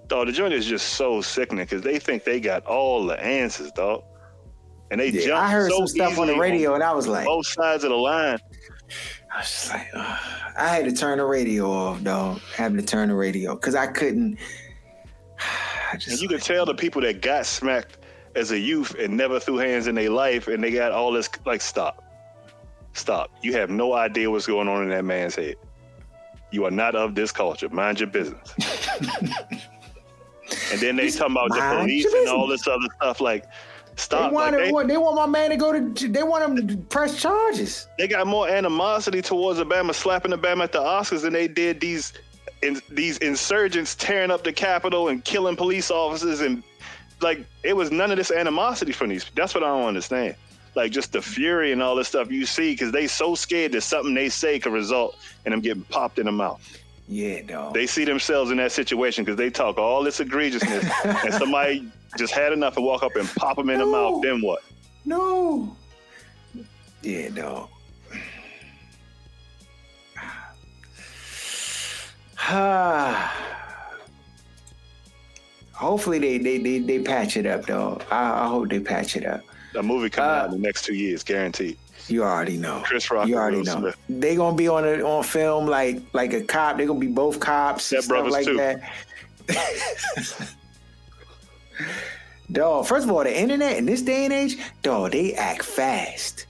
Dog, 0.07 0.29
the 0.29 0.33
joint 0.33 0.55
is 0.55 0.67
just 0.67 0.91
so 0.91 1.21
sickening 1.21 1.65
because 1.65 1.83
they 1.83 1.99
think 1.99 2.25
they 2.25 2.39
got 2.41 2.65
all 2.65 3.05
the 3.05 3.21
answers, 3.23 3.73
dog. 3.73 4.05
And 4.93 5.01
they 5.01 5.09
Yeah, 5.09 5.27
jump 5.27 5.43
I 5.43 5.51
heard 5.51 5.71
so 5.71 5.79
some 5.79 5.87
stuff 5.87 6.19
on 6.19 6.27
the 6.27 6.37
radio 6.37 6.75
and 6.75 6.85
I 6.85 6.93
was 6.93 7.09
like, 7.09 7.25
both 7.25 7.47
sides 7.47 7.83
of 7.83 7.91
the 7.91 7.97
line. 7.97 8.39
I 9.35 9.39
was 9.39 9.47
just 9.49 9.71
like, 9.71 9.89
ugh. 9.95 10.21
I 10.55 10.69
had 10.69 10.85
to 10.85 10.93
turn 10.93 11.17
the 11.17 11.25
radio 11.25 11.71
off, 11.71 12.05
dog. 12.05 12.41
Having 12.55 12.77
to 12.77 12.85
turn 12.85 13.09
the 13.09 13.15
radio 13.15 13.55
because 13.55 13.75
I 13.75 13.87
couldn't. 13.87 14.37
I 15.39 15.93
And 15.93 16.01
just 16.03 16.21
you 16.21 16.29
can 16.29 16.41
tell 16.41 16.67
the 16.67 16.75
people 16.75 17.01
that 17.01 17.23
got 17.23 17.47
smacked 17.47 17.97
as 18.37 18.51
a 18.51 18.59
youth 18.59 18.95
and 18.99 19.17
never 19.17 19.41
threw 19.41 19.57
hands 19.57 19.87
in 19.87 19.95
their 19.95 20.11
life 20.11 20.47
and 20.47 20.63
they 20.63 20.71
got 20.71 20.93
all 20.93 21.11
this 21.11 21.31
like 21.47 21.63
stop. 21.63 22.05
Stop. 22.93 23.31
You 23.41 23.55
have 23.55 23.71
no 23.71 23.95
idea 23.95 24.31
what's 24.31 24.47
going 24.47 24.69
on 24.69 24.83
in 24.83 24.91
that 24.91 25.07
man's 25.07 25.37
head. 25.37 25.57
You 26.51 26.67
are 26.67 26.71
not 26.71 26.95
of 26.95 27.15
this 27.15 27.33
culture. 27.33 27.71
Mind 27.71 27.99
your 27.99 28.11
business. 28.11 28.55
and 30.71 30.81
then 30.81 30.97
they 30.97 31.11
talking 31.11 31.33
about 31.33 31.49
the 31.49 31.79
police 31.79 32.05
and 32.13 32.29
all 32.29 32.47
this 32.47 32.67
other 32.69 32.89
stuff. 32.97 33.23
Like, 33.23 33.47
they 33.97 34.01
stop. 34.03 34.33
want, 34.33 34.57
Like, 34.57 34.89
they, 34.89 34.95
they 34.95 34.97
want 34.99 35.17
my 35.17 35.27
man 35.27 35.51
to 35.51 35.57
go 35.57 35.73
to. 35.73 36.09
They 36.09 36.23
want 36.23 36.59
him 36.59 36.67
to 36.69 36.77
press 36.77 37.21
charges. 37.21 37.87
they 37.99 38.09
got 38.09 38.27
more 38.27 38.49
animosity 38.49 39.23
towards 39.23 39.59
a 39.59 39.65
Bama 39.65 39.95
slapping 39.95 40.33
a 40.33 40.39
Bama 40.39 40.65
at 40.65 40.73
the 40.73 40.81
Oscars 40.81 41.23
than 41.23 41.33
they 41.33 41.49
did 41.49 41.81
these 41.81 42.13
in, 42.63 42.81
these 42.91 43.19
insurgents 43.19 43.95
tearing 43.95 44.31
up 44.31 44.45
the 44.45 44.53
Capitol 44.53 45.09
and 45.09 45.25
killing 45.25 45.57
police 45.57 45.91
officers 45.91 46.41
and 46.41 46.63
like 47.21 47.45
it 47.63 47.75
was 47.75 47.91
none 47.91 48.11
of 48.11 48.17
this 48.17 48.31
animosity 48.31 48.93
from 48.93 49.11
these. 49.11 49.27
That's 49.35 49.55
what 49.55 49.63
I 49.63 49.69
don't 49.69 49.87
understand. 49.87 50.37
like 50.75 50.91
just 50.91 51.13
the 51.13 51.23
fury 51.23 51.73
and 51.73 51.83
all 51.83 51.95
this 51.95 52.09
stuff 52.09 52.31
you 52.31 52.47
see 52.47 52.73
because 52.73 52.93
they 52.93 53.07
so 53.07 53.35
scared 53.35 53.73
that 53.73 53.83
something 53.83 54.15
they 54.15 54.29
say 54.29 54.59
could 54.59 54.73
result 54.73 55.17
in 55.45 55.53
them 55.53 55.61
getting 55.61 55.85
popped 55.85 56.19
in 56.19 56.27
the 56.27 56.33
mouth. 56.33 56.79
Yeah, 57.09 57.43
dog. 57.43 57.75
They 57.75 57.87
see 57.87 58.05
themselves 58.05 58.51
in 58.51 58.57
that 58.57 58.73
situation 58.73 59.25
because 59.25 59.37
they 59.37 59.51
talk 59.51 59.77
all 59.77 60.03
this 60.03 60.19
egregiousness, 60.21 60.89
and 61.25 61.35
somebody 61.35 61.91
just 62.19 62.33
had 62.33 62.53
enough 62.53 62.77
and 62.77 62.85
walk 62.85 63.03
up 63.03 63.17
and 63.17 63.29
pop 63.37 63.57
them 63.57 63.71
in 63.71 63.79
the 63.79 63.87
mouth. 63.87 64.23
Then 64.23 64.41
what? 64.43 64.63
No. 65.05 65.77
Yeah, 67.03 67.29
dog. 67.31 67.69
Hopefully 75.73 76.19
they, 76.19 76.39
they 76.39 76.59
they 76.59 76.79
they 76.79 76.99
patch 77.01 77.37
it 77.37 77.47
up, 77.47 77.67
dog. 77.67 78.05
I, 78.11 78.45
I 78.45 78.49
hope 78.49 78.69
they 78.69 78.79
patch 78.81 79.17
it 79.17 79.27
up. 79.27 79.41
A 79.77 79.83
movie 79.83 80.11
coming 80.11 80.31
Uh, 80.31 80.35
out 80.35 80.45
in 80.47 80.51
the 80.53 80.59
next 80.59 80.85
two 80.85 80.95
years, 80.95 81.23
guaranteed. 81.25 81.79
You 82.09 82.25
already 82.25 82.57
know. 82.57 82.83
Chris 82.85 83.11
Rock 83.11 83.27
You 83.27 83.35
and 83.35 83.41
already 83.43 83.57
Will 83.59 83.65
know. 83.65 83.79
Smith. 83.81 83.97
They 84.09 84.37
gonna 84.37 84.57
be 84.57 84.69
on 84.69 84.85
a, 84.85 85.03
on 85.03 85.25
film 85.25 85.67
like 85.67 86.01
like 86.13 86.33
a 86.35 86.43
cop. 86.43 86.77
They're 86.77 86.87
gonna 86.87 86.99
be 87.01 87.07
both 87.09 87.41
cops. 87.41 87.91
and 87.93 88.03
stuff 88.05 88.09
brothers, 88.09 88.33
like 88.33 88.45
too. 88.47 88.57
that. 88.57 88.93
dog. 92.51 92.87
First 92.87 93.05
of 93.05 93.13
all, 93.13 93.25
the 93.25 93.39
internet 93.39 93.77
in 93.77 93.87
this 93.87 94.03
day 94.03 94.25
and 94.25 94.33
age, 94.33 94.59
dog, 94.83 95.13
they 95.13 95.35
act 95.35 95.65
fast. 95.65 96.47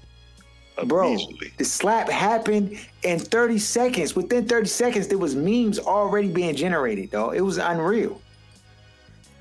Bro, 0.86 1.12
Immediately. 1.12 1.52
the 1.58 1.64
slap 1.64 2.08
happened 2.08 2.78
in 3.02 3.18
30 3.18 3.58
seconds. 3.58 4.16
Within 4.16 4.46
30 4.48 4.68
seconds, 4.68 5.08
there 5.08 5.18
was 5.18 5.36
memes 5.36 5.78
already 5.78 6.28
being 6.28 6.56
generated, 6.56 7.10
dog. 7.10 7.36
It 7.36 7.42
was 7.42 7.58
unreal. 7.58 8.20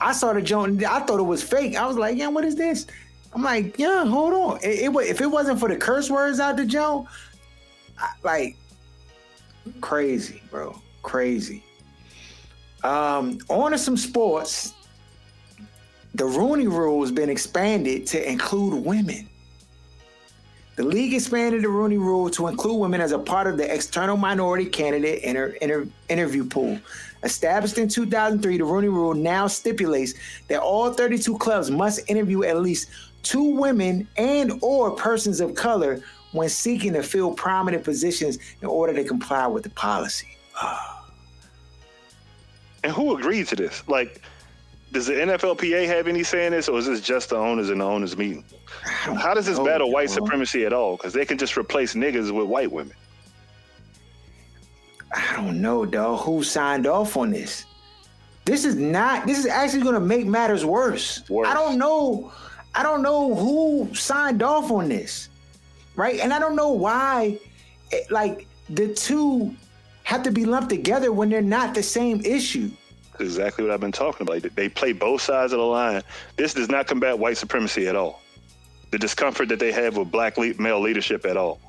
I 0.02 0.12
saw 0.12 0.34
the 0.34 0.42
joint. 0.42 0.84
I 0.84 1.00
thought 1.00 1.20
it 1.20 1.24
was 1.24 1.42
fake. 1.42 1.78
I 1.78 1.86
was 1.86 1.96
like, 1.96 2.18
yeah, 2.18 2.28
what 2.28 2.44
is 2.44 2.56
this? 2.56 2.88
I'm 3.34 3.44
like, 3.44 3.80
yeah, 3.80 4.04
hold 4.06 4.34
on. 4.34 4.60
It, 4.62 4.80
it 4.80 4.96
if 5.10 5.22
it 5.22 5.28
wasn't 5.28 5.60
for 5.60 5.70
the 5.70 5.78
curse 5.78 6.10
words 6.10 6.40
out 6.40 6.58
the 6.58 6.66
joint, 6.66 7.08
like 8.24 8.58
crazy, 9.80 10.42
bro, 10.52 10.80
crazy. 11.02 11.64
Um, 12.84 13.38
on 13.48 13.72
to 13.72 13.78
some 13.78 13.96
sports. 13.96 14.74
The 16.16 16.26
Rooney 16.26 16.68
Rule 16.68 17.02
has 17.02 17.12
been 17.12 17.30
expanded 17.30 18.06
to 18.08 18.30
include 18.30 18.86
women. 18.86 19.30
The 20.76 20.84
league 20.84 21.14
expanded 21.14 21.64
the 21.64 21.70
Rooney 21.70 21.98
Rule 21.98 22.30
to 22.32 22.48
include 22.48 22.80
women 22.80 23.02
as 23.02 23.12
a 23.12 23.20
part 23.20 23.48
of 23.48 23.58
the 23.58 23.74
external 23.74 24.18
minority 24.18 24.66
candidate 24.66 25.24
inter- 25.24 25.56
inter- 25.62 25.88
interview 26.10 26.46
pool. 26.46 26.80
Established 27.24 27.78
in 27.78 27.88
2003, 27.88 28.58
the 28.58 28.64
Rooney 28.64 28.88
Rule 28.88 29.14
now 29.14 29.48
stipulates 29.48 30.14
that 30.48 30.60
all 30.60 30.92
32 30.92 31.38
clubs 31.38 31.70
must 31.70 32.10
interview 32.10 32.44
at 32.44 32.58
least 32.58 32.90
two 33.24 33.56
women 33.56 34.08
and 34.18 34.54
or 34.62 34.92
persons 34.92 35.40
of 35.40 35.56
color 35.56 36.02
when 36.32 36.50
seeking 36.50 36.94
to 36.94 37.04
fill 37.04 37.34
prominent 37.34 37.84
positions 37.84 38.40
in 38.62 38.68
order 38.68 38.94
to 38.94 39.04
comply 39.04 39.46
with 39.48 39.64
the 39.64 39.70
policy. 39.72 40.28
And 42.84 42.92
who 42.92 43.16
agreed 43.16 43.48
to 43.50 43.56
this? 43.56 43.84
Like, 43.88 44.22
does 44.92 45.08
the 45.08 45.14
NFLPA 45.14 45.88
have 45.88 46.08
any 46.08 46.24
say 46.24 46.46
in 46.46 46.52
this, 46.52 46.68
or 46.68 46.78
is 46.78 46.86
this 46.86 47.02
just 47.02 47.30
the 47.30 47.38
owners 47.38 47.70
in 47.70 47.78
the 47.78 47.86
owners 47.86 48.18
meeting? 48.18 48.44
How 48.82 49.34
does 49.34 49.46
this 49.46 49.58
know, 49.58 49.66
battle 49.66 49.92
white 49.92 50.10
supremacy 50.10 50.66
at 50.66 50.74
all? 50.74 50.98
Because 50.98 51.14
they 51.14 51.26
can 51.26 51.38
just 51.38 51.58
replace 51.58 51.94
niggas 51.94 52.32
with 52.32 52.48
white 52.48 52.72
women. 52.72 52.94
I 55.14 55.36
don't 55.36 55.62
know, 55.62 55.86
dog. 55.86 56.22
Who 56.22 56.44
signed 56.44 56.88
off 56.88 57.16
on 57.16 57.32
this? 57.32 57.66
This 58.44 58.66
is 58.66 58.76
not. 58.76 59.28
This 59.28 59.40
is 59.40 59.46
actually 59.46 59.84
going 59.84 59.96
to 59.96 60.02
make 60.02 60.26
matters 60.26 60.66
worse. 60.66 61.28
Worse. 61.30 61.48
I 61.48 61.54
don't 61.54 61.78
know. 61.78 62.32
I 62.76 62.84
don't 62.84 63.02
know 63.02 63.36
who 63.36 63.94
signed 63.94 64.44
off 64.44 64.72
on 64.72 64.90
this, 64.90 65.30
right? 65.96 66.20
And 66.20 66.34
I 66.34 66.40
don't 66.40 66.56
know 66.56 66.72
why, 66.72 67.38
it, 67.92 68.10
like 68.10 68.48
the 68.70 68.94
two 68.94 69.56
have 70.04 70.24
to 70.24 70.32
be 70.32 70.46
lumped 70.46 70.70
together 70.70 71.12
when 71.12 71.30
they're 71.30 71.42
not 71.42 71.74
the 71.74 71.84
same 71.84 72.22
issue. 72.22 72.72
Exactly 73.20 73.64
what 73.64 73.74
I've 73.74 73.80
been 73.80 73.92
talking 73.92 74.28
about. 74.28 74.42
They 74.56 74.70
play 74.70 74.94
both 74.94 75.22
sides 75.22 75.54
of 75.54 75.60
the 75.60 75.66
line. 75.66 76.02
This 76.38 76.54
does 76.54 76.70
not 76.70 76.88
combat 76.88 77.18
white 77.20 77.38
supremacy 77.38 77.88
at 77.88 77.96
all. 77.96 78.22
The 78.92 78.98
discomfort 78.98 79.50
that 79.50 79.60
they 79.60 79.72
have 79.72 79.98
with 79.98 80.12
black 80.12 80.38
le- 80.38 80.54
male 80.56 80.80
leadership 80.80 81.26
at 81.26 81.38
all. 81.38 81.60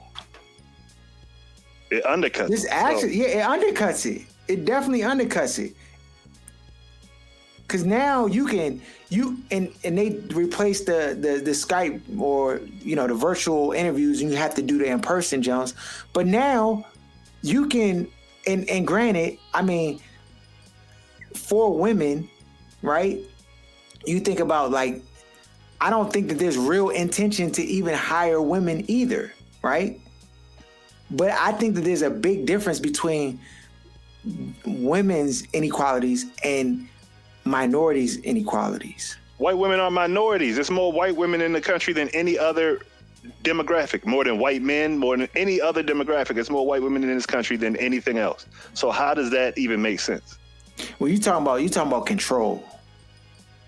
It 1.90 2.04
undercuts. 2.04 2.48
This 2.48 2.64
it. 2.64 2.70
actually, 2.72 3.16
yeah, 3.16 3.54
it 3.54 3.60
undercuts 3.60 4.06
it. 4.06 4.26
It 4.48 4.64
definitely 4.64 5.00
undercuts 5.00 5.58
it. 5.58 5.74
Cause 7.68 7.84
now 7.84 8.26
you 8.26 8.46
can 8.46 8.82
you 9.08 9.38
and 9.50 9.72
and 9.82 9.96
they 9.96 10.10
replace 10.34 10.80
the 10.82 11.16
the 11.18 11.40
the 11.42 11.52
Skype 11.52 12.02
or 12.20 12.60
you 12.82 12.96
know 12.96 13.06
the 13.06 13.14
virtual 13.14 13.72
interviews 13.72 14.20
and 14.20 14.30
you 14.30 14.36
have 14.36 14.54
to 14.56 14.62
do 14.62 14.76
the 14.76 14.84
in 14.84 15.00
person 15.00 15.40
Jones. 15.40 15.72
But 16.12 16.26
now 16.26 16.84
you 17.40 17.68
can 17.68 18.08
and 18.46 18.68
and 18.68 18.86
granted, 18.86 19.38
I 19.54 19.62
mean, 19.62 20.00
for 21.36 21.76
women, 21.76 22.28
right? 22.82 23.20
You 24.04 24.20
think 24.20 24.40
about 24.40 24.70
like 24.70 25.02
I 25.80 25.90
don't 25.90 26.12
think 26.12 26.28
that 26.28 26.38
there's 26.38 26.56
real 26.56 26.90
intention 26.90 27.50
to 27.52 27.62
even 27.62 27.94
hire 27.94 28.40
women 28.40 28.84
either, 28.88 29.32
right? 29.62 30.00
But 31.10 31.30
I 31.32 31.52
think 31.52 31.74
that 31.74 31.82
there's 31.82 32.02
a 32.02 32.10
big 32.10 32.46
difference 32.46 32.78
between 32.78 33.40
women's 34.64 35.42
inequalities 35.52 36.26
and 36.44 36.88
minorities' 37.44 38.18
inequalities. 38.18 39.16
White 39.38 39.58
women 39.58 39.80
are 39.80 39.90
minorities. 39.90 40.54
There's 40.54 40.70
more 40.70 40.92
white 40.92 41.16
women 41.16 41.40
in 41.40 41.52
the 41.52 41.60
country 41.60 41.92
than 41.92 42.08
any 42.10 42.38
other 42.38 42.80
demographic. 43.42 44.06
More 44.06 44.24
than 44.24 44.38
white 44.38 44.62
men, 44.62 44.98
more 44.98 45.16
than 45.16 45.28
any 45.34 45.60
other 45.60 45.82
demographic. 45.82 46.34
There's 46.34 46.50
more 46.50 46.64
white 46.66 46.82
women 46.82 47.02
in 47.02 47.12
this 47.12 47.26
country 47.26 47.56
than 47.56 47.76
anything 47.76 48.18
else. 48.18 48.46
So 48.74 48.90
how 48.90 49.14
does 49.14 49.30
that 49.30 49.58
even 49.58 49.82
make 49.82 49.98
sense? 50.00 50.38
Well, 50.98 51.10
you 51.10 51.18
talking 51.18 51.42
about 51.42 51.62
you 51.62 51.68
talking 51.68 51.92
about 51.92 52.06
control. 52.06 52.64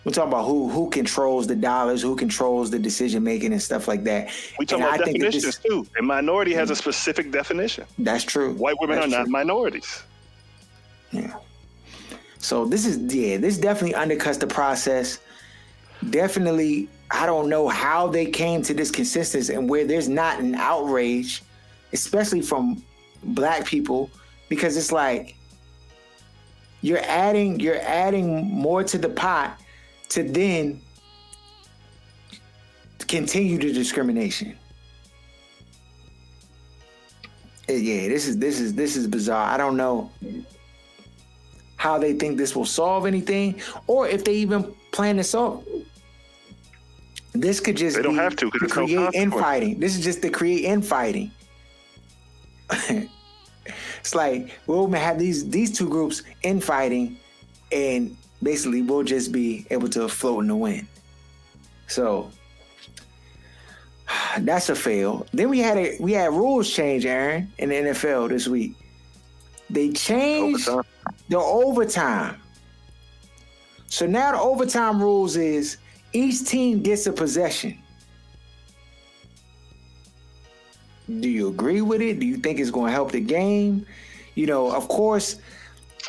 We're 0.04 0.12
talking 0.12 0.32
about 0.32 0.44
who 0.44 0.68
who 0.68 0.90
controls 0.90 1.46
the 1.46 1.56
dollars, 1.56 2.02
who 2.02 2.14
controls 2.14 2.70
the 2.70 2.78
decision 2.78 3.22
making 3.22 3.52
and 3.52 3.62
stuff 3.62 3.88
like 3.88 4.04
that. 4.04 4.30
We 4.58 4.66
talk 4.66 4.80
And 4.80 4.88
about 4.88 5.00
I 5.00 5.04
think 5.04 5.16
definitions 5.16 5.44
this- 5.44 5.58
too. 5.58 5.86
And 5.96 6.06
minority 6.06 6.52
has 6.52 6.70
a 6.70 6.74
mm. 6.74 6.76
specific 6.76 7.30
definition. 7.30 7.86
That's 7.98 8.24
true. 8.24 8.52
White 8.54 8.76
women 8.80 8.96
That's 8.96 9.12
are 9.12 9.18
not 9.18 9.28
minorities. 9.28 10.02
Yeah. 11.10 11.34
So 12.38 12.66
this 12.66 12.84
is 12.84 12.98
yeah, 13.14 13.38
this 13.38 13.56
definitely 13.56 13.94
undercuts 13.94 14.38
the 14.38 14.46
process. 14.46 15.20
Definitely, 16.10 16.88
I 17.10 17.24
don't 17.24 17.48
know 17.48 17.68
how 17.68 18.06
they 18.08 18.26
came 18.26 18.60
to 18.62 18.74
this 18.74 18.90
consistency 18.90 19.54
and 19.54 19.70
where 19.70 19.86
there's 19.86 20.08
not 20.08 20.38
an 20.40 20.54
outrage, 20.54 21.42
especially 21.94 22.42
from 22.42 22.84
black 23.22 23.64
people, 23.64 24.10
because 24.50 24.76
it's 24.76 24.92
like 24.92 25.34
you're 26.84 27.02
adding 27.26 27.58
you're 27.60 27.80
adding 27.80 28.44
more 28.66 28.84
to 28.84 28.98
the 28.98 29.08
pot 29.08 29.58
to 30.10 30.22
then 30.22 30.80
continue 33.08 33.58
the 33.58 33.72
discrimination. 33.72 34.54
Uh, 37.68 37.72
Yeah, 37.72 38.08
this 38.08 38.26
is 38.28 38.36
this 38.38 38.60
is 38.60 38.74
this 38.74 38.96
is 38.96 39.06
bizarre. 39.06 39.46
I 39.48 39.56
don't 39.56 39.76
know 39.78 40.10
how 41.76 41.98
they 41.98 42.12
think 42.12 42.36
this 42.36 42.54
will 42.54 42.66
solve 42.66 43.06
anything, 43.06 43.60
or 43.86 44.06
if 44.06 44.24
they 44.24 44.34
even 44.34 44.74
plan 44.92 45.16
to 45.16 45.24
solve. 45.24 45.64
This 47.32 47.60
could 47.60 47.76
just 47.76 47.96
They 47.96 48.02
don't 48.02 48.16
have 48.16 48.36
to, 48.36 48.50
'cause 48.50 48.60
to 48.60 48.66
there's 48.66 48.76
no 48.76 48.84
create 48.84 48.96
consequence. 48.96 49.16
infighting. 49.34 49.80
This 49.80 49.96
is 49.96 50.04
just 50.04 50.20
to 50.22 50.28
create 50.30 50.64
infighting. 50.66 51.30
it's 54.04 54.14
like 54.14 54.50
we'll 54.66 54.90
have 54.90 55.18
these 55.18 55.48
these 55.48 55.74
two 55.74 55.88
groups 55.88 56.22
infighting, 56.42 57.16
and 57.72 58.14
basically 58.42 58.82
we'll 58.82 59.02
just 59.02 59.32
be 59.32 59.66
able 59.70 59.88
to 59.88 60.08
float 60.10 60.42
in 60.42 60.48
the 60.48 60.56
wind. 60.56 60.86
So 61.86 62.30
that's 64.40 64.68
a 64.68 64.74
fail. 64.74 65.26
Then 65.32 65.48
we 65.48 65.58
had 65.60 65.78
a 65.78 65.96
we 66.00 66.12
had 66.12 66.34
rules 66.34 66.70
change, 66.70 67.06
Aaron, 67.06 67.50
in 67.56 67.70
the 67.70 67.76
NFL 67.76 68.28
this 68.28 68.46
week. 68.46 68.74
They 69.70 69.90
changed 69.92 70.68
Overtime. 70.68 71.14
the 71.30 71.38
overtime. 71.38 72.42
So 73.86 74.04
now 74.06 74.32
the 74.32 74.38
overtime 74.38 75.00
rules 75.00 75.36
is 75.36 75.78
each 76.12 76.44
team 76.44 76.82
gets 76.82 77.06
a 77.06 77.12
possession. 77.12 77.78
Do 81.08 81.28
you 81.28 81.48
agree 81.48 81.80
with 81.80 82.00
it? 82.00 82.18
Do 82.18 82.26
you 82.26 82.36
think 82.36 82.58
it's 82.58 82.70
going 82.70 82.86
to 82.86 82.92
help 82.92 83.12
the 83.12 83.20
game? 83.20 83.86
You 84.34 84.46
know, 84.46 84.74
of 84.74 84.88
course, 84.88 85.36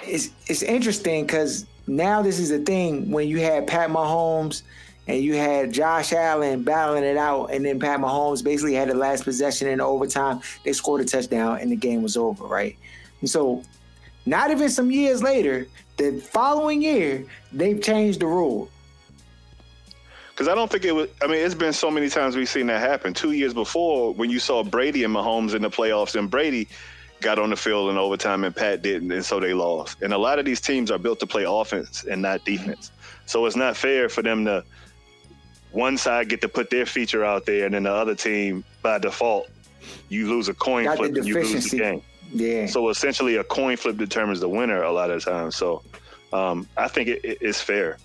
it's 0.04 0.30
it's 0.48 0.64
interesting 0.64 1.26
because 1.26 1.66
now 1.88 2.22
this 2.22 2.40
is 2.40 2.50
the 2.50 2.60
thing 2.60 3.12
when 3.12 3.28
you 3.28 3.40
had 3.40 3.68
Pat 3.68 3.90
Mahomes 3.90 4.64
and 5.08 5.22
you 5.22 5.36
had 5.36 5.72
Josh 5.72 6.14
Allen 6.14 6.64
battling 6.64 7.04
it 7.04 7.18
out, 7.18 7.48
and 7.48 7.64
then 7.64 7.80
Pat 7.80 8.00
Mahomes 8.00 8.44
basically 8.44 8.74
had 8.74 8.90
the 8.90 8.96
last 8.96 9.24
possession 9.24 9.68
in 9.68 9.80
overtime. 9.80 10.42
They 10.64 10.74
scored 10.74 11.02
a 11.02 11.06
touchdown, 11.06 11.60
and 11.60 11.72
the 11.72 11.76
game 11.76 12.02
was 12.02 12.18
over, 12.18 12.46
right? 12.46 12.76
And 13.22 13.30
so, 13.30 13.64
not 14.26 14.50
even 14.50 14.70
some 14.70 14.90
years 14.90 15.22
later, 15.22 15.68
the 15.98 16.20
following 16.20 16.82
year, 16.82 17.26
they've 17.54 17.82
changed 17.82 18.22
the 18.22 18.28
rule. 18.28 18.70
Because 20.36 20.50
I 20.50 20.56
don't 20.56 20.70
think 20.70 20.84
it 20.84 20.92
was. 20.92 21.08
I 21.22 21.28
mean, 21.28 21.38
it's 21.38 21.56
been 21.56 21.72
so 21.72 21.90
many 21.90 22.10
times 22.10 22.36
we've 22.36 22.50
seen 22.50 22.68
that 22.68 22.82
happen. 22.82 23.14
Two 23.14 23.32
years 23.32 23.54
before, 23.54 24.14
when 24.14 24.30
you 24.30 24.40
saw 24.40 24.64
Brady 24.64 25.06
and 25.06 25.16
Mahomes 25.16 25.56
in 25.56 25.62
the 25.62 25.70
playoffs, 25.70 26.20
and 26.20 26.30
Brady 26.30 26.68
got 27.22 27.40
on 27.40 27.52
the 27.52 27.56
field 27.56 27.90
in 27.90 27.98
overtime, 27.98 28.44
and 28.44 28.54
Pat 28.54 28.82
didn't, 28.82 29.14
and 29.14 29.24
so 29.24 29.40
they 29.40 29.54
lost. 29.54 30.02
And 30.02 30.12
a 30.12 30.18
lot 30.18 30.38
of 30.38 30.44
these 30.44 30.60
teams 30.60 30.92
are 30.92 30.98
built 30.98 31.22
to 31.22 31.26
play 31.26 31.46
offense 31.48 32.04
and 32.04 32.22
not 32.22 32.44
defense. 32.44 32.92
So 33.26 33.46
it's 33.46 33.56
not 33.56 33.78
fair 33.78 34.10
for 34.10 34.22
them 34.22 34.44
to 34.44 34.66
one 35.72 35.98
side 35.98 36.28
get 36.28 36.42
to 36.42 36.50
put 36.50 36.70
their 36.70 36.86
feature 36.86 37.24
out 37.24 37.46
there, 37.46 37.66
and 37.66 37.74
then 37.74 37.84
the 37.84 37.94
other 37.94 38.14
team 38.14 38.66
by 38.82 39.00
default, 39.00 39.50
you 40.10 40.28
lose 40.28 40.50
a 40.50 40.54
coin 40.54 40.84
Got 40.84 40.98
flip, 40.98 41.16
and 41.16 41.26
you 41.26 41.36
lose 41.36 41.72
the 41.72 41.78
game. 41.78 42.02
Yeah. 42.34 42.66
So 42.66 42.90
essentially, 42.90 43.38
a 43.38 43.44
coin 43.46 43.78
flip 43.78 43.96
determines 43.96 44.42
the 44.42 44.50
winner 44.50 44.84
a 44.84 44.92
lot 44.92 45.12
of 45.12 45.24
times. 45.24 45.56
So 45.56 45.82
um, 46.34 46.68
I 46.76 46.90
think 46.90 47.08
it, 47.08 47.24
it, 47.24 47.38
it's 47.40 47.62
fair. 47.62 47.98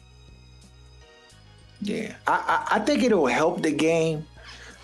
Yeah, 1.81 2.15
I, 2.27 2.67
I, 2.71 2.77
I 2.77 2.79
think 2.81 3.03
it'll 3.03 3.27
help 3.27 3.63
the 3.63 3.73
game. 3.73 4.27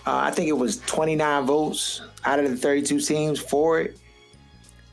Uh, 0.07 0.17
I 0.17 0.31
think 0.31 0.49
it 0.49 0.53
was 0.53 0.79
29 0.79 1.47
votes 1.47 2.01
out 2.25 2.39
of 2.39 2.49
the 2.49 2.57
32 2.57 3.01
teams 3.01 3.39
for 3.41 3.81
it. 3.81 3.99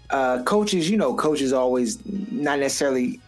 Uh, 0.09 0.43
coaches, 0.43 0.89
you 0.89 0.97
know, 0.97 1.13
coaches 1.13 1.53
always 1.53 1.99
not 2.05 2.59
necessarily. 2.59 3.19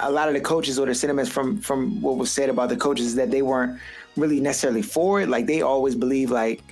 A 0.00 0.12
lot 0.12 0.28
of 0.28 0.34
the 0.34 0.40
coaches 0.40 0.78
or 0.78 0.84
the 0.84 0.94
sentiments 0.94 1.30
from 1.30 1.58
from 1.58 2.02
what 2.02 2.18
was 2.18 2.30
said 2.30 2.50
about 2.50 2.68
the 2.68 2.76
coaches 2.76 3.06
is 3.06 3.14
that 3.14 3.30
they 3.30 3.40
weren't 3.40 3.80
really 4.16 4.38
necessarily 4.38 4.82
for 4.82 5.22
it. 5.22 5.28
Like 5.30 5.46
they 5.46 5.62
always 5.62 5.94
believe 5.94 6.30
like 6.30 6.62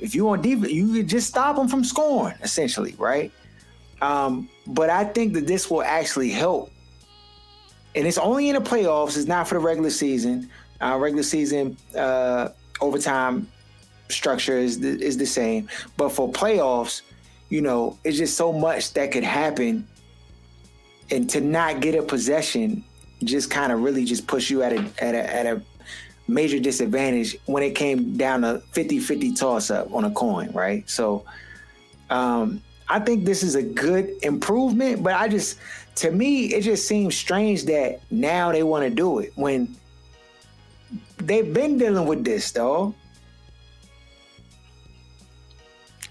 if 0.00 0.12
you 0.12 0.28
on 0.28 0.42
defense, 0.42 0.72
you 0.72 1.04
just 1.04 1.28
stop 1.28 1.54
them 1.54 1.68
from 1.68 1.84
scoring, 1.84 2.34
essentially, 2.42 2.96
right? 2.98 3.30
Um, 4.00 4.48
but 4.66 4.90
I 4.90 5.04
think 5.04 5.34
that 5.34 5.46
this 5.46 5.70
will 5.70 5.84
actually 5.84 6.30
help 6.30 6.72
and 7.94 8.06
it's 8.06 8.18
only 8.18 8.48
in 8.48 8.54
the 8.54 8.60
playoffs. 8.60 9.16
It's 9.16 9.26
not 9.26 9.48
for 9.48 9.54
the 9.54 9.60
regular 9.60 9.90
season. 9.90 10.48
Uh, 10.82 10.98
regular 10.98 11.22
season 11.22 11.76
uh, 11.96 12.48
overtime 12.80 13.48
structure 14.08 14.58
is 14.58 14.80
the, 14.80 15.00
is 15.00 15.16
the 15.16 15.26
same, 15.26 15.68
but 15.96 16.10
for 16.10 16.30
playoffs, 16.30 17.02
you 17.48 17.60
know, 17.60 17.98
it's 18.04 18.18
just 18.18 18.36
so 18.36 18.52
much 18.52 18.92
that 18.94 19.12
could 19.12 19.24
happen, 19.24 19.86
and 21.10 21.28
to 21.30 21.40
not 21.40 21.80
get 21.80 21.94
a 21.94 22.02
possession 22.02 22.84
just 23.24 23.50
kind 23.50 23.70
of 23.70 23.82
really 23.82 24.04
just 24.04 24.26
push 24.26 24.50
you 24.50 24.62
at 24.62 24.72
a 24.72 25.04
at 25.04 25.14
a 25.14 25.34
at 25.34 25.46
a 25.46 25.62
major 26.28 26.58
disadvantage 26.58 27.36
when 27.46 27.62
it 27.62 27.74
came 27.74 28.16
down 28.16 28.42
to 28.42 28.62
50-50 28.72 29.38
toss 29.38 29.70
up 29.70 29.92
on 29.92 30.04
a 30.04 30.10
coin, 30.10 30.50
right? 30.52 30.88
So 30.88 31.24
um, 32.10 32.62
I 32.88 33.00
think 33.00 33.24
this 33.24 33.42
is 33.42 33.54
a 33.54 33.62
good 33.62 34.10
improvement, 34.22 35.02
but 35.02 35.14
I 35.14 35.28
just, 35.28 35.58
to 35.96 36.10
me, 36.10 36.46
it 36.46 36.62
just 36.62 36.86
seems 36.86 37.16
strange 37.16 37.64
that 37.64 38.00
now 38.10 38.52
they 38.52 38.62
want 38.62 38.84
to 38.84 38.90
do 38.90 39.18
it 39.18 39.32
when 39.34 39.74
they've 41.18 41.52
been 41.52 41.78
dealing 41.78 42.06
with 42.06 42.24
this, 42.24 42.50
though. 42.52 42.94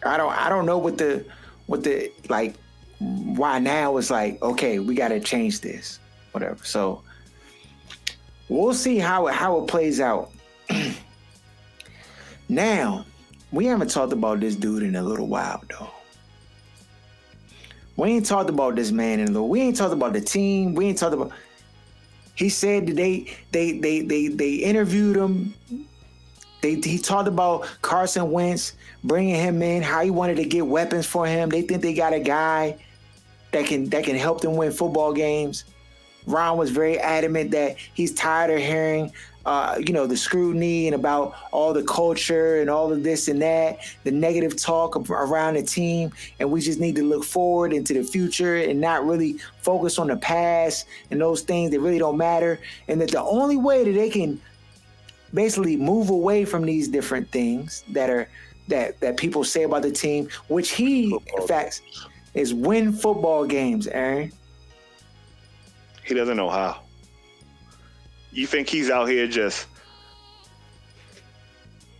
I 0.03 0.17
don't, 0.17 0.31
I 0.31 0.49
don't 0.49 0.65
know 0.65 0.77
what 0.77 0.97
the, 0.97 1.25
what 1.67 1.83
the 1.83 2.11
like, 2.29 2.55
why 2.99 3.59
now 3.59 3.97
it's 3.97 4.09
like, 4.09 4.41
okay, 4.41 4.79
we 4.79 4.95
got 4.95 5.09
to 5.09 5.19
change 5.19 5.61
this, 5.61 5.99
whatever. 6.31 6.63
So 6.63 7.03
we'll 8.49 8.73
see 8.73 8.97
how 8.97 9.27
it 9.27 9.33
how 9.33 9.59
it 9.61 9.67
plays 9.67 9.99
out. 9.99 10.31
now, 12.49 13.05
we 13.51 13.65
haven't 13.65 13.89
talked 13.89 14.13
about 14.13 14.39
this 14.39 14.55
dude 14.55 14.83
in 14.83 14.95
a 14.95 15.03
little 15.03 15.27
while, 15.27 15.63
though. 15.69 15.89
We 17.97 18.09
ain't 18.09 18.25
talked 18.25 18.49
about 18.49 18.75
this 18.75 18.91
man 18.91 19.19
in 19.19 19.27
a 19.27 19.31
little. 19.31 19.49
We 19.49 19.61
ain't 19.61 19.75
talked 19.75 19.93
about 19.93 20.13
the 20.13 20.21
team. 20.21 20.73
We 20.75 20.87
ain't 20.87 20.97
talked 20.97 21.13
about. 21.13 21.31
He 22.35 22.49
said 22.49 22.87
that 22.87 22.95
they 22.95 23.33
they 23.51 23.79
they 23.79 24.01
they 24.01 24.27
they 24.27 24.53
interviewed 24.55 25.17
him. 25.17 25.53
They 26.61 26.75
he 26.75 26.97
talked 26.97 27.27
about 27.27 27.67
Carson 27.81 28.31
Wentz 28.31 28.73
bringing 29.03 29.35
him 29.35 29.61
in, 29.61 29.81
how 29.81 30.01
he 30.01 30.11
wanted 30.11 30.37
to 30.37 30.45
get 30.45 30.65
weapons 30.65 31.05
for 31.05 31.25
him. 31.25 31.49
They 31.49 31.61
think 31.61 31.81
they 31.81 31.93
got 31.93 32.13
a 32.13 32.19
guy 32.19 32.77
that 33.51 33.65
can 33.65 33.89
that 33.89 34.03
can 34.03 34.15
help 34.15 34.41
them 34.41 34.55
win 34.55 34.71
football 34.71 35.13
games. 35.13 35.65
Ron 36.27 36.57
was 36.57 36.69
very 36.69 36.99
adamant 36.99 37.51
that 37.51 37.77
he's 37.93 38.13
tired 38.13 38.51
of 38.51 38.59
hearing, 38.59 39.11
uh, 39.45 39.79
you 39.79 39.93
know, 39.93 40.05
the 40.05 40.17
scrutiny 40.17 40.87
and 40.87 40.95
about 40.95 41.35
all 41.51 41.73
the 41.73 41.83
culture 41.83 42.61
and 42.61 42.69
all 42.69 42.91
of 42.91 43.03
this 43.03 43.27
and 43.27 43.41
that, 43.41 43.79
the 44.03 44.11
negative 44.11 44.55
talk 44.55 44.95
around 45.09 45.55
the 45.55 45.63
team, 45.63 46.11
and 46.39 46.51
we 46.51 46.61
just 46.61 46.79
need 46.79 46.95
to 46.95 47.03
look 47.03 47.23
forward 47.23 47.73
into 47.73 47.93
the 47.93 48.03
future 48.03 48.57
and 48.57 48.79
not 48.79 49.05
really 49.05 49.37
focus 49.61 49.97
on 49.97 50.07
the 50.07 50.17
past 50.17 50.85
and 51.09 51.19
those 51.19 51.41
things 51.41 51.71
that 51.71 51.79
really 51.79 51.99
don't 51.99 52.17
matter. 52.17 52.59
And 52.87 53.01
that 53.01 53.11
the 53.11 53.21
only 53.21 53.57
way 53.57 53.83
that 53.83 53.93
they 53.93 54.09
can 54.09 54.39
basically 55.33 55.77
move 55.77 56.09
away 56.09 56.45
from 56.45 56.65
these 56.65 56.87
different 56.87 57.29
things 57.31 57.83
that 57.89 58.09
are 58.09 58.27
that 58.67 58.99
that 58.99 59.17
people 59.17 59.43
say 59.43 59.63
about 59.63 59.81
the 59.81 59.91
team, 59.91 60.29
which 60.47 60.71
he 60.71 61.17
in 61.37 61.47
fact 61.47 61.81
is 62.33 62.53
win 62.53 62.93
football 62.93 63.45
games, 63.45 63.87
Aaron. 63.87 64.31
He 66.05 66.13
doesn't 66.13 66.37
know 66.37 66.49
how. 66.49 66.81
You 68.31 68.47
think 68.47 68.69
he's 68.69 68.89
out 68.89 69.05
here 69.05 69.27
just 69.27 69.67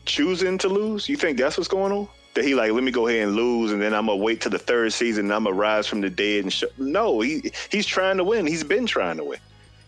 choosing 0.05 0.57
to 0.59 0.69
lose? 0.69 1.09
You 1.09 1.17
think 1.17 1.37
that's 1.37 1.57
what's 1.57 1.67
going 1.67 1.91
on? 1.91 2.07
That 2.33 2.45
he 2.45 2.55
like, 2.55 2.71
let 2.71 2.83
me 2.83 2.91
go 2.91 3.07
ahead 3.07 3.27
and 3.27 3.35
lose, 3.35 3.73
and 3.73 3.81
then 3.81 3.93
I'm 3.93 4.05
gonna 4.05 4.21
wait 4.21 4.39
to 4.41 4.49
the 4.49 4.59
third 4.59 4.93
season, 4.93 5.25
and 5.25 5.33
I'm 5.33 5.43
gonna 5.43 5.55
rise 5.55 5.87
from 5.87 5.99
the 5.99 6.09
dead 6.09 6.43
and 6.43 6.53
show. 6.53 6.67
No, 6.77 7.19
he 7.19 7.51
he's 7.69 7.85
trying 7.85 8.17
to 8.17 8.23
win. 8.23 8.47
He's 8.47 8.63
been 8.63 8.85
trying 8.85 9.17
to 9.17 9.25
win. 9.25 9.39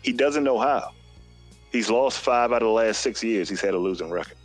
He 0.02 0.12
doesn't 0.12 0.44
know 0.44 0.60
how. 0.60 0.92
He's 1.72 1.90
lost 1.90 2.20
five 2.20 2.52
out 2.52 2.62
of 2.62 2.68
the 2.68 2.74
last 2.74 3.00
six 3.00 3.24
years. 3.24 3.48
He's 3.48 3.62
had 3.62 3.74
a 3.74 3.78
losing 3.78 4.12
record. 4.12 4.38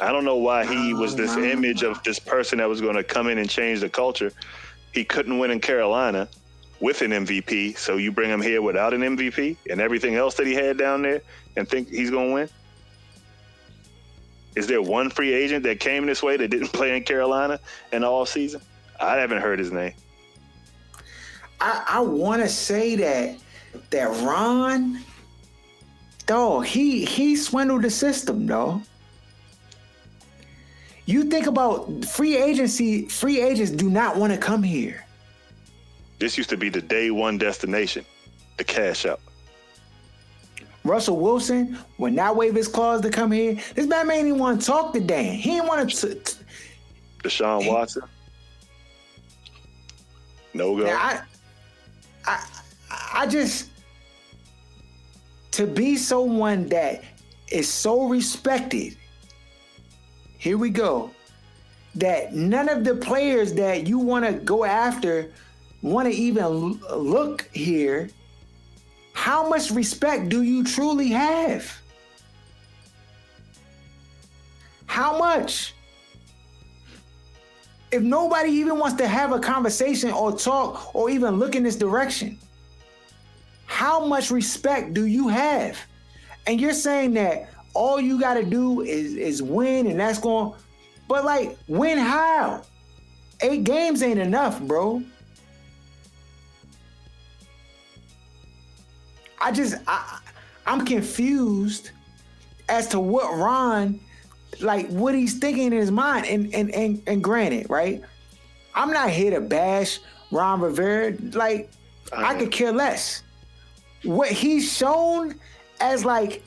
I 0.00 0.10
don't 0.10 0.24
know 0.24 0.36
why 0.36 0.66
he 0.66 0.92
was 0.92 1.14
this 1.14 1.36
uh, 1.36 1.40
image 1.40 1.84
of 1.84 2.02
this 2.02 2.18
person 2.18 2.58
that 2.58 2.68
was 2.68 2.80
going 2.80 2.96
to 2.96 3.04
come 3.04 3.28
in 3.28 3.38
and 3.38 3.48
change 3.48 3.80
the 3.80 3.88
culture. 3.88 4.32
He 4.92 5.04
couldn't 5.04 5.38
win 5.38 5.52
in 5.52 5.60
Carolina 5.60 6.28
with 6.82 7.00
an 7.00 7.12
MVP, 7.12 7.78
so 7.78 7.96
you 7.96 8.10
bring 8.10 8.28
him 8.28 8.42
here 8.42 8.60
without 8.60 8.92
an 8.92 9.02
MVP 9.02 9.56
and 9.70 9.80
everything 9.80 10.16
else 10.16 10.34
that 10.34 10.48
he 10.48 10.52
had 10.52 10.76
down 10.76 11.00
there 11.00 11.22
and 11.56 11.66
think 11.68 11.88
he's 11.88 12.10
going 12.10 12.28
to 12.28 12.34
win? 12.34 12.48
Is 14.56 14.66
there 14.66 14.82
one 14.82 15.08
free 15.08 15.32
agent 15.32 15.62
that 15.62 15.78
came 15.78 16.04
this 16.06 16.24
way 16.24 16.36
that 16.36 16.48
didn't 16.48 16.68
play 16.72 16.96
in 16.96 17.04
Carolina 17.04 17.60
in 17.92 18.02
all 18.02 18.26
season? 18.26 18.60
I 19.00 19.16
haven't 19.16 19.40
heard 19.40 19.60
his 19.60 19.70
name. 19.70 19.94
I, 21.60 21.84
I 21.88 22.00
want 22.00 22.42
to 22.42 22.48
say 22.48 22.96
that 22.96 23.38
that 23.90 24.08
Ron, 24.24 24.98
though 26.26 26.60
he 26.60 27.04
he 27.04 27.36
swindled 27.36 27.82
the 27.82 27.90
system, 27.90 28.46
though. 28.46 28.82
You 31.06 31.24
think 31.24 31.46
about 31.46 32.04
free 32.04 32.36
agency. 32.36 33.06
Free 33.06 33.40
agents 33.40 33.70
do 33.70 33.88
not 33.88 34.16
want 34.16 34.32
to 34.32 34.38
come 34.38 34.64
here. 34.64 35.04
This 36.22 36.38
used 36.38 36.50
to 36.50 36.56
be 36.56 36.68
the 36.68 36.80
day 36.80 37.10
one 37.10 37.36
destination, 37.36 38.04
the 38.56 38.62
cash 38.62 39.06
out. 39.06 39.18
Russell 40.84 41.16
Wilson 41.16 41.76
would 41.98 42.12
not 42.12 42.36
wave 42.36 42.54
his 42.54 42.68
claws 42.68 43.00
to 43.00 43.10
come 43.10 43.32
here. 43.32 43.58
This 43.74 43.88
man 43.88 44.08
even 44.08 44.38
want 44.38 44.60
to 44.60 44.66
talk 44.68 44.92
to 44.92 45.00
Dan. 45.00 45.34
He 45.34 45.50
didn't 45.50 45.66
want 45.66 45.90
to. 45.90 46.36
Deshaun 47.24 47.68
Watson. 47.68 48.04
No 50.54 50.76
go. 50.76 50.86
I, 50.86 51.22
I, 52.24 52.46
I 53.14 53.26
just 53.26 53.70
to 55.50 55.66
be 55.66 55.96
someone 55.96 56.68
that 56.68 57.02
is 57.50 57.68
so 57.68 58.06
respected. 58.06 58.96
Here 60.38 60.56
we 60.56 60.70
go. 60.70 61.10
That 61.96 62.32
none 62.32 62.68
of 62.68 62.84
the 62.84 62.94
players 62.94 63.54
that 63.54 63.88
you 63.88 63.98
want 63.98 64.24
to 64.24 64.34
go 64.34 64.64
after 64.64 65.32
want 65.82 66.10
to 66.10 66.14
even 66.14 66.80
look 66.96 67.48
here. 67.52 68.08
How 69.12 69.48
much 69.48 69.70
respect 69.70 70.28
do 70.28 70.42
you 70.42 70.64
truly 70.64 71.08
have? 71.08 71.70
How 74.86 75.18
much? 75.18 75.74
if 77.92 78.02
nobody 78.02 78.48
even 78.50 78.78
wants 78.78 78.96
to 78.96 79.06
have 79.06 79.32
a 79.32 79.38
conversation 79.38 80.10
or 80.10 80.32
talk 80.32 80.94
or 80.94 81.10
even 81.10 81.38
look 81.38 81.54
in 81.54 81.62
this 81.62 81.76
direction, 81.76 82.38
how 83.66 84.04
much 84.04 84.30
respect 84.30 84.94
do 84.94 85.04
you 85.04 85.28
have? 85.28 85.78
And 86.46 86.60
you're 86.60 86.72
saying 86.72 87.12
that 87.14 87.50
all 87.74 88.00
you 88.00 88.18
got 88.18 88.34
to 88.34 88.42
do 88.42 88.80
is 88.80 89.14
is 89.14 89.42
win, 89.42 89.86
and 89.86 90.00
that's 90.00 90.18
going. 90.18 90.54
But 91.06 91.24
like, 91.24 91.56
win 91.68 91.98
how? 91.98 92.62
Eight 93.42 93.64
games 93.64 94.02
ain't 94.02 94.18
enough, 94.18 94.60
bro. 94.62 95.02
I 99.42 99.52
just 99.52 99.76
I 99.86 100.20
I'm 100.66 100.86
confused 100.86 101.90
as 102.68 102.88
to 102.88 103.00
what 103.00 103.36
Ron 103.36 104.00
like 104.60 104.88
what 104.88 105.14
he's 105.14 105.38
thinking 105.38 105.66
in 105.66 105.72
his 105.72 105.90
mind. 105.90 106.26
And 106.26 106.54
and 106.54 106.70
and, 106.74 107.02
and 107.06 107.24
granted, 107.24 107.68
right? 107.68 108.02
I'm 108.74 108.92
not 108.92 109.10
here 109.10 109.32
to 109.32 109.40
bash 109.40 110.00
Ron 110.30 110.60
Rivera. 110.60 111.14
Like 111.32 111.70
I, 112.12 112.34
I 112.34 112.38
could 112.38 112.52
care 112.52 112.72
less. 112.72 113.22
what 114.04 114.30
he's 114.30 114.72
shown 114.72 115.38
as 115.80 116.04
like 116.04 116.42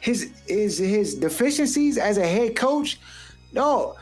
his 0.00 0.30
his 0.46 0.78
his 0.78 1.14
deficiencies 1.14 1.98
as 1.98 2.18
a 2.18 2.26
head 2.26 2.56
coach, 2.56 2.98
no, 3.52 3.96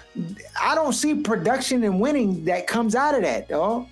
I 0.60 0.74
don't 0.74 0.92
see 0.92 1.14
production 1.14 1.84
and 1.84 2.00
winning 2.00 2.44
that 2.46 2.66
comes 2.66 2.94
out 2.94 3.14
of 3.14 3.22
that, 3.22 3.48
dog. 3.48 3.86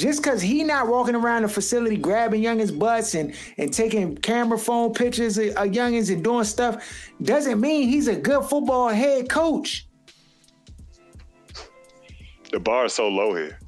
Just 0.00 0.22
because 0.22 0.40
he 0.40 0.64
not 0.64 0.88
walking 0.88 1.14
around 1.14 1.42
the 1.42 1.48
facility 1.48 1.98
grabbing 1.98 2.40
youngins' 2.42 2.76
butts 2.76 3.14
and, 3.14 3.34
and 3.58 3.70
taking 3.70 4.16
camera 4.16 4.56
phone 4.56 4.94
pictures 4.94 5.36
of, 5.36 5.48
of 5.48 5.68
youngins 5.68 6.10
and 6.10 6.24
doing 6.24 6.44
stuff 6.44 6.82
doesn't 7.22 7.60
mean 7.60 7.86
he's 7.86 8.08
a 8.08 8.16
good 8.16 8.44
football 8.44 8.88
head 8.88 9.28
coach. 9.28 9.86
The 12.50 12.58
bar 12.58 12.86
is 12.86 12.94
so 12.94 13.08
low 13.08 13.34
here. 13.34 13.58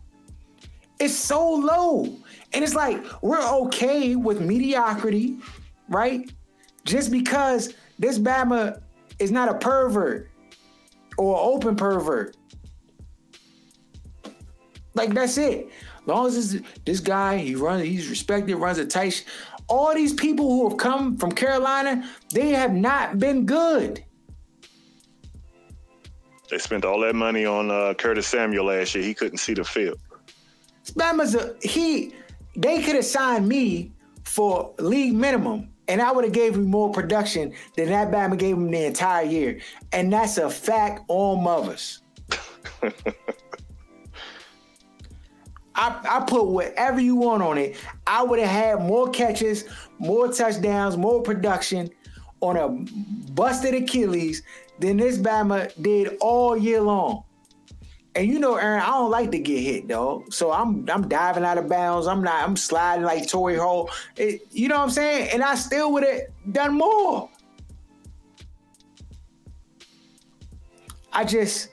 It's 0.98 1.14
so 1.14 1.52
low. 1.52 2.16
And 2.54 2.64
it's 2.64 2.74
like 2.74 3.04
we're 3.22 3.46
okay 3.64 4.16
with 4.16 4.40
mediocrity, 4.40 5.36
right? 5.90 6.32
Just 6.86 7.10
because 7.10 7.74
this 7.98 8.18
Bama 8.18 8.80
is 9.18 9.30
not 9.30 9.50
a 9.50 9.54
pervert 9.54 10.30
or 11.18 11.38
open 11.38 11.76
pervert. 11.76 12.38
Like 14.94 15.12
that's 15.12 15.36
it. 15.36 15.68
As 16.02 16.08
long 16.08 16.26
as 16.26 16.52
this, 16.52 16.62
this 16.84 17.00
guy, 17.00 17.38
he 17.38 17.54
runs, 17.54 17.84
he's 17.84 18.08
respected, 18.10 18.56
runs 18.56 18.78
a 18.78 18.84
tight. 18.86 19.10
sh- 19.10 19.22
All 19.68 19.94
these 19.94 20.12
people 20.12 20.48
who 20.48 20.68
have 20.68 20.76
come 20.78 21.16
from 21.16 21.30
Carolina, 21.32 22.08
they 22.32 22.50
have 22.50 22.72
not 22.72 23.18
been 23.18 23.46
good. 23.46 24.02
They 26.50 26.58
spent 26.58 26.84
all 26.84 27.00
that 27.00 27.14
money 27.14 27.46
on 27.46 27.70
uh, 27.70 27.94
Curtis 27.94 28.26
Samuel 28.26 28.66
last 28.66 28.94
year. 28.94 29.04
He 29.04 29.14
couldn't 29.14 29.38
see 29.38 29.54
the 29.54 29.64
field. 29.64 29.98
Bama's 30.94 31.34
a 31.34 31.54
he. 31.62 32.12
They 32.56 32.82
could 32.82 32.96
have 32.96 33.04
signed 33.06 33.48
me 33.48 33.92
for 34.24 34.74
league 34.78 35.14
minimum, 35.14 35.70
and 35.88 36.02
I 36.02 36.10
would 36.12 36.24
have 36.24 36.34
gave 36.34 36.54
him 36.56 36.64
more 36.66 36.90
production 36.90 37.54
than 37.76 37.88
that 37.88 38.10
Bama 38.10 38.36
gave 38.36 38.56
him 38.56 38.70
the 38.70 38.84
entire 38.86 39.24
year, 39.24 39.60
and 39.92 40.12
that's 40.12 40.36
a 40.36 40.50
fact 40.50 41.02
on 41.08 41.42
mothers. 41.42 42.02
I, 45.74 46.00
I 46.08 46.24
put 46.24 46.46
whatever 46.46 47.00
you 47.00 47.16
want 47.16 47.42
on 47.42 47.58
it. 47.58 47.76
I 48.06 48.22
would 48.22 48.38
have 48.38 48.48
had 48.48 48.86
more 48.86 49.10
catches, 49.10 49.64
more 49.98 50.30
touchdowns, 50.32 50.96
more 50.96 51.22
production 51.22 51.90
on 52.40 52.56
a 52.56 52.68
busted 53.32 53.74
Achilles 53.74 54.42
than 54.78 54.96
this 54.96 55.18
Bama 55.18 55.70
did 55.80 56.16
all 56.20 56.56
year 56.56 56.80
long. 56.80 57.24
And 58.14 58.28
you 58.28 58.38
know, 58.38 58.56
Aaron, 58.56 58.82
I 58.82 58.88
don't 58.88 59.10
like 59.10 59.30
to 59.30 59.38
get 59.38 59.60
hit, 59.60 59.88
dog. 59.88 60.32
So 60.32 60.52
I'm 60.52 60.88
I'm 60.90 61.08
diving 61.08 61.44
out 61.44 61.56
of 61.56 61.68
bounds. 61.68 62.06
I'm 62.06 62.22
not. 62.22 62.46
I'm 62.46 62.56
sliding 62.56 63.04
like 63.06 63.26
Tory 63.26 63.56
Hall. 63.56 63.90
It, 64.16 64.42
you 64.50 64.68
know 64.68 64.76
what 64.76 64.84
I'm 64.84 64.90
saying? 64.90 65.30
And 65.32 65.42
I 65.42 65.54
still 65.54 65.92
would 65.94 66.04
have 66.04 66.20
done 66.52 66.74
more. 66.74 67.30
I 71.10 71.24
just 71.24 71.68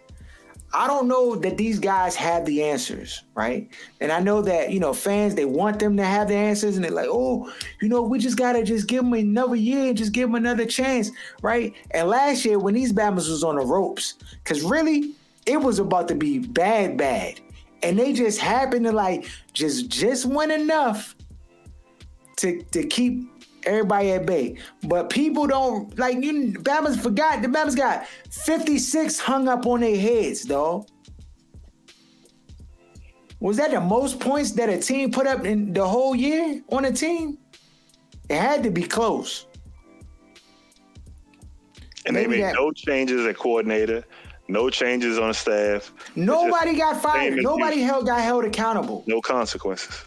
I 0.71 0.85
don't 0.87 1.07
know 1.07 1.35
that 1.35 1.57
these 1.57 1.79
guys 1.79 2.15
have 2.15 2.45
the 2.45 2.63
answers, 2.63 3.23
right? 3.33 3.67
And 4.01 4.11
I 4.11 4.19
know 4.19 4.41
that 4.43 4.71
you 4.71 4.79
know 4.79 4.93
fans 4.93 5.35
they 5.35 5.45
want 5.45 5.79
them 5.79 5.97
to 5.97 6.05
have 6.05 6.27
the 6.27 6.35
answers, 6.35 6.75
and 6.75 6.83
they're 6.83 6.91
like, 6.91 7.09
oh, 7.09 7.51
you 7.81 7.89
know, 7.89 8.01
we 8.01 8.19
just 8.19 8.37
gotta 8.37 8.63
just 8.63 8.87
give 8.87 9.03
them 9.03 9.13
another 9.13 9.55
year 9.55 9.87
and 9.87 9.97
just 9.97 10.11
give 10.11 10.29
them 10.29 10.35
another 10.35 10.65
chance, 10.65 11.09
right? 11.41 11.73
And 11.91 12.07
last 12.07 12.45
year 12.45 12.59
when 12.59 12.75
these 12.75 12.93
Bama's 12.93 13.29
was 13.29 13.43
on 13.43 13.55
the 13.55 13.65
ropes, 13.65 14.15
because 14.43 14.61
really 14.61 15.15
it 15.45 15.57
was 15.57 15.79
about 15.79 16.07
to 16.09 16.15
be 16.15 16.39
bad, 16.39 16.97
bad, 16.97 17.39
and 17.81 17.97
they 17.97 18.13
just 18.13 18.39
happened 18.39 18.85
to 18.85 18.91
like 18.91 19.27
just 19.53 19.89
just 19.89 20.25
win 20.25 20.51
enough 20.51 21.15
to 22.37 22.61
to 22.63 22.83
keep 22.83 23.27
everybody 23.65 24.11
at 24.11 24.25
bay. 24.25 24.57
But 24.83 25.09
people 25.09 25.47
don't 25.47 25.97
like 25.97 26.23
you. 26.23 26.53
Bama's 26.53 26.99
forgot. 26.99 27.41
The 27.41 27.47
Bama's 27.47 27.75
got 27.75 28.05
fifty 28.31 28.77
six 28.79 29.19
hung 29.19 29.47
up 29.47 29.65
on 29.65 29.81
their 29.81 29.97
heads, 29.97 30.43
though. 30.43 30.85
Was 33.39 33.57
that 33.57 33.71
the 33.71 33.79
most 33.79 34.19
points 34.19 34.51
that 34.53 34.67
a 34.69 34.77
team 34.77 35.11
put 35.11 35.25
up 35.25 35.45
in 35.45 35.71
the 35.73 35.87
whole 35.87 36.15
year 36.15 36.61
on 36.71 36.85
a 36.85 36.91
team? 36.91 37.37
It 38.29 38.37
had 38.37 38.63
to 38.63 38.69
be 38.69 38.83
close. 38.83 39.45
And 42.05 42.15
they 42.15 42.27
made 42.27 42.41
that- 42.41 42.55
no 42.55 42.71
changes 42.71 43.25
at 43.25 43.37
coordinator, 43.37 44.03
no 44.47 44.69
changes 44.69 45.17
on 45.19 45.29
the 45.29 45.33
staff, 45.33 45.93
Nobody 46.15 46.75
got 46.75 47.01
fired. 47.01 47.35
Nobody 47.37 47.81
held 47.81 48.05
got 48.07 48.21
held 48.21 48.45
accountable. 48.45 49.03
no 49.07 49.21
consequences. 49.21 50.05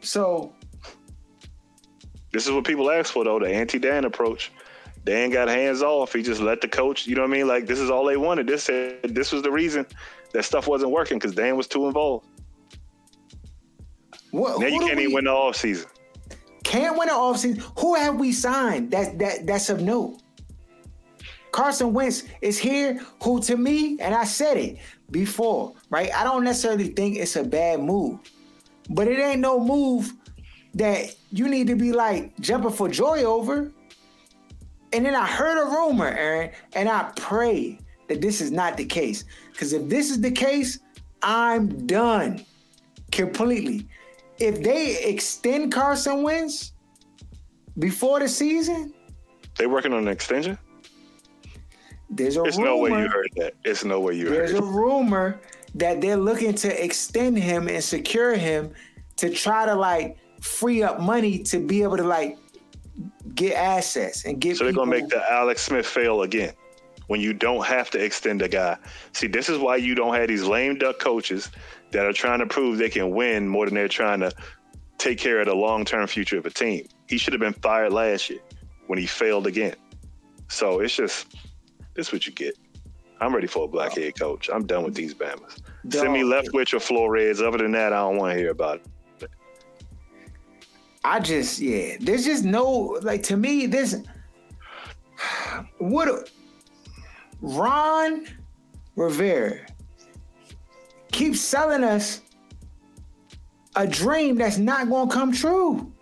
So 0.00 0.52
This 2.36 2.44
is 2.46 2.52
what 2.52 2.64
people 2.64 2.90
ask 2.90 3.14
for, 3.14 3.24
though 3.24 3.38
the 3.38 3.48
anti 3.48 3.78
Dan 3.78 4.04
approach. 4.04 4.52
Dan 5.04 5.30
got 5.30 5.48
hands 5.48 5.80
off. 5.80 6.12
He 6.12 6.22
just 6.22 6.42
let 6.42 6.60
the 6.60 6.68
coach, 6.68 7.06
you 7.06 7.14
know 7.14 7.22
what 7.22 7.30
I 7.30 7.32
mean? 7.32 7.48
Like, 7.48 7.66
this 7.66 7.78
is 7.78 7.88
all 7.88 8.04
they 8.04 8.18
wanted. 8.18 8.46
This 8.46 8.64
said, 8.64 9.14
this 9.14 9.32
was 9.32 9.40
the 9.40 9.50
reason 9.50 9.86
that 10.34 10.42
stuff 10.42 10.68
wasn't 10.68 10.90
working 10.90 11.18
because 11.18 11.34
Dan 11.34 11.56
was 11.56 11.66
too 11.66 11.86
involved. 11.86 12.26
what? 14.32 14.60
Now 14.60 14.66
you 14.66 14.80
can't 14.80 14.96
we- 14.96 15.04
even 15.04 15.14
win 15.14 15.24
the 15.24 15.30
offseason. 15.30 15.86
Can't 16.62 16.98
win 16.98 17.08
an 17.08 17.14
offseason. 17.14 17.62
Who 17.78 17.94
have 17.94 18.16
we 18.16 18.32
signed? 18.32 18.90
That 18.90 19.18
that 19.18 19.46
that's 19.46 19.70
of 19.70 19.80
note. 19.80 20.20
Carson 21.52 21.94
Wentz 21.94 22.24
is 22.42 22.58
here, 22.58 23.00
who 23.22 23.40
to 23.44 23.56
me, 23.56 23.98
and 23.98 24.14
I 24.14 24.24
said 24.24 24.58
it 24.58 24.76
before, 25.10 25.72
right? 25.88 26.14
I 26.14 26.22
don't 26.22 26.44
necessarily 26.44 26.88
think 26.88 27.16
it's 27.16 27.36
a 27.36 27.44
bad 27.44 27.80
move, 27.80 28.18
but 28.90 29.08
it 29.08 29.18
ain't 29.18 29.40
no 29.40 29.58
move 29.58 30.12
that 30.76 31.14
you 31.32 31.48
need 31.48 31.66
to 31.66 31.74
be 31.76 31.92
like 31.92 32.38
jumping 32.40 32.70
for 32.70 32.88
joy 32.88 33.22
over. 33.24 33.72
And 34.92 35.04
then 35.04 35.14
I 35.14 35.26
heard 35.26 35.58
a 35.60 35.66
rumor, 35.66 36.06
Aaron, 36.06 36.50
and 36.74 36.88
I 36.88 37.10
pray 37.16 37.78
that 38.08 38.20
this 38.20 38.40
is 38.40 38.50
not 38.52 38.76
the 38.76 38.84
case. 38.84 39.24
Because 39.52 39.72
if 39.72 39.88
this 39.88 40.10
is 40.10 40.20
the 40.20 40.30
case, 40.30 40.78
I'm 41.22 41.86
done 41.86 42.44
completely. 43.10 43.88
If 44.38 44.62
they 44.62 45.02
extend 45.02 45.72
Carson 45.72 46.22
Wentz 46.22 46.72
before 47.78 48.20
the 48.20 48.28
season, 48.28 48.92
They 49.56 49.66
working 49.66 49.92
on 49.92 50.00
an 50.02 50.08
extension? 50.08 50.58
there's 52.10 52.36
a 52.36 52.42
There's 52.42 52.56
rumor. 52.58 52.68
no 52.68 52.76
way 52.78 52.90
you 52.90 53.08
heard 53.08 53.28
that. 53.36 53.54
It's 53.64 53.84
no 53.84 53.98
way 54.00 54.14
you 54.14 54.28
There's 54.28 54.52
heard 54.52 54.62
There's 54.62 54.70
a 54.70 54.72
rumor 54.72 55.40
that 55.74 56.00
they're 56.00 56.16
looking 56.18 56.54
to 56.54 56.84
extend 56.84 57.38
him 57.38 57.66
and 57.68 57.82
secure 57.82 58.34
him 58.36 58.72
to 59.16 59.30
try 59.30 59.66
to 59.66 59.74
like 59.74 60.16
free 60.40 60.82
up 60.82 61.00
money 61.00 61.38
to 61.44 61.58
be 61.58 61.82
able 61.82 61.96
to 61.96 62.04
like 62.04 62.38
get 63.34 63.54
assets 63.54 64.24
and 64.24 64.40
get. 64.40 64.56
So 64.56 64.64
they're 64.64 64.72
gonna 64.72 64.90
make 64.90 65.08
the 65.08 65.22
Alex 65.30 65.62
Smith 65.62 65.86
fail 65.86 66.22
again 66.22 66.52
when 67.06 67.20
you 67.20 67.32
don't 67.32 67.64
have 67.64 67.90
to 67.90 68.02
extend 68.02 68.42
a 68.42 68.48
guy. 68.48 68.76
See, 69.12 69.26
this 69.26 69.48
is 69.48 69.58
why 69.58 69.76
you 69.76 69.94
don't 69.94 70.14
have 70.14 70.28
these 70.28 70.44
lame 70.44 70.78
duck 70.78 70.98
coaches 70.98 71.50
that 71.92 72.04
are 72.04 72.12
trying 72.12 72.40
to 72.40 72.46
prove 72.46 72.78
they 72.78 72.90
can 72.90 73.10
win 73.10 73.48
more 73.48 73.66
than 73.66 73.74
they're 73.74 73.88
trying 73.88 74.20
to 74.20 74.32
take 74.98 75.18
care 75.18 75.40
of 75.40 75.46
the 75.46 75.54
long 75.54 75.84
term 75.84 76.06
future 76.06 76.38
of 76.38 76.46
a 76.46 76.50
team. 76.50 76.86
He 77.08 77.18
should 77.18 77.32
have 77.32 77.40
been 77.40 77.52
fired 77.52 77.92
last 77.92 78.30
year 78.30 78.40
when 78.86 78.98
he 78.98 79.06
failed 79.06 79.46
again. 79.46 79.76
So 80.48 80.80
it's 80.80 80.94
just 80.94 81.34
this 81.94 82.12
what 82.12 82.26
you 82.26 82.32
get. 82.32 82.54
I'm 83.20 83.34
ready 83.34 83.46
for 83.46 83.64
a 83.64 83.68
black 83.68 83.96
head 83.96 84.18
coach. 84.18 84.50
I'm 84.52 84.66
done 84.66 84.84
with 84.84 84.94
these 84.94 85.14
Bamas. 85.14 85.60
Send 85.88 86.12
me. 86.12 86.22
Leftwich 86.22 86.74
or 86.74 86.80
Flores. 86.80 87.40
Other 87.40 87.58
than 87.58 87.72
that, 87.72 87.92
I 87.92 88.00
don't 88.00 88.16
want 88.18 88.34
to 88.34 88.38
hear 88.38 88.50
about 88.50 88.76
it. 88.76 88.86
I 91.06 91.20
just 91.20 91.60
yeah. 91.60 91.98
There's 92.00 92.24
just 92.24 92.42
no 92.44 92.98
like 93.02 93.22
to 93.24 93.36
me. 93.36 93.66
This 93.66 94.02
what 95.78 96.28
Ron 97.40 98.26
Rivera 98.96 99.60
keeps 101.12 101.40
selling 101.40 101.84
us 101.84 102.22
a 103.76 103.86
dream 103.86 104.34
that's 104.34 104.58
not 104.58 104.88
going 104.88 105.08
to 105.08 105.14
come 105.14 105.30
true. 105.30 105.92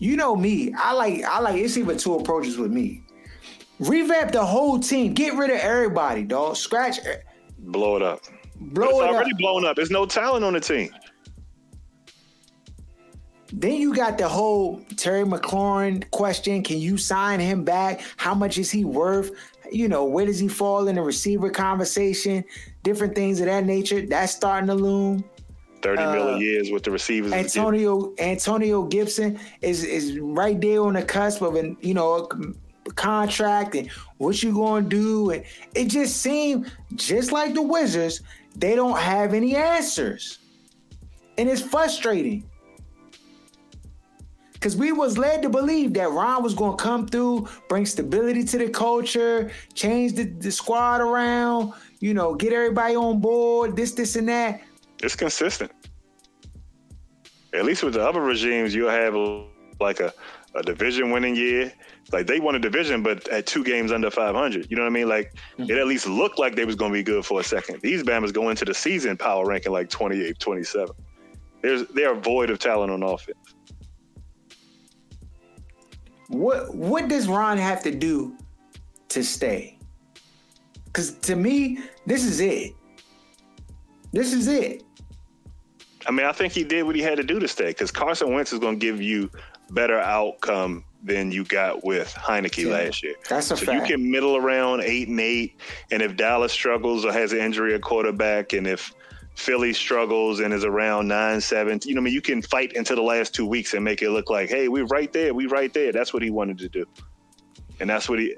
You 0.00 0.16
know 0.16 0.34
me. 0.34 0.74
I 0.76 0.92
like 0.94 1.22
I 1.22 1.38
like 1.38 1.60
it's 1.62 1.76
even 1.76 1.96
two 1.96 2.16
approaches 2.16 2.58
with 2.58 2.72
me. 2.72 3.04
Revamp 3.78 4.32
the 4.32 4.44
whole 4.44 4.80
team. 4.80 5.12
Get 5.14 5.34
rid 5.34 5.50
of 5.50 5.60
everybody, 5.60 6.24
dog. 6.24 6.56
Scratch 6.56 6.98
Blow 7.60 7.94
it 7.94 8.02
up. 8.02 8.20
blow 8.58 8.88
it's 8.88 8.98
it 8.98 9.14
already 9.14 9.30
up. 9.32 9.38
blown 9.38 9.64
up. 9.64 9.76
There's 9.76 9.92
no 9.92 10.06
talent 10.06 10.44
on 10.44 10.52
the 10.54 10.60
team. 10.60 10.90
Then 13.52 13.74
you 13.74 13.94
got 13.94 14.18
the 14.18 14.28
whole 14.28 14.80
Terry 14.96 15.24
McLaurin 15.24 16.10
question. 16.10 16.62
Can 16.62 16.78
you 16.78 16.96
sign 16.96 17.40
him 17.40 17.64
back? 17.64 18.00
How 18.16 18.34
much 18.34 18.58
is 18.58 18.70
he 18.70 18.84
worth? 18.84 19.30
You 19.70 19.88
know, 19.88 20.04
where 20.04 20.26
does 20.26 20.38
he 20.38 20.48
fall 20.48 20.88
in 20.88 20.96
the 20.96 21.02
receiver 21.02 21.50
conversation? 21.50 22.44
Different 22.82 23.14
things 23.14 23.40
of 23.40 23.46
that 23.46 23.64
nature. 23.64 24.04
That's 24.04 24.32
starting 24.32 24.68
to 24.68 24.74
loom. 24.74 25.24
Thirty 25.82 26.02
Uh, 26.02 26.12
million 26.12 26.40
years 26.40 26.70
with 26.70 26.82
the 26.82 26.90
receivers. 26.90 27.32
Antonio 27.32 28.14
Antonio 28.18 28.82
Gibson 28.82 29.38
is 29.60 29.84
is 29.84 30.18
right 30.18 30.60
there 30.60 30.82
on 30.82 30.94
the 30.94 31.02
cusp 31.02 31.42
of 31.42 31.54
an 31.54 31.76
you 31.80 31.94
know 31.94 32.28
a 32.86 32.90
contract 32.92 33.74
and 33.74 33.90
what 34.18 34.42
you 34.42 34.52
going 34.52 34.84
to 34.84 34.88
do 34.88 35.30
and 35.30 35.44
it 35.74 35.86
just 35.86 36.18
seemed 36.18 36.72
just 36.94 37.32
like 37.32 37.52
the 37.52 37.62
Wizards 37.62 38.22
they 38.56 38.74
don't 38.74 38.98
have 38.98 39.34
any 39.34 39.54
answers. 39.54 40.38
And 41.38 41.48
it's 41.48 41.60
frustrating. 41.60 42.48
Cause 44.60 44.76
we 44.76 44.92
was 44.92 45.18
led 45.18 45.42
to 45.42 45.48
believe 45.48 45.92
that 45.94 46.10
Ron 46.10 46.42
was 46.42 46.54
gonna 46.54 46.76
come 46.76 47.06
through, 47.06 47.48
bring 47.68 47.86
stability 47.86 48.44
to 48.44 48.58
the 48.58 48.68
culture, 48.68 49.50
change 49.74 50.14
the, 50.14 50.24
the 50.24 50.50
squad 50.50 51.00
around, 51.00 51.72
you 52.00 52.14
know, 52.14 52.34
get 52.34 52.52
everybody 52.52 52.96
on 52.96 53.20
board, 53.20 53.76
this, 53.76 53.92
this, 53.92 54.16
and 54.16 54.28
that. 54.28 54.60
It's 55.02 55.16
consistent. 55.16 55.72
At 57.52 57.64
least 57.64 57.82
with 57.82 57.94
the 57.94 58.06
other 58.06 58.20
regimes, 58.20 58.74
you'll 58.74 58.90
have 58.90 59.14
like 59.80 60.00
a, 60.00 60.12
a 60.54 60.62
division 60.62 61.10
winning 61.10 61.36
year. 61.36 61.72
Like 62.12 62.26
they 62.26 62.38
won 62.40 62.54
a 62.54 62.58
division, 62.58 63.02
but 63.02 63.26
at 63.28 63.46
two 63.46 63.64
games 63.64 63.92
under 63.92 64.10
500. 64.10 64.70
You 64.70 64.76
know 64.76 64.82
what 64.82 64.88
I 64.88 64.92
mean? 64.92 65.08
Like 65.08 65.34
mm-hmm. 65.58 65.70
it 65.70 65.76
at 65.76 65.86
least 65.86 66.06
looked 66.06 66.38
like 66.38 66.54
they 66.54 66.64
was 66.64 66.76
going 66.76 66.92
to 66.92 66.98
be 66.98 67.02
good 67.02 67.24
for 67.24 67.40
a 67.40 67.44
second. 67.44 67.80
These 67.82 68.02
Bama's 68.02 68.32
go 68.32 68.50
into 68.50 68.64
the 68.64 68.74
season 68.74 69.16
power 69.16 69.44
ranking 69.44 69.72
like 69.72 69.90
28, 69.90 70.38
27. 70.38 70.94
There's 71.62 71.88
they 71.88 72.04
are 72.04 72.14
void 72.14 72.50
of 72.50 72.58
talent 72.58 72.92
on 72.92 73.02
offense. 73.02 73.55
What 76.28 76.74
what 76.74 77.08
does 77.08 77.28
Ron 77.28 77.58
have 77.58 77.82
to 77.84 77.90
do 77.94 78.36
to 79.08 79.22
stay? 79.22 79.78
Cause 80.92 81.12
to 81.22 81.36
me, 81.36 81.78
this 82.06 82.24
is 82.24 82.40
it. 82.40 82.74
This 84.12 84.32
is 84.32 84.48
it. 84.48 84.82
I 86.06 86.10
mean, 86.10 86.24
I 86.26 86.32
think 86.32 86.52
he 86.52 86.64
did 86.64 86.84
what 86.84 86.94
he 86.96 87.02
had 87.02 87.16
to 87.18 87.24
do 87.24 87.38
to 87.40 87.48
stay 87.48 87.66
because 87.68 87.90
Carson 87.90 88.32
Wentz 88.32 88.52
is 88.52 88.58
going 88.58 88.78
to 88.78 88.84
give 88.86 89.02
you 89.02 89.30
better 89.70 89.98
outcome 89.98 90.84
than 91.02 91.30
you 91.30 91.44
got 91.44 91.84
with 91.84 92.14
Heinicke 92.14 92.64
Yeah, 92.64 92.72
last 92.72 93.02
year. 93.02 93.14
that's 93.28 93.50
a 93.50 93.56
so 93.56 93.66
fact. 93.66 93.88
you 93.88 93.96
can 93.96 94.10
middle 94.10 94.36
around 94.36 94.82
eight 94.82 95.08
and 95.08 95.20
eight, 95.20 95.60
and 95.90 96.02
if 96.02 96.16
Dallas 96.16 96.52
struggles 96.52 97.04
or 97.04 97.12
has 97.12 97.32
an 97.32 97.38
injury 97.38 97.74
at 97.74 97.82
quarterback, 97.82 98.52
and 98.54 98.66
if 98.66 98.92
Philly 99.36 99.72
struggles 99.72 100.40
and 100.40 100.52
is 100.52 100.64
around 100.64 101.08
nine, 101.08 101.40
seven, 101.40 101.78
you 101.84 101.94
know, 101.94 102.00
I 102.00 102.04
mean, 102.04 102.14
you 102.14 102.22
can 102.22 102.40
fight 102.42 102.72
into 102.72 102.94
the 102.94 103.02
last 103.02 103.34
two 103.34 103.46
weeks 103.46 103.74
and 103.74 103.84
make 103.84 104.02
it 104.02 104.10
look 104.10 104.30
like, 104.30 104.48
hey, 104.48 104.68
we're 104.68 104.86
right 104.86 105.12
there, 105.12 105.34
we're 105.34 105.48
right 105.48 105.72
there. 105.72 105.92
That's 105.92 106.12
what 106.14 106.22
he 106.22 106.30
wanted 106.30 106.58
to 106.58 106.68
do, 106.68 106.86
and 107.78 107.88
that's 107.88 108.08
what 108.08 108.18
he, 108.18 108.36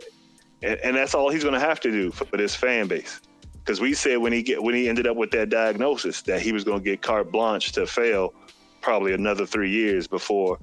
and, 0.63 0.79
and 0.81 0.97
that's 0.97 1.15
all 1.15 1.31
he's 1.31 1.45
going 1.45 1.55
to 1.55 1.61
have 1.61 1.81
to 1.81 1.91
do 1.91 2.11
for, 2.11 2.25
for 2.25 2.37
this 2.37 2.55
fan 2.55 2.89
base. 2.89 3.21
Because 3.55 3.81
we 3.81 3.95
said 3.95 4.17
when 4.17 4.33
he 4.33 4.43
get 4.43 4.63
when 4.63 4.75
he 4.75 4.89
ended 4.89 5.07
up 5.07 5.17
with 5.17 5.31
that 5.31 5.51
diagnosis 5.51 6.23
that 6.23 6.41
he 6.41 6.53
was 6.53 6.65
going 6.65 6.79
to 6.79 6.85
get 6.85 7.03
carte 7.03 7.31
blanche 7.31 7.73
to 7.73 7.87
fail 7.87 8.33
probably 8.81 9.13
another 9.13 9.47
three 9.47 9.71
years 9.71 10.07
before 10.07 10.59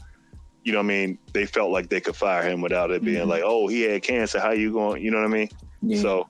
you 0.65 0.71
know 0.71 0.79
what 0.79 0.85
I 0.85 0.87
mean, 0.87 1.19
they 1.31 1.45
felt 1.45 1.69
like 1.69 1.89
they 1.89 2.01
could 2.01 2.15
fire 2.15 2.43
him 2.43 2.59
without 2.59 2.89
it 2.89 3.03
being 3.03 3.19
mm-hmm. 3.19 3.29
like, 3.29 3.43
oh, 3.45 3.67
he 3.67 3.83
had 3.83 4.01
cancer. 4.01 4.39
How 4.39 4.51
you 4.51 4.73
going? 4.73 5.01
You 5.03 5.11
know 5.11 5.17
what 5.17 5.27
I 5.27 5.29
mean? 5.29 5.49
Yeah. 5.83 6.01
So 6.01 6.27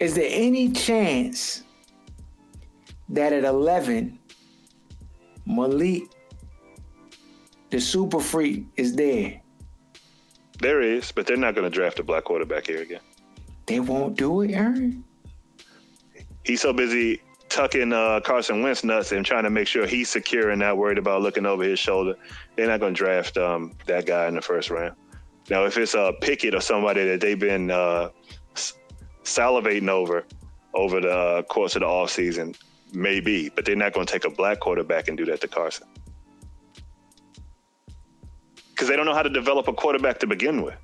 Is 0.00 0.16
there 0.16 0.28
any 0.28 0.72
chance 0.72 1.62
that 3.10 3.32
at 3.32 3.44
11, 3.44 4.18
Malik, 5.46 6.02
the 7.70 7.80
super 7.80 8.20
freak, 8.20 8.64
is 8.76 8.94
there? 8.94 9.40
there 10.60 10.80
is, 10.80 11.12
but 11.12 11.26
they're 11.26 11.36
not 11.36 11.54
going 11.54 11.64
to 11.64 11.74
draft 11.74 11.98
a 11.98 12.02
black 12.02 12.24
quarterback 12.24 12.66
here 12.66 12.82
again. 12.82 13.00
They 13.66 13.80
won't 13.80 14.16
do 14.16 14.42
it, 14.42 14.52
Aaron? 14.52 15.04
He's 16.44 16.62
so 16.62 16.72
busy 16.72 17.20
tucking 17.48 17.92
uh, 17.92 18.20
Carson 18.20 18.62
Wentz 18.62 18.84
nuts 18.84 19.12
and 19.12 19.24
trying 19.24 19.44
to 19.44 19.50
make 19.50 19.66
sure 19.66 19.86
he's 19.86 20.08
secure 20.08 20.50
and 20.50 20.60
not 20.60 20.76
worried 20.76 20.98
about 20.98 21.22
looking 21.22 21.46
over 21.46 21.62
his 21.62 21.78
shoulder. 21.78 22.14
They're 22.56 22.66
not 22.66 22.80
going 22.80 22.94
to 22.94 22.98
draft 22.98 23.36
um, 23.36 23.74
that 23.86 24.06
guy 24.06 24.26
in 24.26 24.34
the 24.34 24.42
first 24.42 24.70
round. 24.70 24.94
Now, 25.50 25.64
if 25.64 25.76
it's 25.78 25.94
a 25.94 26.12
Pickett 26.20 26.54
or 26.54 26.60
somebody 26.60 27.04
that 27.04 27.20
they've 27.20 27.38
been 27.38 27.70
uh, 27.70 28.10
salivating 29.24 29.88
over 29.88 30.24
over 30.74 31.00
the 31.00 31.10
uh, 31.10 31.42
course 31.42 31.74
of 31.76 31.80
the 31.80 31.86
offseason, 31.86 32.56
maybe, 32.92 33.48
but 33.50 33.64
they're 33.64 33.76
not 33.76 33.92
going 33.92 34.06
to 34.06 34.12
take 34.12 34.24
a 34.24 34.30
black 34.30 34.60
quarterback 34.60 35.08
and 35.08 35.16
do 35.16 35.24
that 35.26 35.40
to 35.42 35.48
Carson. 35.48 35.86
Because 38.70 38.88
they 38.88 38.96
don't 38.96 39.06
know 39.06 39.14
how 39.14 39.22
to 39.22 39.30
develop 39.30 39.68
a 39.68 39.72
quarterback 39.72 40.18
to 40.20 40.26
begin 40.26 40.62
with. 40.62 40.76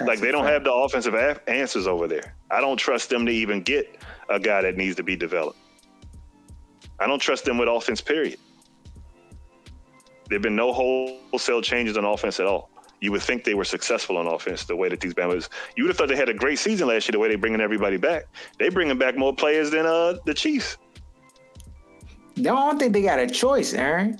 like 0.00 0.20
they 0.20 0.30
don't 0.30 0.44
have 0.44 0.64
the 0.64 0.72
offensive 0.72 1.14
a- 1.14 1.40
answers 1.48 1.86
over 1.86 2.06
there. 2.06 2.34
I 2.50 2.60
don't 2.60 2.76
trust 2.76 3.08
them 3.08 3.24
to 3.26 3.32
even 3.32 3.62
get 3.62 3.96
a 4.28 4.38
guy 4.38 4.60
that 4.62 4.76
needs 4.76 4.96
to 4.96 5.02
be 5.02 5.16
developed. 5.16 5.58
I 6.98 7.06
don't 7.06 7.18
trust 7.18 7.44
them 7.44 7.58
with 7.58 7.68
offense. 7.68 8.00
Period. 8.00 8.38
There've 10.28 10.42
been 10.42 10.56
no 10.56 10.72
wholesale 10.72 11.62
changes 11.62 11.96
on 11.96 12.04
offense 12.04 12.40
at 12.40 12.46
all. 12.46 12.70
You 13.00 13.12
would 13.12 13.22
think 13.22 13.44
they 13.44 13.54
were 13.54 13.64
successful 13.64 14.16
on 14.16 14.26
offense 14.26 14.64
the 14.64 14.74
way 14.74 14.88
that 14.88 15.00
these 15.00 15.14
Bama's. 15.14 15.48
You 15.76 15.84
would 15.84 15.90
have 15.90 15.98
thought 15.98 16.08
they 16.08 16.16
had 16.16 16.28
a 16.30 16.34
great 16.34 16.58
season 16.58 16.88
last 16.88 17.06
year 17.06 17.12
the 17.12 17.18
way 17.18 17.28
they're 17.28 17.38
bringing 17.38 17.60
everybody 17.60 17.98
back. 17.98 18.24
They're 18.58 18.70
bringing 18.70 18.98
back 18.98 19.16
more 19.16 19.34
players 19.34 19.70
than 19.70 19.86
uh, 19.86 20.14
the 20.24 20.34
Chiefs. 20.34 20.78
I 22.38 22.42
don't 22.42 22.78
think 22.78 22.92
they 22.92 23.02
got 23.02 23.18
a 23.18 23.26
choice, 23.26 23.72
Aaron. 23.72 24.18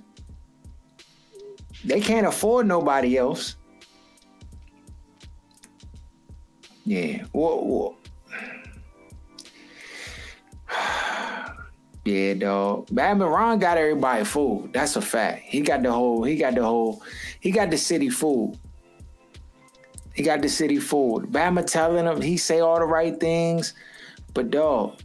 They 1.84 2.00
can't 2.00 2.26
afford 2.26 2.66
nobody 2.66 3.18
else. 3.18 3.56
Yeah. 6.84 7.24
Whoa, 7.32 7.62
whoa. 7.62 7.96
Yeah, 12.04 12.34
dog. 12.34 12.86
Batman 12.92 13.26
Ron 13.26 13.58
got 13.58 13.78
everybody 13.78 14.24
fooled. 14.24 14.72
That's 14.72 14.94
a 14.94 15.00
fact. 15.02 15.42
He 15.42 15.60
got 15.60 15.82
the 15.82 15.90
whole. 15.90 16.22
He 16.22 16.36
got 16.36 16.54
the 16.54 16.62
whole. 16.62 17.02
He 17.40 17.50
got 17.50 17.68
the 17.68 17.76
city 17.76 18.10
fooled. 18.10 18.60
He 20.14 20.22
got 20.22 20.40
the 20.40 20.48
city 20.48 20.78
fooled. 20.78 21.32
Bama 21.32 21.66
telling 21.66 22.06
him 22.06 22.20
he 22.20 22.36
say 22.36 22.60
all 22.60 22.78
the 22.78 22.86
right 22.86 23.18
things, 23.18 23.74
but 24.34 24.52
dog, 24.52 25.00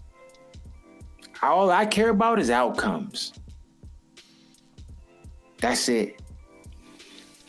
all 1.42 1.72
I 1.72 1.86
care 1.86 2.10
about 2.10 2.40
is 2.40 2.50
outcomes. 2.50 3.34
That's 5.60 5.90
it. 5.90 6.22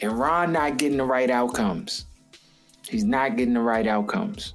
And 0.01 0.18
Ron 0.18 0.53
not 0.53 0.78
getting 0.78 0.99
the 0.99 1.05
right 1.05 1.30
outcomes. 1.30 2.07
He's 2.88 3.05
not 3.05 3.36
getting 3.36 3.55
the 3.55 3.61
right 3.61 3.86
outcomes. 3.86 4.55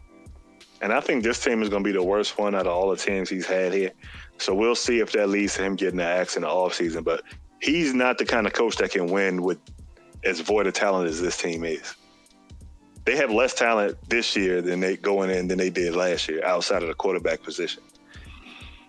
And 0.82 0.94
I 0.94 1.00
think 1.00 1.24
this 1.24 1.44
team 1.44 1.64
is 1.64 1.70
going 1.70 1.84
to 1.84 1.88
be 1.88 1.94
the 1.94 2.04
worst 2.04 2.38
one 2.38 2.54
out 2.54 2.68
of 2.68 2.74
all 2.74 2.90
the 2.90 2.98
teams 2.98 3.30
he's 3.30 3.48
had 3.48 3.74
here. 3.74 3.92
So 4.38 4.54
we'll 4.54 4.76
see 4.76 5.00
if 5.00 5.12
that 5.14 5.30
leads 5.30 5.56
to 5.56 5.64
him 5.64 5.76
getting 5.76 5.98
the 5.98 6.04
axe 6.04 6.36
in 6.36 6.44
the 6.44 6.48
offseason. 6.48 7.04
But 7.04 7.24
he's 7.62 7.94
not 7.94 8.18
the 8.20 8.26
kind 8.26 8.46
of 8.46 8.54
coach 8.54 8.76
that 8.78 8.92
can 8.92 9.08
win 9.08 9.42
with 9.42 9.58
as 10.24 10.40
void 10.42 10.68
of 10.68 10.74
talent 10.74 11.10
as 11.10 11.22
this 11.22 11.38
team 11.38 11.64
is. 11.64 11.96
They 13.06 13.16
have 13.16 13.32
less 13.32 13.54
talent 13.54 13.98
this 14.10 14.36
year 14.36 14.62
than 14.62 14.82
they 14.82 14.98
going 14.98 15.30
in 15.30 15.48
than 15.48 15.58
they 15.58 15.70
did 15.70 15.96
last 15.96 16.28
year 16.28 16.44
outside 16.46 16.84
of 16.84 16.90
the 16.90 16.94
quarterback 16.94 17.42
position. 17.42 17.82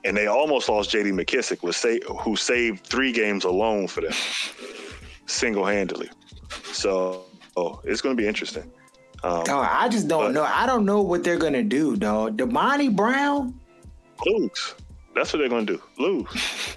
And 0.05 0.17
they 0.17 0.27
almost 0.27 0.69
lost 0.69 0.91
J.D. 0.91 1.11
McKissic, 1.11 1.63
was 1.63 1.83
who 2.21 2.37
saved 2.37 2.87
three 2.87 3.13
games 3.13 3.45
alone 3.45 3.89
for 3.89 4.01
them, 4.01 4.13
single 5.27 5.65
handedly. 5.67 6.09
So 6.73 7.25
oh, 7.57 7.81
it's 7.85 8.01
going 8.01 8.17
to 8.17 8.21
be 8.21 8.29
interesting. 8.29 8.71
Um, 9.25 9.43
Dog, 9.43 9.67
I 9.69 9.89
just 9.89 10.07
don't 10.07 10.27
But- 10.27 10.35
know. 10.35 10.45
I 10.45 10.67
don't 10.67 10.85
know 10.85 11.03
what 11.03 11.25
they're 11.25 11.39
gonna 11.39 11.65
do, 11.65 11.97
dog. 11.97 12.39
Damani 12.39 12.95
Brown. 12.95 13.59
lose. 14.25 14.75
That's 15.15 15.33
what 15.33 15.41
they're 15.41 15.49
going 15.49 15.67
to 15.67 15.77
do. 15.77 15.83
Lose. 15.99 16.77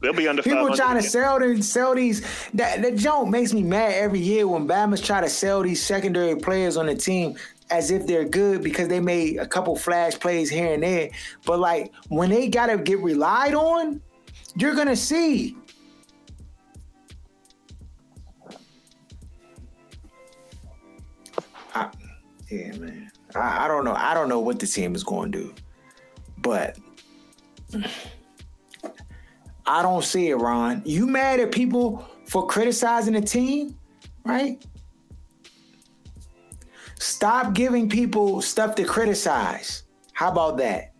They'll 0.00 0.12
be 0.12 0.28
under 0.28 0.42
People 0.42 0.68
500 0.68 0.76
trying 0.76 1.02
to 1.02 1.08
sell 1.08 1.38
them, 1.40 1.60
sell 1.62 1.94
these. 1.94 2.20
That 2.54 2.80
that 2.82 2.96
joke 2.96 3.28
makes 3.28 3.52
me 3.52 3.62
mad 3.62 3.92
every 3.94 4.20
year 4.20 4.46
when 4.48 4.66
Bama's 4.66 5.00
try 5.00 5.20
to 5.20 5.28
sell 5.28 5.62
these 5.62 5.82
secondary 5.84 6.36
players 6.36 6.76
on 6.76 6.86
the 6.86 6.94
team 6.94 7.36
as 7.70 7.90
if 7.90 8.06
they're 8.06 8.24
good 8.24 8.62
because 8.62 8.88
they 8.88 9.00
made 9.00 9.38
a 9.38 9.46
couple 9.46 9.76
flash 9.76 10.18
plays 10.18 10.50
here 10.50 10.74
and 10.74 10.82
there. 10.82 11.10
But 11.46 11.60
like 11.60 11.92
when 12.08 12.30
they 12.30 12.48
gotta 12.48 12.78
get 12.78 13.00
relied 13.00 13.54
on, 13.54 14.00
you're 14.56 14.74
gonna 14.74 14.96
see. 14.96 15.56
I, 21.74 21.90
yeah, 22.50 22.72
man. 22.76 23.10
I, 23.34 23.64
I 23.64 23.68
don't 23.68 23.84
know. 23.84 23.94
I 23.94 24.14
don't 24.14 24.28
know 24.28 24.40
what 24.40 24.58
the 24.58 24.66
team 24.66 24.94
is 24.94 25.04
going 25.04 25.32
to 25.32 25.38
do, 25.38 25.54
but. 26.38 26.78
I 29.66 29.82
don't 29.82 30.02
see 30.02 30.30
it, 30.30 30.34
Ron. 30.34 30.82
You 30.84 31.06
mad 31.06 31.38
at 31.38 31.52
people 31.52 32.04
for 32.26 32.44
criticizing 32.44 33.14
the 33.14 33.20
team, 33.20 33.78
right? 34.24 34.60
Stop 37.00 37.54
giving 37.54 37.88
people 37.88 38.42
stuff 38.42 38.74
to 38.74 38.84
criticize. 38.84 39.84
How 40.12 40.30
about 40.30 40.58
that? 40.58 40.92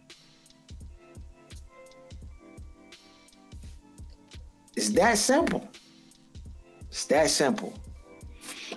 It's 4.74 4.88
that 4.90 5.18
simple. 5.18 5.68
It's 6.88 7.04
that 7.04 7.28
simple. 7.28 7.74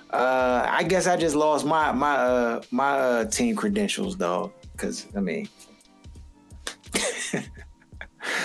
Uh, 0.09 0.67
I 0.69 0.83
guess 0.83 1.07
I 1.07 1.15
just 1.15 1.33
lost 1.33 1.65
my 1.65 1.93
my 1.93 2.15
uh, 2.15 2.61
my 2.71 2.89
uh, 2.89 3.25
team 3.25 3.55
credentials, 3.55 4.17
though, 4.17 4.51
because 4.73 5.07
I 5.15 5.21
mean, 5.21 5.47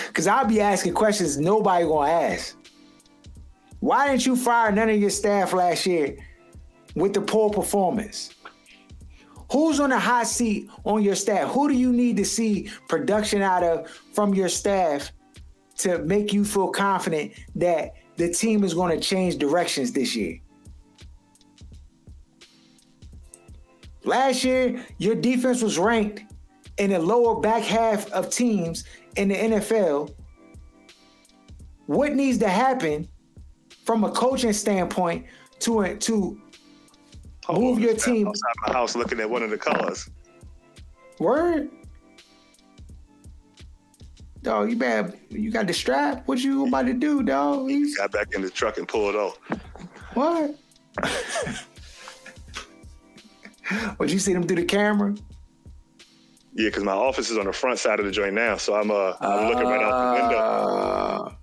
because 0.07 0.25
I'll 0.25 0.47
be 0.47 0.61
asking 0.61 0.93
questions 0.93 1.37
nobody 1.37 1.83
gonna 1.85 2.11
ask. 2.11 2.55
Why 3.81 4.07
didn't 4.07 4.25
you 4.25 4.37
fire 4.37 4.71
none 4.71 4.89
of 4.89 4.95
your 4.95 5.09
staff 5.09 5.51
last 5.51 5.85
year 5.85 6.15
with 6.95 7.13
the 7.13 7.21
poor 7.21 7.49
performance? 7.49 8.35
Who's 9.51 9.79
on 9.79 9.89
the 9.89 9.99
hot 9.99 10.27
seat 10.27 10.69
on 10.85 11.03
your 11.03 11.15
staff? 11.15 11.51
Who 11.51 11.67
do 11.67 11.75
you 11.75 11.91
need 11.91 12.17
to 12.17 12.25
see 12.25 12.69
production 12.87 13.41
out 13.41 13.63
of 13.63 13.89
from 14.13 14.33
your 14.33 14.49
staff 14.49 15.11
to 15.79 15.99
make 15.99 16.33
you 16.33 16.45
feel 16.45 16.69
confident 16.69 17.33
that 17.55 17.93
the 18.17 18.31
team 18.31 18.63
is 18.63 18.73
going 18.73 18.97
to 18.97 19.03
change 19.03 19.37
directions 19.37 19.91
this 19.91 20.15
year? 20.15 20.39
Last 24.03 24.43
year, 24.43 24.85
your 24.97 25.15
defense 25.15 25.61
was 25.61 25.77
ranked 25.77 26.23
in 26.77 26.91
the 26.91 26.99
lower 26.99 27.39
back 27.39 27.63
half 27.63 28.09
of 28.11 28.29
teams 28.29 28.85
in 29.17 29.29
the 29.29 29.35
NFL. 29.35 30.13
What 31.87 32.13
needs 32.13 32.37
to 32.39 32.49
happen 32.49 33.07
from 33.83 34.03
a 34.03 34.11
coaching 34.11 34.53
standpoint 34.53 35.25
to 35.59 35.95
to 35.97 36.39
Move 37.51 37.79
your 37.79 37.91
I'm 37.91 37.97
team? 37.97 38.27
outside 38.27 38.53
my 38.67 38.73
house 38.73 38.95
looking 38.95 39.19
at 39.19 39.29
one 39.29 39.43
of 39.43 39.49
the 39.49 39.57
colors. 39.57 40.09
Word. 41.19 41.69
Dog, 44.41 44.69
you 44.69 44.77
bad. 44.77 45.19
You 45.29 45.51
got 45.51 45.67
the 45.67 45.73
strap. 45.73 46.25
What 46.27 46.39
you 46.39 46.65
about 46.67 46.85
to 46.85 46.93
do, 46.93 47.23
dog? 47.23 47.69
He's- 47.69 47.95
Got 47.97 48.11
back 48.11 48.27
in 48.33 48.41
the 48.41 48.49
truck 48.49 48.77
and 48.77 48.87
pulled 48.87 49.15
off. 49.15 49.37
What? 50.13 50.55
Would 53.99 54.11
you 54.11 54.19
see 54.19 54.33
them 54.33 54.43
through 54.47 54.57
the 54.57 54.65
camera? 54.65 55.13
Yeah, 56.53 56.69
because 56.69 56.83
my 56.83 56.93
office 56.93 57.29
is 57.29 57.37
on 57.37 57.45
the 57.45 57.53
front 57.53 57.79
side 57.79 57.99
of 57.99 58.05
the 58.05 58.11
joint 58.11 58.33
now, 58.33 58.57
so 58.57 58.73
I'm 58.75 58.89
uh 58.91 59.13
I'm 59.21 59.47
looking 59.49 59.67
right 59.67 59.81
out 59.81 60.15
the 60.15 60.21
window. 60.21 61.35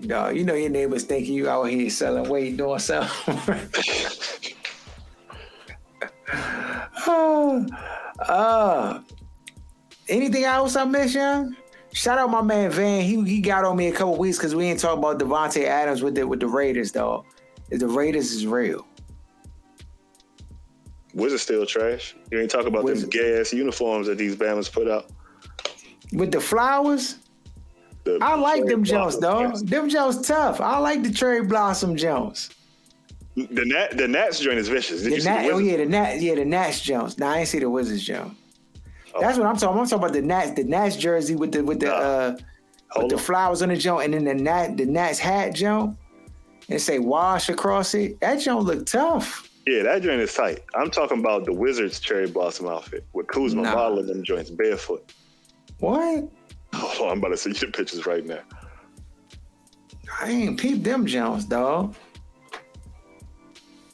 No, 0.00 0.28
you 0.28 0.44
know 0.44 0.54
your 0.54 0.70
neighbors 0.70 1.04
thinking 1.04 1.34
you 1.34 1.48
out 1.48 1.64
here 1.64 1.88
selling 1.88 2.28
weight, 2.28 2.56
doing 2.56 2.78
something. 2.78 3.36
uh, 7.06 7.64
uh, 8.20 9.00
anything 10.08 10.44
else 10.44 10.76
I 10.76 10.84
missed, 10.84 11.14
young? 11.14 11.56
Shout 11.92 12.18
out 12.18 12.30
my 12.30 12.42
man 12.42 12.70
Van. 12.70 13.02
He 13.02 13.24
he 13.24 13.40
got 13.40 13.64
on 13.64 13.76
me 13.76 13.88
a 13.88 13.92
couple 13.92 14.16
weeks 14.16 14.36
because 14.36 14.54
we 14.54 14.66
ain't 14.66 14.78
talk 14.78 14.98
about 14.98 15.18
Davante 15.18 15.64
Adams 15.64 16.02
with 16.02 16.14
the 16.14 16.26
with 16.26 16.40
the 16.40 16.46
Raiders, 16.46 16.92
though. 16.92 17.24
If 17.70 17.80
the 17.80 17.88
Raiders 17.88 18.32
is 18.32 18.46
real. 18.46 18.86
Wizards 21.14 21.42
still 21.42 21.64
trash. 21.64 22.14
You 22.30 22.40
ain't 22.40 22.50
talking 22.50 22.68
about 22.68 22.80
them 22.80 22.92
Wizards. 22.92 23.12
gay 23.12 23.40
ass 23.40 23.52
uniforms 23.52 24.06
that 24.08 24.18
these 24.18 24.36
Bama's 24.36 24.68
put 24.68 24.88
out. 24.88 25.10
With 26.12 26.30
the 26.30 26.40
flowers, 26.40 27.16
The 28.06 28.18
I 28.22 28.36
like 28.36 28.64
them 28.66 28.84
Jones, 28.84 29.18
though. 29.18 29.42
dog. 29.50 29.66
Them 29.66 29.88
Jones 29.90 30.26
tough. 30.26 30.60
I 30.60 30.78
like 30.78 31.02
the 31.02 31.10
cherry 31.12 31.44
blossom 31.44 31.96
Jones. 31.96 32.50
The 33.34 33.64
Nat 33.66 33.98
the 33.98 34.08
Nats 34.08 34.38
joint 34.40 34.58
is 34.58 34.68
vicious. 34.68 35.02
Did 35.02 35.10
The 35.12 35.16
you 35.16 35.20
see 35.20 35.28
Nat, 35.28 35.42
the 35.42 35.50
oh 35.50 35.58
yeah, 35.58 35.76
the 35.76 35.84
Nat, 35.86 36.20
yeah, 36.22 36.36
the 36.36 36.44
Nats 36.44 36.80
Jones. 36.80 37.18
Now 37.18 37.30
I 37.32 37.38
ain't 37.40 37.48
see 37.48 37.58
the 37.58 37.68
Wizards 37.68 38.02
Jones. 38.04 38.34
That's 39.20 39.36
what 39.38 39.46
I'm 39.46 39.56
talking. 39.56 39.78
I'm 39.80 39.86
talking 39.86 39.98
about 40.04 40.12
the 40.14 40.22
Nats, 40.22 40.52
the 40.52 40.64
Nats 40.64 40.96
jersey 40.96 41.34
with 41.34 41.52
the 41.52 41.62
with 41.64 41.80
the 41.80 41.86
Nah. 41.86 41.92
uh 41.92 42.36
with 42.96 43.10
the 43.10 43.18
flowers 43.18 43.60
on 43.60 43.68
the 43.70 43.76
joint, 43.76 44.04
and 44.04 44.14
then 44.14 44.24
the 44.24 44.42
Nat 44.42 44.76
the 44.76 44.86
Nats 44.86 45.18
hat 45.18 45.54
joint, 45.54 45.96
and 46.70 46.80
say 46.80 46.98
wash 46.98 47.48
across 47.50 47.92
it. 47.94 48.18
That 48.20 48.36
joint 48.36 48.64
look 48.64 48.86
tough. 48.86 49.50
Yeah, 49.66 49.82
that 49.82 50.02
joint 50.02 50.20
is 50.20 50.32
tight. 50.32 50.60
I'm 50.74 50.90
talking 50.90 51.18
about 51.18 51.44
the 51.44 51.52
Wizards 51.52 51.98
cherry 52.00 52.28
blossom 52.30 52.68
outfit 52.68 53.04
with 53.14 53.26
Kuzma 53.26 53.62
Nah. 53.62 53.74
modeling 53.74 54.06
them 54.06 54.22
joints 54.22 54.48
barefoot. 54.50 55.12
What? 55.80 56.24
Hold 56.76 57.00
on, 57.06 57.12
I'm 57.12 57.18
about 57.18 57.28
to 57.28 57.36
see 57.36 57.50
you 57.50 57.54
the 57.54 57.66
pictures 57.68 58.06
right 58.06 58.24
now. 58.24 58.40
I 60.20 60.30
ain't 60.30 60.58
peeped 60.58 60.84
them 60.84 61.06
Jones, 61.06 61.44
dog. 61.44 61.94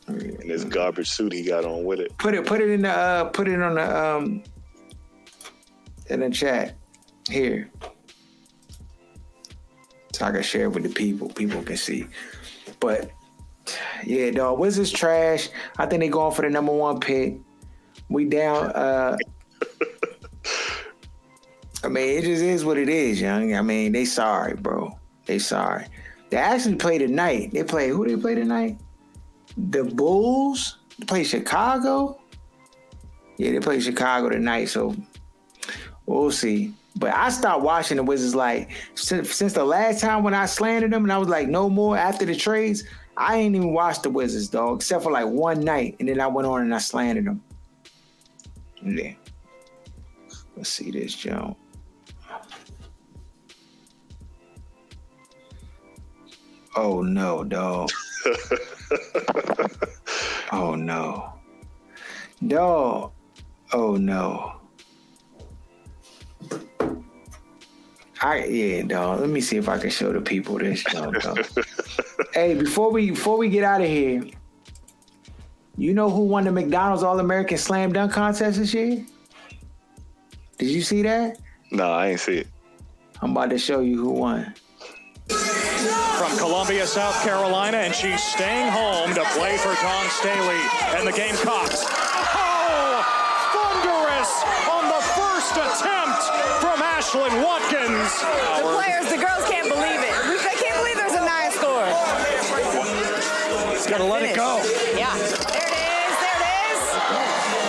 And 0.06 0.50
this 0.50 0.64
garbage 0.64 1.08
suit 1.08 1.32
he 1.32 1.42
got 1.44 1.64
on 1.64 1.84
with 1.84 2.00
it. 2.00 2.16
Put 2.18 2.34
it 2.34 2.44
put 2.44 2.60
it 2.60 2.70
in 2.70 2.82
the 2.82 2.90
uh 2.90 3.24
put 3.24 3.48
it 3.48 3.60
on 3.60 3.76
the 3.76 3.96
um 3.98 4.42
in 6.08 6.20
the 6.20 6.30
chat 6.30 6.76
here. 7.30 7.70
So 10.12 10.26
I 10.26 10.32
can 10.32 10.42
share 10.42 10.64
it 10.64 10.72
with 10.72 10.82
the 10.82 10.90
people. 10.90 11.28
People 11.30 11.62
can 11.62 11.76
see. 11.76 12.06
But 12.80 13.10
yeah, 14.04 14.30
dog, 14.32 14.58
Wizards 14.58 14.90
trash. 14.90 15.48
I 15.78 15.86
think 15.86 16.00
they 16.00 16.08
going 16.08 16.34
for 16.34 16.42
the 16.42 16.50
number 16.50 16.72
one 16.72 17.00
pick. 17.00 17.38
We 18.08 18.26
down 18.26 18.66
uh 18.72 19.16
I 21.84 21.88
mean, 21.88 22.18
it 22.18 22.24
just 22.24 22.42
is 22.42 22.64
what 22.64 22.78
it 22.78 22.88
is, 22.88 23.20
young. 23.20 23.54
I 23.54 23.62
mean, 23.62 23.92
they 23.92 24.04
sorry, 24.04 24.54
bro. 24.54 24.98
They 25.26 25.38
sorry. 25.38 25.86
They 26.30 26.36
actually 26.36 26.76
play 26.76 26.98
tonight. 26.98 27.50
They 27.52 27.64
play 27.64 27.88
who 27.88 28.06
they 28.06 28.16
play 28.16 28.34
tonight? 28.34 28.78
The 29.56 29.84
Bulls 29.84 30.78
They 30.98 31.06
play 31.06 31.24
Chicago. 31.24 32.20
Yeah, 33.36 33.52
they 33.52 33.60
play 33.60 33.80
Chicago 33.80 34.28
tonight, 34.28 34.66
so 34.66 34.94
we'll 36.06 36.30
see. 36.30 36.72
But 36.96 37.12
I 37.14 37.30
stopped 37.30 37.62
watching 37.62 37.96
the 37.96 38.02
Wizards 38.02 38.34
like 38.34 38.70
since, 38.94 39.34
since 39.34 39.52
the 39.54 39.64
last 39.64 40.00
time 40.00 40.22
when 40.22 40.34
I 40.34 40.46
slandered 40.46 40.92
them, 40.92 41.04
and 41.04 41.12
I 41.12 41.18
was 41.18 41.28
like, 41.28 41.48
no 41.48 41.68
more 41.68 41.96
after 41.96 42.24
the 42.24 42.36
trades. 42.36 42.84
I 43.16 43.36
ain't 43.36 43.54
even 43.54 43.74
watched 43.74 44.04
the 44.04 44.10
Wizards, 44.10 44.48
dog, 44.48 44.76
except 44.76 45.02
for 45.02 45.12
like 45.12 45.26
one 45.26 45.60
night, 45.60 45.96
and 46.00 46.08
then 46.08 46.20
I 46.20 46.28
went 46.28 46.48
on 46.48 46.62
and 46.62 46.74
I 46.74 46.78
slandered 46.78 47.26
them. 47.26 47.42
Yeah. 48.82 49.12
Let's 50.56 50.70
see 50.70 50.90
this, 50.90 51.14
Joe. 51.14 51.56
Oh 56.74 57.02
no, 57.02 57.44
dog. 57.44 57.90
oh 60.52 60.74
no. 60.74 61.34
Dog. 62.46 63.12
Oh 63.72 63.96
no. 63.96 64.54
I 68.22 68.44
yeah, 68.44 68.82
dog. 68.82 69.20
Let 69.20 69.28
me 69.28 69.40
see 69.40 69.56
if 69.56 69.68
I 69.68 69.78
can 69.78 69.90
show 69.90 70.12
the 70.12 70.20
people 70.20 70.58
this, 70.58 70.84
dog. 70.84 71.20
dog. 71.20 71.44
hey, 72.34 72.54
before 72.54 72.90
we 72.90 73.10
before 73.10 73.36
we 73.36 73.48
get 73.48 73.64
out 73.64 73.80
of 73.80 73.88
here, 73.88 74.24
you 75.76 75.92
know 75.92 76.08
who 76.08 76.22
won 76.22 76.44
the 76.44 76.52
McDonald's 76.52 77.02
All 77.02 77.18
American 77.18 77.58
Slam 77.58 77.92
Dunk 77.92 78.12
contest 78.12 78.58
this 78.58 78.72
year? 78.72 79.04
Did 80.58 80.70
you 80.70 80.82
see 80.82 81.02
that? 81.02 81.38
No, 81.70 81.90
I 81.90 82.10
ain't 82.10 82.20
see 82.20 82.38
it. 82.38 82.46
I'm 83.20 83.32
about 83.32 83.50
to 83.50 83.58
show 83.58 83.80
you 83.80 83.98
who 83.98 84.10
won. 84.10 84.54
From 86.32 86.38
Columbia, 86.38 86.86
South 86.86 87.20
Carolina, 87.22 87.78
and 87.78 87.94
she's 87.94 88.22
staying 88.22 88.70
home 88.70 89.14
to 89.14 89.24
play 89.36 89.56
for 89.58 89.74
Dawn 89.82 90.08
Staley 90.08 90.60
and 90.96 91.06
the 91.06 91.12
Gamecocks. 91.12 91.84
Oh, 91.84 93.04
thunderous 93.52 94.32
on 94.70 94.88
the 94.88 95.02
first 95.12 95.52
attempt 95.52 96.22
from 96.60 96.80
Ashlyn 96.80 97.44
Watkins. 97.44 98.12
The 98.56 98.72
players, 98.72 99.08
the 99.10 99.18
girls 99.18 99.44
can't 99.48 99.68
believe 99.68 100.00
it. 100.00 100.12
They 100.42 100.56
can't 100.56 100.76
believe 100.78 100.96
there's 100.96 101.12
a 101.12 101.24
nine 101.24 101.50
score. 101.52 101.86
Got 103.90 103.98
to 103.98 104.04
let 104.04 104.22
it 104.22 104.34
go. 104.34 104.62
Yeah. 104.96 105.12
There 105.16 105.26
it 105.26 105.36
is. 105.36 106.14
There 106.16 106.38
it 106.38 106.46
is. 106.72 106.80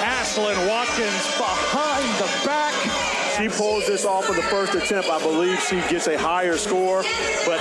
Ashlyn 0.07 0.67
Watkins 0.69 1.25
behind 1.37 2.07
the 2.19 2.29
back. 2.47 2.73
She 3.35 3.49
pulls 3.49 3.87
this 3.87 4.05
off 4.05 4.29
in 4.29 4.35
the 4.35 4.43
first 4.43 4.75
attempt. 4.75 5.09
I 5.09 5.19
believe 5.21 5.59
she 5.59 5.81
gets 5.89 6.07
a 6.07 6.17
higher 6.17 6.55
score, 6.55 7.03
but 7.45 7.59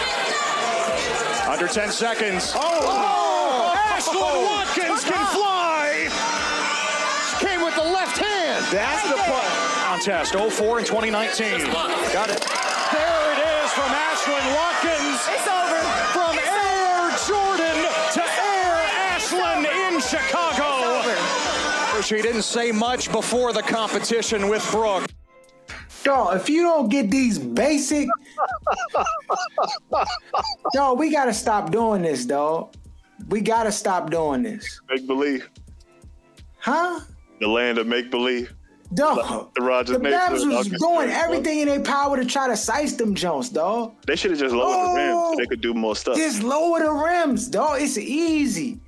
Under 1.52 1.68
10 1.68 1.92
seconds. 1.92 2.54
Oh! 2.56 2.60
oh. 2.64 2.88
oh. 2.88 3.76
Ashlyn 3.76 4.42
Watkins 4.48 5.04
can 5.04 5.26
fly. 5.36 6.08
She 7.28 7.44
came 7.44 7.60
with 7.60 7.74
the 7.76 7.84
left 7.84 8.16
hand. 8.16 8.64
that's 8.72 9.06
the 9.06 9.20
part. 9.28 9.44
Contest 9.84 10.32
04 10.32 10.78
in 10.78 10.84
2019. 10.86 11.68
Got 12.10 12.30
it. 12.30 12.40
There 12.40 13.32
it 13.36 13.40
is 13.44 13.70
from 13.76 13.90
Ashlyn 13.92 14.46
Watkins. 14.56 15.20
It's 15.28 15.44
over. 15.44 15.76
From 16.16 16.40
It's 16.40 16.48
Air 16.48 17.12
Jordan 17.28 17.84
to 18.16 18.22
Air 18.24 18.72
Ashland 19.12 19.66
in 19.68 20.00
Chicago. 20.00 20.72
She 22.00 22.22
didn't 22.22 22.44
say 22.44 22.72
much 22.72 23.12
before 23.12 23.52
the 23.52 23.60
competition 23.60 24.48
with 24.48 24.66
Brooke. 24.70 25.04
Dog, 26.02 26.40
if 26.40 26.48
you 26.48 26.62
don't 26.62 26.88
get 26.88 27.10
these 27.10 27.38
basic, 27.38 28.08
dog, 30.74 30.98
we 30.98 31.10
gotta 31.10 31.34
stop 31.34 31.70
doing 31.70 32.02
this, 32.02 32.24
dog. 32.26 32.74
We 33.28 33.40
gotta 33.40 33.72
stop 33.72 34.10
doing 34.10 34.42
this, 34.42 34.80
Make 34.90 35.06
believe. 35.06 35.48
huh? 36.58 37.00
The 37.40 37.46
land 37.48 37.78
of 37.78 37.86
make 37.86 38.10
believe. 38.10 38.52
Dog, 38.94 39.50
The 39.54 39.62
Rogers 39.62 39.96
the 39.96 40.02
Babs 40.02 40.44
was 40.44 40.54
August 40.66 40.70
doing 40.82 41.08
Straight, 41.08 41.10
everything 41.24 41.58
in 41.60 41.68
their 41.68 41.80
power 41.80 42.14
to 42.18 42.26
try 42.26 42.46
to 42.46 42.56
size 42.56 42.94
them 42.94 43.14
Jones, 43.14 43.48
dog. 43.48 43.94
They 44.06 44.16
should 44.16 44.32
have 44.32 44.40
just 44.40 44.54
lowered 44.54 44.90
the 44.90 44.94
rim 44.94 45.14
Oh. 45.16 45.30
so 45.32 45.36
they 45.38 45.44
oh, 45.44 45.46
could 45.48 45.60
do 45.62 45.72
more 45.72 45.96
stuff. 45.96 46.16
Just 46.16 46.42
lower 46.42 46.80
the 46.80 46.90
rims, 46.92 47.48
dog. 47.48 47.80
It's 47.80 47.96
easy. 47.96 48.78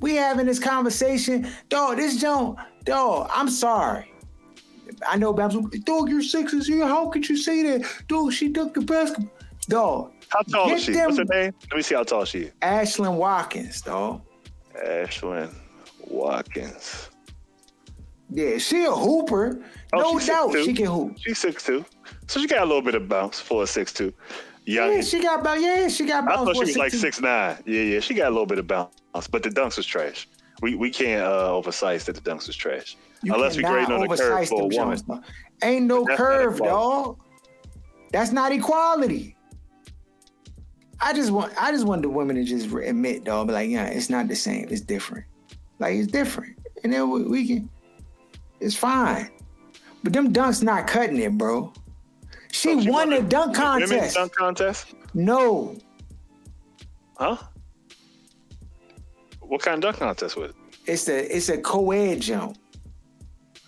We 0.00 0.14
having 0.16 0.44
this 0.44 0.58
conversation, 0.58 1.48
dog. 1.70 1.96
This 1.96 2.20
Jones, 2.20 2.58
dog. 2.84 3.30
I'm 3.32 3.48
sorry. 3.48 4.12
I 5.06 5.16
know 5.16 5.32
Babs. 5.32 5.56
Dog, 5.84 6.08
you're 6.08 6.22
sixes 6.22 6.66
here. 6.66 6.86
How 6.86 7.08
could 7.08 7.28
you 7.28 7.36
say 7.36 7.62
that, 7.62 7.86
dog? 8.08 8.32
She 8.32 8.52
took 8.52 8.74
the 8.74 8.80
basketball, 8.80 9.30
dog. 9.68 10.12
How 10.28 10.42
tall 10.42 10.72
is 10.72 10.82
she? 10.82 10.92
them- 10.92 11.06
What's 11.06 11.18
her 11.18 11.24
name? 11.24 11.52
Let 11.70 11.76
me 11.76 11.82
see 11.82 11.94
how 11.94 12.02
tall 12.02 12.24
she 12.24 12.38
is. 12.40 12.52
Ashlyn 12.62 13.16
Watkins, 13.16 13.80
dog. 13.82 14.22
Ashlyn 14.86 15.52
Watkins. 16.06 17.10
Yeah, 18.30 18.58
she 18.58 18.84
a 18.84 18.90
hooper. 18.90 19.64
Oh, 19.92 20.00
no 20.00 20.18
doubt 20.18 20.50
6'2". 20.50 20.64
she 20.64 20.74
can 20.74 20.86
hoop. 20.86 21.16
She's 21.18 21.38
six 21.38 21.62
two, 21.64 21.84
so 22.26 22.40
she 22.40 22.46
got 22.48 22.62
a 22.62 22.66
little 22.66 22.82
bit 22.82 22.94
of 22.96 23.08
bounce 23.08 23.38
for 23.38 23.62
a 23.62 23.66
six 23.66 23.92
two. 23.92 24.12
Yeah, 24.64 25.00
she 25.00 25.22
got 25.22 25.40
about 25.40 25.60
yeah, 25.60 25.86
she 25.86 26.04
got 26.06 26.26
bounce. 26.26 26.40
I 26.40 26.44
thought 26.44 26.56
she 26.56 26.60
was 26.72 26.76
like 26.76 26.92
6'2". 26.92 26.96
six 26.96 27.20
nine. 27.20 27.56
Yeah, 27.66 27.82
yeah, 27.82 28.00
she 28.00 28.14
got 28.14 28.26
a 28.26 28.30
little 28.30 28.46
bit 28.46 28.58
of 28.58 28.66
bounce, 28.66 28.92
but 29.30 29.44
the 29.44 29.48
dunks 29.48 29.76
was 29.76 29.86
trash. 29.86 30.28
We 30.62 30.74
we 30.74 30.90
can't 30.90 31.22
uh, 31.22 31.54
oversize 31.54 32.04
that 32.04 32.14
the 32.14 32.20
dunks 32.22 32.46
was 32.46 32.56
trash. 32.56 32.96
You 33.22 33.34
Unless 33.34 33.56
we 33.56 33.62
grade 33.62 33.90
on 33.90 34.06
the 34.06 34.16
curve 34.16 34.48
for 34.48 34.62
a 34.62 34.66
woman. 34.66 34.98
Jones. 35.06 35.24
Ain't 35.62 35.86
no 35.86 36.04
curve, 36.04 36.58
dog. 36.58 37.18
That's 38.12 38.32
not 38.32 38.52
equality. 38.52 39.36
I 41.00 41.12
just 41.12 41.30
want 41.30 41.52
I 41.60 41.72
just 41.72 41.86
want 41.86 42.02
the 42.02 42.08
women 42.08 42.36
to 42.36 42.44
just 42.44 42.72
admit, 42.72 43.24
dog, 43.24 43.48
be 43.48 43.52
like, 43.52 43.70
yeah, 43.70 43.86
it's 43.86 44.08
not 44.08 44.28
the 44.28 44.36
same. 44.36 44.68
It's 44.70 44.80
different. 44.80 45.26
Like 45.78 45.94
it's 45.94 46.10
different. 46.10 46.56
And 46.84 46.92
then 46.92 47.10
we, 47.10 47.22
we 47.24 47.46
can 47.46 47.70
it's 48.60 48.74
fine. 48.74 49.30
But 50.02 50.12
them 50.12 50.32
dunks 50.32 50.62
not 50.62 50.86
cutting 50.86 51.18
it, 51.18 51.36
bro. 51.36 51.72
She, 52.52 52.70
Oh, 52.70 52.80
she 52.80 52.90
won 52.90 53.10
the 53.10 53.20
dunk 53.20 53.58
Women's 53.58 53.90
contest. 53.90 54.14
dunk 54.16 54.34
contest? 54.34 54.94
No. 55.12 55.76
Huh? 57.18 57.36
What 59.48 59.62
kind 59.62 59.76
of 59.76 59.80
dunk 59.82 59.96
contest 59.98 60.36
was 60.36 60.50
it? 60.50 60.56
It's 60.86 61.08
a 61.08 61.36
it's 61.36 61.48
a 61.48 61.58
co-ed 61.58 62.20
jump. 62.20 62.56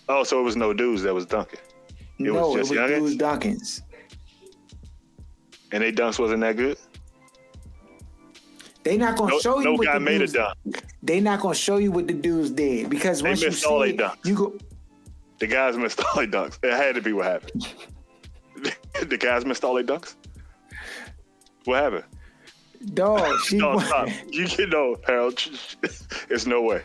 Oh, 0.07 0.23
so 0.23 0.39
it 0.39 0.43
was 0.43 0.55
no 0.55 0.73
dudes 0.73 1.03
that 1.03 1.13
was 1.13 1.25
dunking. 1.25 1.59
It 2.17 2.23
no, 2.23 2.49
was 2.49 2.55
just 2.69 2.71
it 2.71 2.79
was 2.81 2.91
youngins? 2.91 2.99
dudes 3.09 3.17
Dunkins. 3.17 3.81
And 5.71 5.83
they 5.83 5.91
dunks 5.91 6.17
wasn't 6.19 6.41
that 6.41 6.57
good? 6.57 6.77
They 8.83 8.97
not 8.97 9.17
gonna 9.17 9.31
No, 9.33 9.39
show 9.39 9.59
you 9.59 9.65
no 9.65 9.73
what 9.73 9.85
guy 9.85 9.93
the 9.95 9.99
made 9.99 10.21
a 10.21 10.27
dunk. 10.27 10.83
They 11.03 11.19
not 11.19 11.41
gonna 11.41 11.53
show 11.55 11.77
you 11.77 11.91
what 11.91 12.07
the 12.07 12.13
dudes 12.13 12.49
did 12.51 12.89
because 12.89 13.21
They 13.21 13.29
once 13.29 13.41
you 13.41 13.49
missed 13.49 13.61
see 13.63 13.69
all 13.69 13.81
it, 13.83 13.97
dunks. 13.97 14.25
you 14.25 14.35
go. 14.35 14.57
The 15.39 15.47
guys 15.47 15.77
missed 15.77 16.01
all 16.03 16.15
their 16.15 16.27
dunks. 16.27 16.57
It 16.63 16.73
had 16.73 16.95
to 16.95 17.01
be 17.01 17.13
what 17.13 17.25
happened. 17.25 17.67
the 19.09 19.17
guys 19.17 19.45
missed 19.45 19.63
all 19.63 19.75
their 19.75 19.83
dunks? 19.83 20.15
What 21.65 21.83
happened? 21.83 22.03
Dog, 22.93 23.39
she 23.43 23.57
No, 23.57 23.79
stop. 23.79 24.09
You 24.29 24.47
can 24.47 24.69
know, 24.69 24.95
Harold. 25.05 25.41
It's 26.29 26.45
no 26.45 26.61
way. 26.61 26.81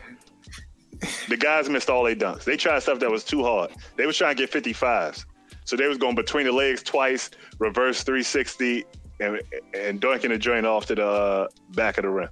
The 1.29 1.37
guys 1.37 1.69
missed 1.69 1.89
all 1.89 2.03
their 2.03 2.15
dunks. 2.15 2.43
They 2.43 2.57
tried 2.57 2.79
stuff 2.79 2.99
that 2.99 3.11
was 3.11 3.23
too 3.23 3.43
hard. 3.43 3.71
They 3.95 4.05
was 4.05 4.17
trying 4.17 4.35
to 4.35 4.47
get 4.47 4.51
55s. 4.51 5.25
So 5.65 5.75
they 5.75 5.87
was 5.87 5.97
going 5.97 6.15
between 6.15 6.45
the 6.45 6.51
legs 6.51 6.83
twice, 6.83 7.29
reverse 7.59 8.03
360, 8.03 8.85
and 9.19 9.41
and 9.73 9.99
dunking 9.99 10.31
the 10.31 10.37
joint 10.37 10.65
off 10.65 10.85
to 10.87 10.95
the 10.95 11.05
uh, 11.05 11.47
back 11.71 11.97
of 11.97 12.03
the 12.03 12.09
rim. 12.09 12.29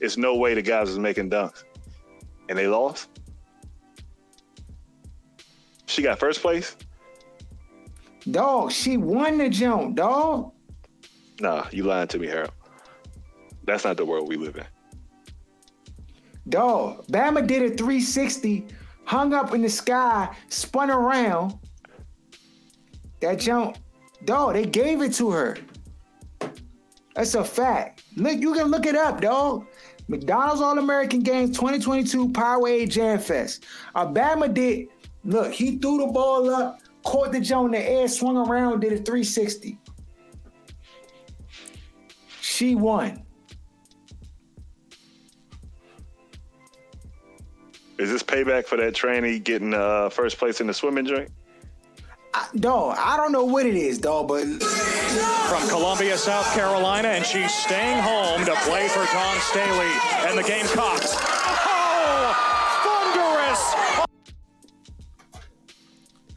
It's 0.00 0.16
no 0.16 0.34
way 0.36 0.54
the 0.54 0.62
guys 0.62 0.88
was 0.88 0.98
making 0.98 1.30
dunks. 1.30 1.64
And 2.48 2.58
they 2.58 2.66
lost? 2.66 3.08
She 5.86 6.02
got 6.02 6.18
first 6.18 6.40
place? 6.40 6.76
Dog, 8.30 8.72
she 8.72 8.96
won 8.96 9.38
the 9.38 9.48
jump, 9.48 9.96
dog. 9.96 10.52
Nah, 11.40 11.66
you 11.70 11.84
lying 11.84 12.08
to 12.08 12.18
me, 12.18 12.26
Harold. 12.26 12.52
That's 13.64 13.84
not 13.84 13.96
the 13.96 14.04
world 14.04 14.28
we 14.28 14.36
live 14.36 14.56
in. 14.56 14.64
Dog, 16.48 17.06
Bama 17.06 17.46
did 17.46 17.62
a 17.62 17.68
360, 17.68 18.66
hung 19.04 19.32
up 19.32 19.54
in 19.54 19.62
the 19.62 19.68
sky, 19.68 20.34
spun 20.48 20.90
around. 20.90 21.54
That 23.20 23.38
jump, 23.38 23.78
dog, 24.24 24.54
they 24.54 24.64
gave 24.64 25.00
it 25.02 25.14
to 25.14 25.30
her. 25.30 25.56
That's 27.14 27.34
a 27.34 27.44
fact. 27.44 28.02
Look, 28.16 28.40
you 28.40 28.54
can 28.54 28.66
look 28.68 28.86
it 28.86 28.96
up, 28.96 29.20
dog. 29.20 29.66
McDonald's 30.08 30.60
All 30.60 30.78
American 30.78 31.20
Games 31.20 31.56
2022 31.56 32.30
Powerade 32.30 32.90
Jam 32.90 33.20
Fest. 33.20 33.64
Alabama 33.94 34.48
did, 34.48 34.88
look, 35.24 35.52
he 35.52 35.78
threw 35.78 35.98
the 35.98 36.12
ball 36.12 36.50
up, 36.50 36.80
caught 37.04 37.30
the 37.30 37.40
jump 37.40 37.66
in 37.66 37.72
the 37.72 37.88
air, 37.88 38.08
swung 38.08 38.36
around, 38.36 38.80
did 38.80 38.92
a 38.92 38.96
360. 38.96 39.78
She 42.40 42.74
won. 42.74 43.24
Is 48.02 48.10
this 48.10 48.24
payback 48.24 48.66
for 48.66 48.76
that 48.78 48.96
trainee 48.96 49.38
getting 49.38 49.72
uh, 49.72 50.08
first 50.10 50.36
place 50.36 50.60
in 50.60 50.66
the 50.66 50.74
swimming 50.74 51.06
joint? 51.06 51.30
I, 52.34 52.48
dog, 52.56 52.96
I 52.98 53.16
don't 53.16 53.30
know 53.30 53.44
what 53.44 53.64
it 53.64 53.76
is, 53.76 53.96
dog, 53.98 54.26
but 54.26 54.42
From 54.42 55.68
Columbia, 55.68 56.18
South 56.18 56.52
Carolina, 56.52 57.06
and 57.06 57.24
she's 57.24 57.54
staying 57.54 58.02
home 58.02 58.44
to 58.44 58.56
play 58.62 58.88
for 58.88 59.04
Dawn 59.04 59.36
Staley 59.38 59.92
and 60.26 60.36
the 60.36 60.42
Gamecocks. 60.42 61.14
Oh, 61.14 62.34
thunderous! 63.94 64.08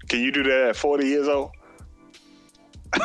Can 0.07 0.19
you 0.19 0.31
do 0.31 0.43
that 0.43 0.67
at 0.69 0.75
40 0.75 1.07
years 1.07 1.27
old? 1.27 1.49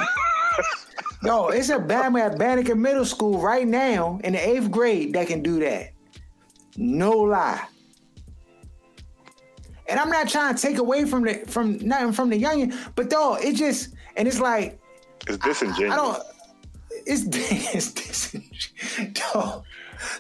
no, 1.23 1.49
it's 1.49 1.71
a 1.71 1.79
Bama 1.79 2.21
at 2.21 2.39
Banneker 2.39 2.75
Middle 2.75 3.07
School 3.07 3.41
right 3.41 3.67
now 3.67 4.21
in 4.23 4.35
the 4.35 4.49
eighth 4.49 4.71
grade 4.71 5.15
that 5.15 5.29
can 5.29 5.43
do 5.43 5.61
that. 5.61 5.93
No 6.77 7.13
lie. 7.13 7.67
And 9.91 9.99
I'm 9.99 10.09
not 10.09 10.29
trying 10.29 10.55
to 10.55 10.63
take 10.63 10.79
away 10.79 11.05
from 11.05 11.25
the 11.25 11.35
from 11.47 11.79
nothing 11.79 12.13
from 12.13 12.31
the 12.31 12.41
youngin, 12.41 12.77
but 12.95 13.11
though 13.11 13.35
it 13.35 13.55
just 13.55 13.95
and 14.17 14.29
it's 14.29 14.41
like 14.41 14.81
It's 15.27 15.39
disingenuous. 15.39 15.93
I 15.93 15.97
don't. 15.97 16.23
It's 17.07 17.23
it's 17.75 17.93
disingenuous. 17.93 19.21
Dog, 19.33 19.65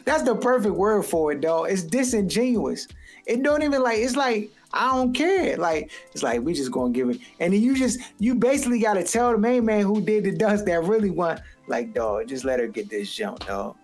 that's 0.04 0.24
the 0.24 0.34
perfect 0.34 0.74
word 0.74 1.04
for 1.04 1.32
it, 1.32 1.40
dog. 1.40 1.70
It's 1.70 1.82
disingenuous. 1.82 2.88
It 3.26 3.42
don't 3.42 3.62
even 3.62 3.82
like. 3.82 3.98
It's 3.98 4.16
like 4.16 4.50
I 4.72 4.90
don't 4.94 5.12
care. 5.12 5.56
Like 5.56 5.90
it's 6.12 6.22
like 6.22 6.40
we 6.42 6.54
just 6.54 6.72
gonna 6.72 6.92
give 6.92 7.10
it, 7.10 7.20
and 7.38 7.52
then 7.52 7.60
you 7.60 7.76
just 7.76 8.00
you 8.18 8.34
basically 8.34 8.80
got 8.80 8.94
to 8.94 9.04
tell 9.04 9.32
the 9.32 9.38
main 9.38 9.64
man 9.64 9.82
who 9.82 10.00
did 10.00 10.24
the 10.24 10.32
dust 10.32 10.66
that 10.66 10.82
really 10.84 11.10
want. 11.10 11.40
Like 11.66 11.94
dog, 11.94 12.26
just 12.28 12.44
let 12.44 12.58
her 12.58 12.66
get 12.66 12.90
this 12.90 13.14
jump, 13.14 13.46
dog. 13.46 13.76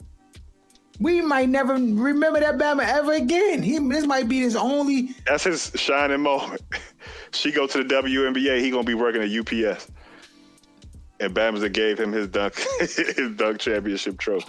We 0.98 1.20
might 1.20 1.48
never 1.48 1.74
remember 1.74 2.40
that 2.40 2.56
Bama 2.56 2.86
ever 2.86 3.12
again. 3.12 3.62
He 3.62 3.78
this 3.78 4.06
might 4.06 4.28
be 4.28 4.40
his 4.40 4.56
only. 4.56 5.10
That's 5.26 5.44
his 5.44 5.72
shining 5.74 6.22
moment. 6.22 6.62
she 7.32 7.52
go 7.52 7.66
to 7.66 7.78
the 7.78 7.94
WNBA, 7.94 8.60
he 8.60 8.70
gonna 8.70 8.84
be 8.84 8.94
working 8.94 9.22
at 9.22 9.30
UPS. 9.30 9.90
And 11.20 11.34
Bama's 11.34 11.66
gave 11.70 11.98
him 11.98 12.12
his 12.12 12.28
dunk 12.28 12.54
his 12.80 13.36
dunk 13.36 13.58
championship 13.58 14.18
trophy. 14.18 14.46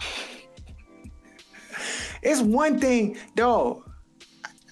It's 2.21 2.41
one 2.41 2.79
thing, 2.79 3.17
though. 3.35 3.83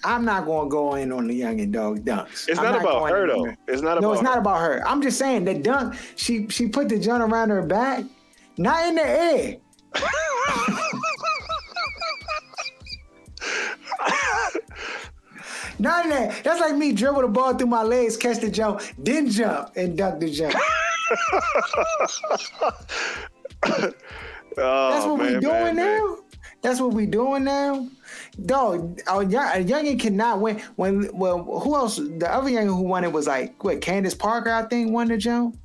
I'm 0.04 0.24
not 0.24 0.46
gonna 0.46 0.68
go 0.68 0.94
in 0.94 1.10
on 1.10 1.26
the 1.26 1.40
youngin 1.40 1.72
dog 1.72 2.04
dunks. 2.04 2.48
It's 2.48 2.58
I'm 2.58 2.64
not 2.64 2.80
about 2.80 3.10
her, 3.10 3.26
though. 3.26 3.44
there. 3.44 3.58
It's 3.66 3.82
not 3.82 3.98
about 3.98 4.02
No, 4.02 4.10
about 4.10 4.14
it's 4.14 4.22
not 4.22 4.38
about 4.38 4.60
her. 4.60 4.86
I'm 4.86 5.02
just 5.02 5.18
saying 5.18 5.44
the 5.44 5.54
dunk. 5.54 5.94
She 6.16 6.48
she 6.48 6.68
put 6.68 6.88
the 6.88 6.98
junk 6.98 7.22
around 7.22 7.50
her 7.50 7.62
back, 7.62 8.04
not 8.56 8.86
in 8.88 8.94
the 8.94 9.06
air. 9.06 9.56
Not 15.78 16.04
in 16.04 16.10
there. 16.10 16.34
That's 16.42 16.60
like 16.60 16.76
me 16.76 16.92
dribble 16.92 17.22
the 17.22 17.28
ball 17.28 17.54
through 17.54 17.68
my 17.68 17.82
legs, 17.82 18.16
catch 18.16 18.40
the 18.40 18.50
jump, 18.50 18.80
then 18.98 19.30
jump 19.30 19.70
and 19.76 19.96
dunk 19.96 20.20
the 20.20 20.30
jump. 20.30 20.54
Oh, 24.58 24.90
That's 24.90 25.06
what 25.06 25.18
we 25.18 25.28
doing 25.38 25.42
man, 25.42 25.76
man. 25.76 25.78
now. 25.98 26.16
That's 26.62 26.80
what 26.80 26.94
we 26.94 27.06
doing 27.06 27.44
now. 27.44 27.88
Dog, 28.46 29.00
a 29.06 29.24
young, 29.24 29.46
a 29.48 29.62
youngin 29.64 30.00
cannot 30.00 30.40
win. 30.40 30.60
When 30.76 31.14
well, 31.14 31.42
who 31.44 31.74
else? 31.74 31.96
The 31.96 32.32
other 32.32 32.50
youngin 32.50 32.74
who 32.74 32.82
won 32.82 33.04
it 33.04 33.12
was 33.12 33.26
like 33.26 33.62
what? 33.62 33.80
Candace 33.82 34.14
Parker, 34.14 34.50
I 34.50 34.62
think, 34.62 34.92
won 34.92 35.08
the 35.08 35.18
jump. 35.18 35.58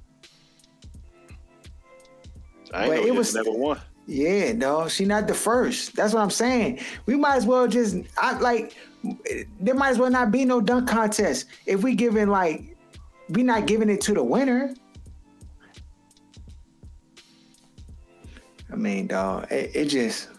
I 2.74 2.84
ain't 2.86 2.92
But 2.92 3.02
know 3.02 3.08
it 3.08 3.16
was 3.16 3.34
never 3.34 3.52
won. 3.52 3.80
Yeah, 4.08 4.52
no, 4.54 4.88
she 4.90 5.06
not 5.06 5.28
the 5.28 5.34
first. 5.34 5.96
That's 5.96 6.14
what 6.14 6.22
I'm 6.22 6.30
saying. 6.30 6.80
We 7.06 7.16
might 7.16 7.38
as 7.38 7.46
well 7.46 7.68
just 7.68 7.96
I 8.18 8.38
like 8.40 8.76
there 9.60 9.76
might 9.76 9.90
as 9.90 9.98
well 9.98 10.12
not 10.12 10.32
be 10.32 10.46
no 10.46 10.62
dunk 10.62 10.88
contest. 10.88 11.48
If 11.66 11.84
we 11.84 11.96
giving 11.96 12.28
like 12.28 12.78
we 13.30 13.44
not 13.44 13.66
giving 13.66 13.90
it 13.90 14.02
to 14.02 14.14
the 14.14 14.24
winner. 14.24 14.74
I 18.72 18.76
mean, 18.76 19.08
dog, 19.08 19.52
it, 19.52 19.72
it 19.76 19.86
just 19.86 20.30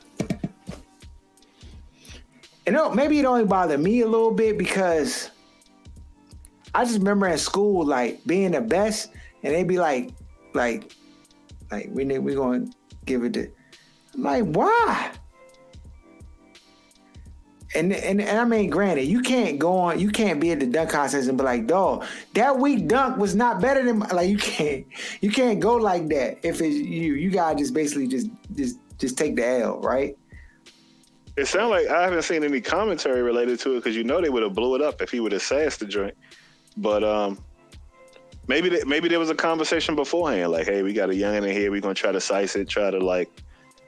you 2.66 2.72
know, 2.72 2.90
maybe 2.90 3.18
it 3.18 3.24
only 3.24 3.44
bothered 3.44 3.80
me 3.80 4.00
a 4.00 4.06
little 4.06 4.30
bit 4.30 4.56
because 4.56 5.30
I 6.74 6.84
just 6.84 6.98
remember 6.98 7.26
in 7.26 7.38
school 7.38 7.84
like 7.84 8.24
being 8.24 8.52
the 8.52 8.60
best, 8.60 9.10
and 9.42 9.54
they'd 9.54 9.66
be 9.66 9.78
like, 9.78 10.10
like, 10.54 10.94
like 11.70 11.88
we 11.90 12.04
need 12.04 12.20
we 12.20 12.34
gonna 12.34 12.66
give 13.04 13.24
it 13.24 13.32
to. 13.34 13.50
I'm 14.14 14.22
like, 14.22 14.44
why? 14.44 15.10
And, 17.74 17.92
and 17.92 18.20
and 18.20 18.38
I 18.38 18.44
mean, 18.44 18.68
granted, 18.68 19.04
you 19.04 19.22
can't 19.22 19.58
go 19.58 19.78
on, 19.78 19.98
you 19.98 20.10
can't 20.10 20.38
be 20.38 20.50
at 20.52 20.60
the 20.60 20.66
dunk 20.66 20.90
contest 20.90 21.28
and 21.28 21.38
be 21.38 21.44
like, 21.44 21.66
dog, 21.66 22.04
that 22.34 22.58
week 22.58 22.86
dunk 22.86 23.16
was 23.16 23.34
not 23.34 23.62
better 23.62 23.82
than 23.82 24.00
my-" 24.00 24.08
like 24.08 24.28
you 24.28 24.36
can't 24.36 24.84
you 25.22 25.30
can't 25.30 25.58
go 25.58 25.76
like 25.76 26.08
that 26.08 26.38
if 26.42 26.60
it's 26.60 26.76
you. 26.76 27.14
You 27.14 27.30
gotta 27.30 27.56
just 27.56 27.72
basically 27.72 28.08
just 28.08 28.28
just 28.54 28.78
just 28.98 29.16
take 29.16 29.36
the 29.36 29.46
L, 29.46 29.80
right? 29.80 30.16
It 31.36 31.46
sounds 31.46 31.70
like 31.70 31.86
I 31.86 32.02
haven't 32.02 32.22
seen 32.22 32.44
any 32.44 32.60
commentary 32.60 33.22
related 33.22 33.58
to 33.60 33.72
it 33.72 33.76
because 33.76 33.96
you 33.96 34.04
know 34.04 34.20
they 34.20 34.28
would 34.28 34.42
have 34.42 34.54
blew 34.54 34.74
it 34.74 34.82
up 34.82 35.00
if 35.00 35.10
he 35.10 35.20
would 35.20 35.32
have 35.32 35.42
sassed 35.42 35.80
the 35.80 35.86
joint. 35.86 36.14
But 36.76 37.02
um, 37.02 37.42
maybe 38.48 38.68
th- 38.68 38.84
maybe 38.84 39.08
there 39.08 39.18
was 39.18 39.30
a 39.30 39.34
conversation 39.34 39.96
beforehand, 39.96 40.52
like, 40.52 40.66
hey, 40.66 40.82
we 40.82 40.92
got 40.92 41.08
a 41.08 41.14
youngin 41.14 41.48
in 41.48 41.56
here, 41.56 41.70
we're 41.70 41.80
gonna 41.80 41.94
try 41.94 42.12
to 42.12 42.20
size 42.20 42.54
it, 42.56 42.68
try 42.68 42.90
to 42.90 42.98
like, 42.98 43.30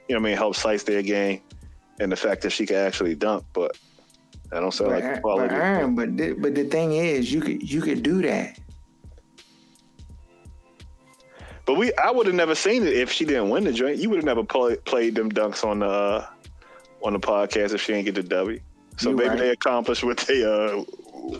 you 0.07 0.15
know, 0.15 0.19
I 0.19 0.23
mean, 0.23 0.37
help 0.37 0.55
size 0.55 0.83
their 0.83 1.03
game, 1.03 1.41
and 1.99 2.11
the 2.11 2.15
fact 2.15 2.41
that 2.41 2.51
she 2.51 2.65
can 2.65 2.77
actually 2.77 3.15
dump, 3.15 3.45
But 3.53 3.77
I 4.51 4.59
don't 4.59 4.71
sound 4.73 4.91
But, 4.91 5.03
like 5.03 5.13
but, 5.13 5.21
quality. 5.21 5.55
Aaron, 5.55 5.95
but 5.95 6.17
the, 6.17 6.33
but 6.33 6.55
the 6.55 6.65
thing 6.65 6.93
is, 6.93 7.31
you 7.31 7.41
could 7.41 7.67
you 7.69 7.81
could 7.81 8.03
do 8.03 8.21
that. 8.21 8.59
But 11.65 11.75
we, 11.75 11.91
I 11.95 12.11
would 12.11 12.27
have 12.27 12.35
never 12.35 12.53
seen 12.53 12.83
it 12.83 12.93
if 12.93 13.11
she 13.11 13.25
didn't 13.25 13.49
win 13.49 13.63
the 13.63 13.73
joint. 13.73 13.97
You 13.97 14.09
would 14.11 14.17
have 14.17 14.25
never 14.25 14.43
play, 14.43 14.75
played 14.75 15.15
them 15.15 15.31
dunks 15.31 15.65
on 15.65 15.79
the 15.79 15.87
uh, 15.87 16.27
on 17.03 17.13
the 17.13 17.19
podcast 17.19 17.73
if 17.73 17.81
she 17.81 17.93
didn't 17.93 18.05
get 18.05 18.15
the 18.15 18.23
W. 18.23 18.59
So 18.97 19.09
You 19.09 19.15
maybe 19.15 19.29
right. 19.29 19.39
they 19.39 19.49
accomplished 19.49 20.03
what 20.03 20.17
they 20.19 20.43
uh, 20.43 20.83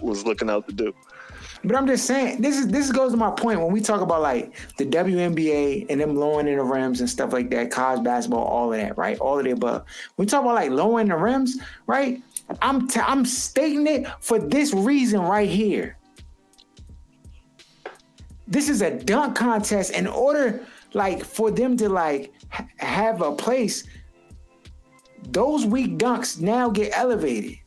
was 0.01 0.25
looking 0.25 0.49
out 0.49 0.67
to 0.67 0.73
do. 0.73 0.93
But 1.65 1.75
I'm 1.75 1.87
just 1.87 2.05
saying, 2.05 2.41
this 2.41 2.57
is 2.57 2.67
this 2.67 2.91
goes 2.91 3.11
to 3.11 3.17
my 3.17 3.31
point 3.31 3.59
when 3.59 3.71
we 3.71 3.81
talk 3.81 4.01
about 4.01 4.21
like 4.21 4.53
the 4.77 4.85
WNBA 4.85 5.87
and 5.89 5.99
them 5.99 6.15
lowering 6.15 6.47
in 6.47 6.57
the 6.57 6.63
rims 6.63 6.99
and 6.99 7.09
stuff 7.09 7.33
like 7.33 7.49
that, 7.49 7.71
college 7.71 8.03
basketball, 8.03 8.43
all 8.43 8.71
of 8.71 8.79
that, 8.79 8.97
right? 8.97 9.17
All 9.17 9.39
of 9.39 9.45
the 9.45 9.51
above. 9.51 9.85
We 10.17 10.25
talk 10.25 10.43
about 10.43 10.55
like 10.55 10.69
lowering 10.69 11.07
the 11.07 11.15
rims, 11.15 11.57
right? 11.87 12.21
I'm 12.61 12.87
t- 12.87 12.99
I'm 12.99 13.25
stating 13.25 13.87
it 13.87 14.07
for 14.19 14.37
this 14.37 14.73
reason 14.73 15.21
right 15.21 15.49
here. 15.49 15.97
This 18.47 18.69
is 18.69 18.81
a 18.81 18.91
dunk 18.91 19.35
contest. 19.35 19.91
In 19.91 20.05
order, 20.05 20.63
like, 20.93 21.25
for 21.25 21.49
them 21.49 21.75
to 21.77 21.89
like 21.89 22.31
ha- 22.49 22.67
have 22.77 23.21
a 23.21 23.31
place, 23.31 23.85
those 25.29 25.65
weak 25.65 25.97
dunks 25.97 26.39
now 26.39 26.69
get 26.69 26.95
elevated 26.95 27.57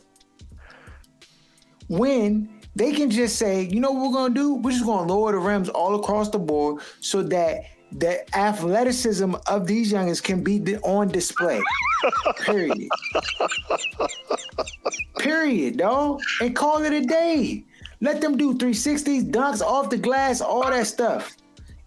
when 1.89 2.58
they 2.79 2.93
can 2.93 3.11
just 3.11 3.37
say, 3.37 3.63
you 3.65 3.81
know 3.81 3.91
what 3.91 4.09
we're 4.09 4.15
gonna 4.15 4.35
do? 4.35 4.55
We're 4.55 4.71
just 4.71 4.87
gonna 4.87 5.13
lower 5.13 5.33
the 5.33 5.39
rims 5.39 5.69
all 5.69 5.97
across 5.97 6.31
the 6.31 6.39
board 6.39 6.81
so 7.01 7.23
that 7.25 7.65
the 7.91 8.37
athleticism 8.37 9.35
of 9.49 9.67
these 9.67 9.93
youngins 9.93 10.23
can 10.23 10.45
be 10.45 10.77
on 10.79 11.09
display. 11.09 11.61
Period. 12.41 12.89
Period, 15.19 15.79
dog. 15.79 16.21
And 16.41 16.55
call 16.55 16.85
it 16.85 16.93
a 16.93 17.01
day. 17.01 17.65
Let 18.01 18.21
them 18.21 18.37
do 18.37 18.55
360s, 18.55 19.29
dunks 19.33 19.61
off 19.61 19.91
the 19.91 19.99
glass, 19.99 20.41
all 20.41 20.71
that 20.71 20.87
stuff. 20.87 21.37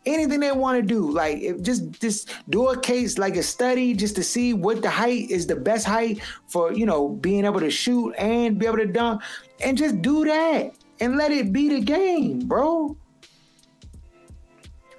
Anything 0.06 0.42
they 0.42 0.52
want 0.52 0.78
to 0.78 0.82
do, 0.82 1.10
like 1.10 1.62
just 1.62 2.02
just 2.02 2.34
do 2.50 2.70
a 2.70 2.78
case 2.78 3.20
like 3.20 3.36
a 3.38 3.44
study 3.44 3.94
just 3.94 4.16
to 4.16 4.24
see 4.24 4.52
what 4.52 4.82
the 4.82 4.89
height 4.89 5.30
is 5.30 5.46
the 5.46 5.56
best 5.56 5.86
height 5.86 6.22
for 6.48 6.74
you 6.74 6.88
know 6.88 7.10
being 7.10 7.46
able 7.46 7.60
to 7.60 7.70
shoot 7.70 8.12
and 8.14 8.58
be 8.58 8.66
able 8.66 8.78
to 8.78 8.88
dunk, 8.88 9.22
and 9.60 9.78
just 9.78 10.02
do 10.02 10.26
that 10.26 10.74
and 11.02 11.18
let 11.18 11.32
it 11.32 11.52
be 11.52 11.68
the 11.68 11.82
game, 11.82 12.47
bro. 12.47 12.95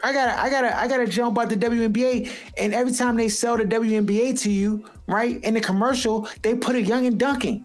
I 0.04 0.12
gotta, 0.12 0.38
I 0.38 0.50
gotta, 0.50 0.76
I 0.76 0.88
gotta 0.88 1.06
jump 1.06 1.38
out 1.38 1.48
the 1.48 1.56
WNBA, 1.56 2.30
and 2.58 2.74
every 2.74 2.92
time 2.92 3.16
they 3.16 3.28
sell 3.28 3.56
the 3.56 3.64
WNBA 3.64 4.38
to 4.40 4.50
you, 4.50 4.84
right 5.06 5.42
in 5.44 5.54
the 5.54 5.60
commercial, 5.60 6.28
they 6.42 6.56
put 6.56 6.74
a 6.74 6.82
young 6.82 7.06
and 7.06 7.20
dunking, 7.20 7.64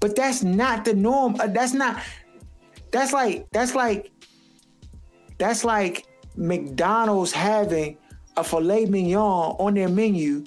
but 0.00 0.16
that's 0.16 0.42
not 0.42 0.86
the 0.86 0.94
norm. 0.94 1.36
Uh, 1.38 1.46
that's 1.46 1.74
not. 1.74 2.02
That's 2.90 3.12
like 3.12 3.46
that's 3.52 3.74
like 3.74 4.10
that's 5.36 5.62
like 5.62 6.06
McDonald's 6.36 7.32
having 7.32 7.98
a 8.38 8.44
filet 8.44 8.86
mignon 8.86 9.56
on 9.58 9.74
their 9.74 9.90
menu, 9.90 10.42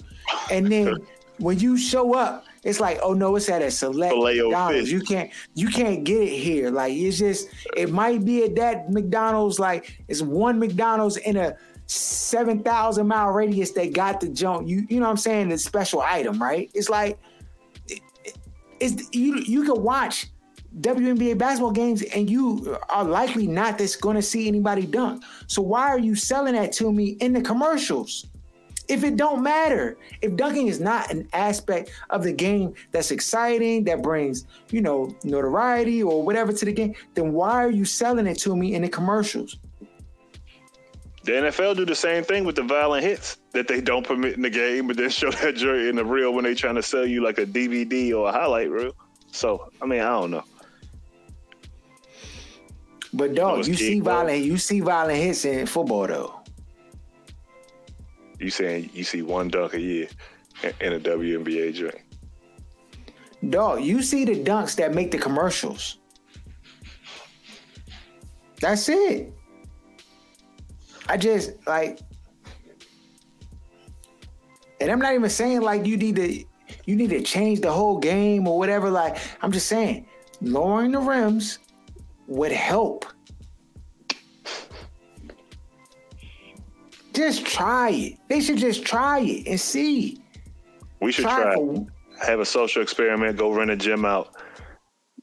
and 0.50 0.72
then 0.72 0.96
when 1.38 1.60
you 1.60 1.78
show 1.78 2.16
up, 2.16 2.47
it's 2.64 2.80
like, 2.80 3.00
oh 3.04 3.14
no, 3.14 3.36
it's 3.36 3.50
at 3.50 3.62
a 3.62 3.72
select. 3.72 4.14
McDonald's. 4.46 4.92
You 4.92 5.00
can't 5.02 5.32
you 5.56 5.68
can't 5.70 6.04
get 6.04 6.22
it 6.24 6.38
here. 6.38 6.70
Like 6.72 6.94
it's 6.94 7.18
just 7.18 7.50
it 7.76 7.92
might 7.92 8.26
be 8.26 8.44
at 8.44 8.56
that 8.56 8.90
McDonald's. 8.92 9.60
Like 9.60 10.00
it's 10.08 10.22
one 10.22 10.60
McDonald's 10.60 11.18
in 11.18 11.38
a 11.38 11.56
seven 11.86 12.64
thousand 12.64 13.08
mile 13.08 13.32
radius 13.32 13.72
that 13.72 13.94
got 13.94 14.20
the 14.20 14.30
junk. 14.30 14.68
You 14.68 14.86
you 14.90 15.00
know 15.00 15.06
what 15.06 15.12
I'm 15.12 15.18
saying? 15.18 15.50
The 15.50 15.58
special 15.58 16.02
item, 16.02 16.42
right? 16.42 16.70
It's 16.74 16.90
like 16.90 17.20
it- 17.88 18.02
it's 18.80 19.10
you 19.16 19.38
you 19.40 19.64
can 19.64 19.82
watch 19.82 20.28
WNBA 20.82 21.38
basketball 21.38 21.72
games 21.72 22.04
and 22.04 22.30
you 22.30 22.78
are 22.90 23.04
likely 23.04 23.48
not 23.48 23.78
that's 23.80 23.96
going 23.96 24.16
to 24.16 24.22
see 24.22 24.48
anybody 24.48 24.86
dunk. 24.86 25.24
So 25.48 25.62
why 25.62 25.88
are 25.88 25.98
you 25.98 26.14
selling 26.14 26.54
that 26.54 26.72
to 26.74 26.92
me 26.92 27.18
in 27.20 27.34
the 27.34 27.42
commercials? 27.42 28.28
If 28.88 29.04
it 29.04 29.18
don't 29.18 29.44
matter, 29.44 29.98
if 30.22 30.36
dunking 30.36 30.68
is 30.68 30.80
not 30.80 31.12
an 31.12 31.28
aspect 31.34 31.92
of 32.10 32.24
the 32.24 32.32
game 32.32 32.74
that's 32.92 33.12
exciting, 33.12 33.84
that 33.84 34.02
brings, 34.02 34.46
you 34.72 34.82
know, 34.82 35.14
notoriety 35.24 36.02
or 36.02 36.24
whatever 36.24 36.54
to 36.54 36.66
the 36.66 36.72
game, 36.72 36.96
then 37.14 37.34
why 37.34 37.52
are 37.52 37.70
you 37.70 37.84
selling 37.84 38.28
it 38.28 38.40
to 38.40 38.56
me 38.56 38.76
in 38.76 38.84
the 38.84 38.90
commercials? 38.90 39.58
The 41.24 41.34
NFL 41.34 41.76
do 41.76 41.86
the 41.86 41.94
same 41.94 42.24
thing 42.24 42.46
with 42.46 42.56
the 42.56 42.64
violent 42.64 43.04
hits 43.04 43.38
that 43.52 43.68
they 43.68 43.82
don't 43.82 44.08
permit 44.08 44.36
in 44.36 44.42
the 44.42 44.50
game, 44.50 44.88
but 44.88 44.96
then 44.96 45.10
show 45.10 45.30
that 45.32 45.56
joint 45.56 45.88
in 45.88 45.98
the 45.98 46.06
reel 46.06 46.34
when 46.34 46.46
they 46.46 46.56
trying 46.56 46.76
to 46.76 46.84
sell 46.84 47.06
you 47.06 47.22
like 47.22 47.38
a 47.38 47.46
DVD 47.46 48.14
or 48.18 48.30
a 48.30 48.32
highlight 48.32 48.70
reel. 48.70 48.96
So 49.34 49.70
I 49.82 49.86
mean, 49.86 50.00
I 50.00 50.10
don't 50.10 50.32
know. 50.32 50.44
But 53.14 53.36
dog, 53.36 53.68
you 53.68 53.76
see 53.76 54.00
bro. 54.00 54.14
violent, 54.14 54.46
you 54.46 54.58
see 54.58 54.80
violent 54.80 55.18
hits 55.18 55.44
in 55.44 55.66
football 55.66 56.08
though. 56.08 56.37
You 58.40 58.50
saying 58.50 58.92
you 58.94 59.04
see 59.04 59.22
one 59.22 59.48
dunk 59.48 59.74
a 59.74 59.82
year 59.82 60.08
in- 60.82 60.94
a 60.94 61.00
WNBA 61.00 61.74
joint? 61.74 62.00
Dog, 63.50 63.84
you 63.84 64.02
see 64.02 64.26
the 64.26 64.44
dunks 64.44 64.76
that 64.76 64.94
make 64.94 65.12
the 65.12 65.18
commercials. 65.18 66.00
That's 68.60 68.90
it. 68.90 69.34
I 71.08 71.18
just 71.18 71.54
like, 71.68 72.00
and 74.82 74.92
I'm 74.92 75.00
not 75.00 75.14
even 75.14 75.30
saying 75.30 75.62
like 75.62 75.86
you 75.86 75.98
need 75.98 76.16
to, 76.18 76.44
you 76.86 76.96
need 76.96 77.12
to 77.12 77.22
change 77.22 77.62
the 77.62 77.72
whole 77.72 77.98
game 77.98 78.48
or 78.48 78.58
whatever. 78.58 78.90
Like, 78.90 79.18
I'm 79.42 79.52
just 79.52 79.68
saying, 79.68 80.08
lowering 80.42 80.92
the 80.92 81.00
rims 81.00 81.60
would 82.28 82.52
help. 82.52 83.06
Just 87.18 87.48
try 87.48 87.90
it. 87.90 88.18
They 88.30 88.40
should 88.42 88.58
just 88.60 88.86
try 88.86 89.20
it 89.22 89.48
and 89.48 89.60
see. 89.60 90.22
We 91.02 91.12
should 91.12 91.26
Try 91.26 91.42
try. 91.42 91.56
for- 91.56 91.88
Have 92.24 92.40
a 92.40 92.46
social 92.46 92.84
experiment. 92.84 93.38
Go 93.40 93.52
rent 93.52 93.72
a 93.72 93.76
gym 93.76 94.06
out. 94.06 94.36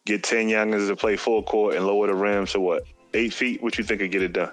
Get 0.04 0.24
ten 0.24 0.48
youngins 0.48 0.88
to 0.88 0.96
play 0.96 1.14
full 1.16 1.42
court 1.44 1.76
and 1.76 1.86
lower 1.86 2.08
the 2.08 2.14
rim 2.14 2.46
to 2.46 2.58
what 2.58 2.82
eight 3.14 3.32
feet. 3.32 3.62
What 3.62 3.78
you 3.78 3.84
think 3.84 4.00
could 4.00 4.10
get 4.10 4.22
it 4.22 4.32
done? 4.32 4.50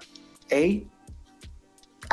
eight. 0.51 0.87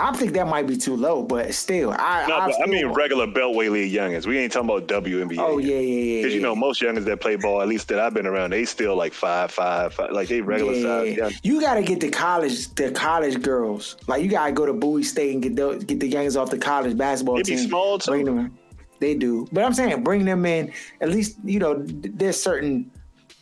I 0.00 0.12
think 0.12 0.32
that 0.32 0.46
might 0.46 0.66
be 0.66 0.76
too 0.76 0.96
low, 0.96 1.22
but 1.22 1.52
still, 1.54 1.90
I 1.90 2.26
No, 2.28 2.36
I, 2.38 2.46
but 2.46 2.62
I 2.62 2.66
mean 2.66 2.86
want- 2.86 2.96
regular 2.98 3.26
Beltway 3.26 3.70
league 3.70 3.92
youngins. 3.92 4.26
We 4.26 4.38
ain't 4.38 4.52
talking 4.52 4.68
about 4.70 4.86
WNBA. 4.86 5.38
Oh 5.38 5.58
yeah, 5.58 5.74
yeah, 5.74 5.80
yeah. 5.80 6.22
Because 6.22 6.34
you 6.34 6.40
know 6.40 6.54
most 6.54 6.80
youngins 6.80 7.04
that 7.04 7.20
play 7.20 7.36
ball, 7.36 7.60
at 7.62 7.68
least 7.68 7.88
that 7.88 7.98
I've 7.98 8.14
been 8.14 8.26
around, 8.26 8.50
they 8.50 8.64
still 8.64 8.96
like 8.96 9.12
five, 9.12 9.50
five, 9.50 9.94
five 9.94 10.12
like 10.12 10.28
they 10.28 10.40
regular 10.40 10.74
size. 10.74 11.08
Yeah. 11.16 11.24
young- 11.24 11.32
You 11.42 11.60
gotta 11.60 11.82
get 11.82 12.00
the 12.00 12.10
college, 12.10 12.68
the 12.74 12.90
college 12.92 13.42
girls. 13.42 13.96
Like 14.06 14.22
you 14.22 14.28
gotta 14.30 14.52
go 14.52 14.66
to 14.66 14.72
Bowie 14.72 15.02
State 15.02 15.32
and 15.34 15.42
get 15.42 15.56
the, 15.56 15.76
get 15.84 16.00
the 16.00 16.10
youngins 16.10 16.40
off 16.40 16.50
the 16.50 16.58
college 16.58 16.96
basketball 16.96 17.36
They 17.36 17.42
be 17.42 17.56
team. 17.56 17.68
small, 17.68 17.98
too. 17.98 18.10
Bring 18.12 18.24
them 18.24 18.38
in. 18.38 18.58
They 19.00 19.14
do, 19.14 19.46
but 19.52 19.62
I'm 19.64 19.74
saying 19.74 20.02
bring 20.02 20.24
them 20.24 20.44
in. 20.44 20.72
At 21.00 21.10
least 21.10 21.36
you 21.44 21.60
know 21.60 21.84
there's 21.86 22.40
certain 22.42 22.90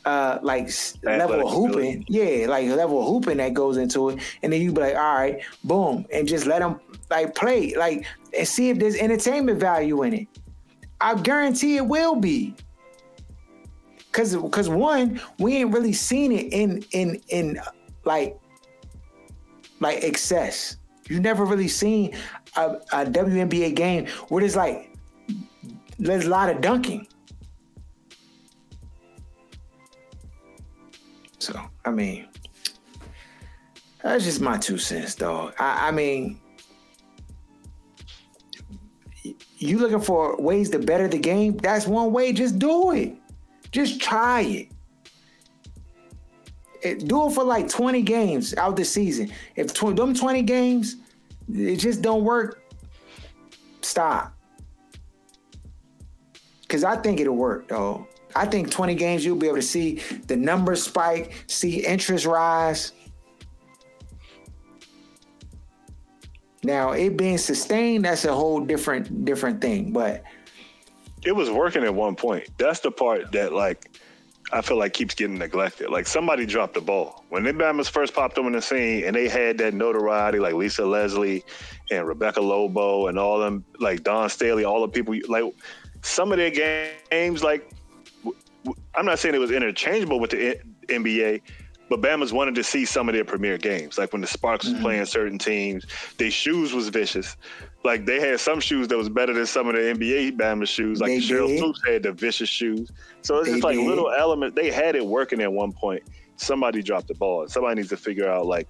uh 0.06 0.38
like 0.40 0.70
level 1.02 1.46
of 1.46 1.52
hooping. 1.52 2.04
Yeah, 2.08 2.46
like 2.48 2.68
level 2.68 3.00
of 3.00 3.08
hooping 3.08 3.38
that 3.38 3.52
goes 3.52 3.76
into 3.76 4.10
it, 4.10 4.20
and 4.42 4.52
then 4.52 4.62
you 4.62 4.72
be 4.72 4.80
like, 4.80 4.94
all 4.94 5.14
right, 5.14 5.42
boom, 5.64 6.06
and 6.12 6.26
just 6.26 6.46
let 6.46 6.60
them 6.60 6.80
like 7.10 7.34
play, 7.34 7.74
like 7.74 8.06
and 8.36 8.46
see 8.48 8.70
if 8.70 8.78
there's 8.78 8.96
entertainment 8.96 9.58
value 9.58 10.02
in 10.04 10.14
it. 10.14 10.28
I 11.00 11.14
guarantee 11.16 11.76
it 11.76 11.86
will 11.86 12.16
be. 12.16 12.54
Cause, 14.12 14.34
cause 14.50 14.70
one, 14.70 15.20
we 15.38 15.56
ain't 15.56 15.74
really 15.74 15.92
seen 15.92 16.32
it 16.32 16.50
in 16.52 16.82
in 16.92 17.20
in 17.28 17.60
like 18.04 18.38
like 19.80 20.02
excess. 20.02 20.78
You 21.10 21.20
never 21.20 21.44
really 21.44 21.68
seen 21.68 22.16
a, 22.56 22.76
a 22.92 23.04
WNBA 23.04 23.74
game 23.74 24.06
where 24.28 24.40
there's 24.40 24.56
like 24.56 24.96
there's 25.98 26.24
a 26.24 26.30
lot 26.30 26.48
of 26.48 26.62
dunking. 26.62 27.06
I 31.86 31.90
mean, 31.90 32.26
that's 34.02 34.24
just 34.24 34.40
my 34.40 34.58
two 34.58 34.76
cents, 34.76 35.14
dog. 35.14 35.54
I, 35.58 35.88
I 35.88 35.90
mean, 35.92 36.40
you 39.58 39.78
looking 39.78 40.00
for 40.00 40.36
ways 40.36 40.68
to 40.70 40.80
better 40.80 41.06
the 41.08 41.18
game? 41.18 41.56
That's 41.58 41.86
one 41.86 42.12
way. 42.12 42.32
Just 42.32 42.58
do 42.58 42.90
it. 42.90 43.14
Just 43.70 44.00
try 44.00 44.40
it. 44.42 44.68
It- 46.82 47.06
do 47.08 47.26
it 47.28 47.32
for 47.32 47.44
like 47.44 47.68
20 47.68 48.02
games 48.02 48.54
out 48.56 48.76
the 48.76 48.84
season. 48.84 49.30
If 49.54 49.72
tw- 49.72 49.96
them 49.96 50.12
20 50.12 50.42
games, 50.42 50.96
it 51.52 51.76
just 51.76 52.02
don't 52.02 52.24
work, 52.24 52.62
stop. 53.82 54.32
Because 56.62 56.82
I 56.82 56.96
think 56.96 57.20
it'll 57.20 57.36
work, 57.36 57.68
though. 57.68 58.06
I 58.36 58.44
think 58.44 58.70
20 58.70 58.94
games, 58.94 59.24
you'll 59.24 59.36
be 59.36 59.46
able 59.46 59.56
to 59.56 59.62
see 59.62 59.94
the 60.26 60.36
numbers 60.36 60.82
spike, 60.82 61.44
see 61.46 61.84
interest 61.84 62.26
rise. 62.26 62.92
Now, 66.62 66.92
it 66.92 67.16
being 67.16 67.38
sustained, 67.38 68.04
that's 68.04 68.24
a 68.24 68.34
whole 68.34 68.60
different 68.60 69.24
different 69.24 69.60
thing. 69.60 69.92
But 69.92 70.24
it 71.24 71.32
was 71.32 71.50
working 71.50 71.84
at 71.84 71.94
one 71.94 72.16
point. 72.16 72.48
That's 72.58 72.80
the 72.80 72.90
part 72.90 73.32
that 73.32 73.52
like 73.52 73.98
I 74.52 74.62
feel 74.62 74.76
like 74.76 74.92
keeps 74.92 75.14
getting 75.14 75.38
neglected. 75.38 75.90
Like 75.90 76.06
somebody 76.06 76.44
dropped 76.44 76.74
the 76.74 76.80
ball 76.80 77.24
when 77.28 77.44
the 77.44 77.52
Bama's 77.52 77.88
first 77.88 78.14
popped 78.14 78.36
on 78.38 78.50
the 78.50 78.60
scene, 78.60 79.04
and 79.04 79.14
they 79.14 79.28
had 79.28 79.58
that 79.58 79.74
notoriety, 79.74 80.38
like 80.38 80.54
Lisa 80.54 80.84
Leslie 80.84 81.44
and 81.90 82.06
Rebecca 82.06 82.40
Lobo 82.40 83.06
and 83.06 83.18
all 83.18 83.38
them, 83.38 83.64
like 83.78 84.02
Dawn 84.02 84.28
Staley, 84.28 84.64
all 84.64 84.80
the 84.80 84.88
people. 84.88 85.16
Like 85.28 85.44
some 86.02 86.32
of 86.32 86.38
their 86.38 86.50
games, 86.50 87.44
like 87.44 87.70
I'm 88.94 89.06
not 89.06 89.18
saying 89.18 89.34
it 89.34 89.38
was 89.38 89.50
interchangeable 89.50 90.20
with 90.20 90.30
the 90.30 90.58
NBA, 90.88 91.42
but 91.88 92.00
Bama's 92.00 92.32
wanted 92.32 92.54
to 92.56 92.64
see 92.64 92.84
some 92.84 93.08
of 93.08 93.14
their 93.14 93.24
premier 93.24 93.58
games. 93.58 93.98
Like 93.98 94.12
when 94.12 94.20
the 94.20 94.26
Sparks 94.26 94.64
was 94.64 94.74
mm-hmm. 94.74 94.82
playing 94.82 95.04
certain 95.06 95.38
teams, 95.38 95.86
their 96.18 96.30
shoes 96.30 96.72
was 96.72 96.88
vicious. 96.88 97.36
Like 97.84 98.06
they 98.06 98.20
had 98.20 98.40
some 98.40 98.60
shoes 98.60 98.88
that 98.88 98.96
was 98.96 99.08
better 99.08 99.32
than 99.32 99.46
some 99.46 99.68
of 99.68 99.74
the 99.74 99.80
NBA 99.80 100.36
Bama 100.36 100.66
shoes. 100.66 101.00
Like 101.00 101.10
the 101.10 101.20
Sheryl 101.20 101.58
Swoopes 101.58 101.80
had 101.86 102.02
the 102.02 102.12
vicious 102.12 102.48
shoes. 102.48 102.90
So 103.22 103.38
it's 103.38 103.46
they 103.46 103.52
just 103.54 103.64
like 103.64 103.76
did. 103.76 103.86
little 103.86 104.10
elements. 104.10 104.56
They 104.56 104.70
had 104.70 104.96
it 104.96 105.06
working 105.06 105.40
at 105.40 105.52
one 105.52 105.72
point. 105.72 106.02
Somebody 106.36 106.82
dropped 106.82 107.08
the 107.08 107.14
ball. 107.14 107.46
Somebody 107.48 107.76
needs 107.76 107.88
to 107.90 107.96
figure 107.96 108.28
out 108.28 108.46
like 108.46 108.68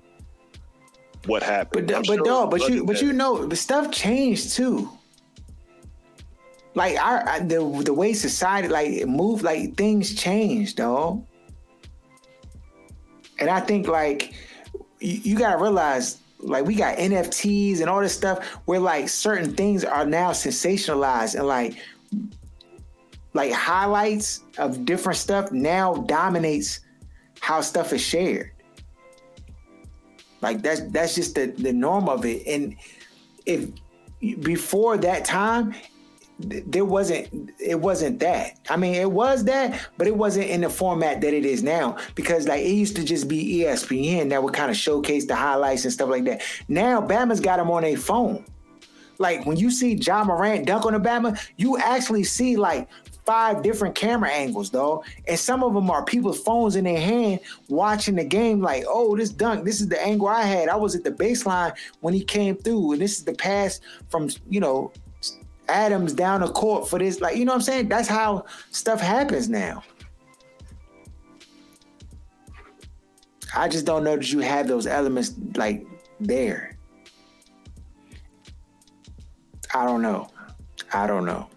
what 1.24 1.42
happened. 1.42 1.88
But, 1.88 1.96
but 1.96 2.06
sure 2.06 2.24
dog, 2.24 2.50
but 2.50 2.68
you 2.68 2.84
but 2.84 3.00
you 3.00 3.12
know, 3.12 3.46
the 3.46 3.56
stuff 3.56 3.90
changed 3.90 4.52
too. 4.52 4.90
Like 6.76 6.98
our 6.98 7.40
the 7.40 7.82
the 7.84 7.94
way 7.94 8.12
society 8.12 8.68
like 8.68 9.06
moved, 9.06 9.42
like 9.42 9.76
things 9.76 10.14
changed, 10.14 10.76
dog. 10.76 11.26
And 13.38 13.48
I 13.48 13.60
think 13.60 13.88
like 13.88 14.34
you, 15.00 15.20
you 15.24 15.38
gotta 15.38 15.56
realize 15.56 16.18
like 16.38 16.66
we 16.66 16.74
got 16.74 16.98
NFTs 16.98 17.80
and 17.80 17.88
all 17.88 18.02
this 18.02 18.14
stuff 18.14 18.44
where 18.66 18.78
like 18.78 19.08
certain 19.08 19.54
things 19.54 19.84
are 19.86 20.04
now 20.04 20.32
sensationalized 20.32 21.34
and 21.34 21.46
like 21.46 21.78
like 23.32 23.52
highlights 23.52 24.42
of 24.58 24.84
different 24.84 25.16
stuff 25.16 25.50
now 25.52 25.94
dominates 25.94 26.80
how 27.40 27.62
stuff 27.62 27.94
is 27.94 28.02
shared. 28.02 28.50
Like 30.42 30.60
that's 30.60 30.82
that's 30.90 31.14
just 31.14 31.36
the 31.36 31.46
the 31.46 31.72
norm 31.72 32.10
of 32.10 32.26
it. 32.26 32.46
And 32.46 32.76
if 33.46 33.70
before 34.42 34.98
that 34.98 35.24
time, 35.24 35.74
there 36.38 36.84
wasn't 36.84 37.50
it 37.58 37.80
wasn't 37.80 38.20
that 38.20 38.58
i 38.68 38.76
mean 38.76 38.94
it 38.94 39.10
was 39.10 39.44
that 39.44 39.88
but 39.96 40.06
it 40.06 40.14
wasn't 40.14 40.46
in 40.46 40.60
the 40.60 40.68
format 40.68 41.22
that 41.22 41.32
it 41.32 41.46
is 41.46 41.62
now 41.62 41.96
because 42.14 42.46
like 42.46 42.60
it 42.60 42.72
used 42.72 42.94
to 42.94 43.02
just 43.02 43.26
be 43.26 43.60
espn 43.60 44.28
that 44.28 44.42
would 44.42 44.52
kind 44.52 44.70
of 44.70 44.76
showcase 44.76 45.24
the 45.26 45.34
highlights 45.34 45.84
and 45.84 45.92
stuff 45.92 46.10
like 46.10 46.24
that 46.24 46.42
now 46.68 47.00
bama's 47.00 47.40
got 47.40 47.56
them 47.56 47.70
on 47.70 47.84
a 47.84 47.94
phone 47.94 48.44
like 49.18 49.46
when 49.46 49.56
you 49.56 49.70
see 49.70 49.94
Ja 49.94 50.24
Morant 50.24 50.66
dunk 50.66 50.84
on 50.84 50.92
the 50.92 51.00
Bama, 51.00 51.40
you 51.56 51.78
actually 51.78 52.24
see 52.24 52.56
like 52.56 52.88
five 53.24 53.62
different 53.62 53.94
camera 53.94 54.30
angles, 54.30 54.70
though. 54.70 55.04
And 55.26 55.38
some 55.38 55.62
of 55.64 55.74
them 55.74 55.90
are 55.90 56.04
people's 56.04 56.40
phones 56.40 56.76
in 56.76 56.84
their 56.84 57.00
hand 57.00 57.40
watching 57.68 58.14
the 58.14 58.24
game, 58.24 58.60
like, 58.60 58.84
oh, 58.86 59.16
this 59.16 59.30
dunk, 59.30 59.64
this 59.64 59.80
is 59.80 59.88
the 59.88 60.00
angle 60.02 60.28
I 60.28 60.42
had. 60.42 60.68
I 60.68 60.76
was 60.76 60.94
at 60.94 61.04
the 61.04 61.10
baseline 61.10 61.76
when 62.00 62.14
he 62.14 62.22
came 62.22 62.56
through, 62.56 62.92
and 62.92 63.02
this 63.02 63.18
is 63.18 63.24
the 63.24 63.34
pass 63.34 63.80
from, 64.08 64.30
you 64.48 64.60
know, 64.60 64.92
Adams 65.68 66.12
down 66.12 66.40
the 66.40 66.48
court 66.48 66.88
for 66.88 66.98
this. 66.98 67.20
Like, 67.20 67.36
you 67.36 67.44
know 67.44 67.52
what 67.52 67.56
I'm 67.56 67.62
saying? 67.62 67.88
That's 67.88 68.08
how 68.08 68.44
stuff 68.70 69.00
happens 69.00 69.48
now. 69.48 69.82
I 73.56 73.68
just 73.68 73.86
don't 73.86 74.04
know 74.04 74.16
that 74.16 74.32
you 74.32 74.40
have 74.40 74.68
those 74.68 74.86
elements 74.86 75.34
like 75.54 75.86
there. 76.20 76.76
I 79.74 79.84
don't 79.84 80.02
know. 80.02 80.28
I 80.92 81.06
don't 81.06 81.24
know. 81.24 81.48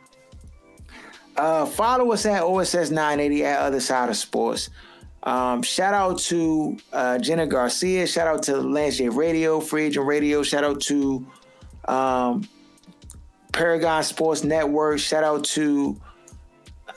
Uh, 1.36 1.66
follow 1.66 2.12
us 2.12 2.26
at 2.26 2.44
OSS 2.44 2.92
980 2.92 3.46
at 3.46 3.60
Other 3.60 3.80
Side 3.80 4.10
of 4.10 4.18
Sports. 4.18 4.70
Um, 5.24 5.62
shout 5.62 5.94
out 5.94 6.20
to 6.20 6.78
uh, 6.94 7.18
Jenna 7.20 7.48
Garcia. 7.48 8.08
Shout 8.08 8.28
out 8.28 8.44
to 8.44 8.58
Lance 8.58 8.98
J 8.98 9.10
Radio, 9.10 9.60
Free 9.60 9.86
Agent 9.86 10.06
Radio. 10.06 10.44
Shout 10.44 10.64
out 10.64 10.82
to 10.82 11.26
um, 11.88 12.48
Paragon 13.52 14.04
Sports 14.04 14.44
Network. 14.44 15.00
Shout 15.00 15.24
out 15.24 15.44
to 15.46 16.00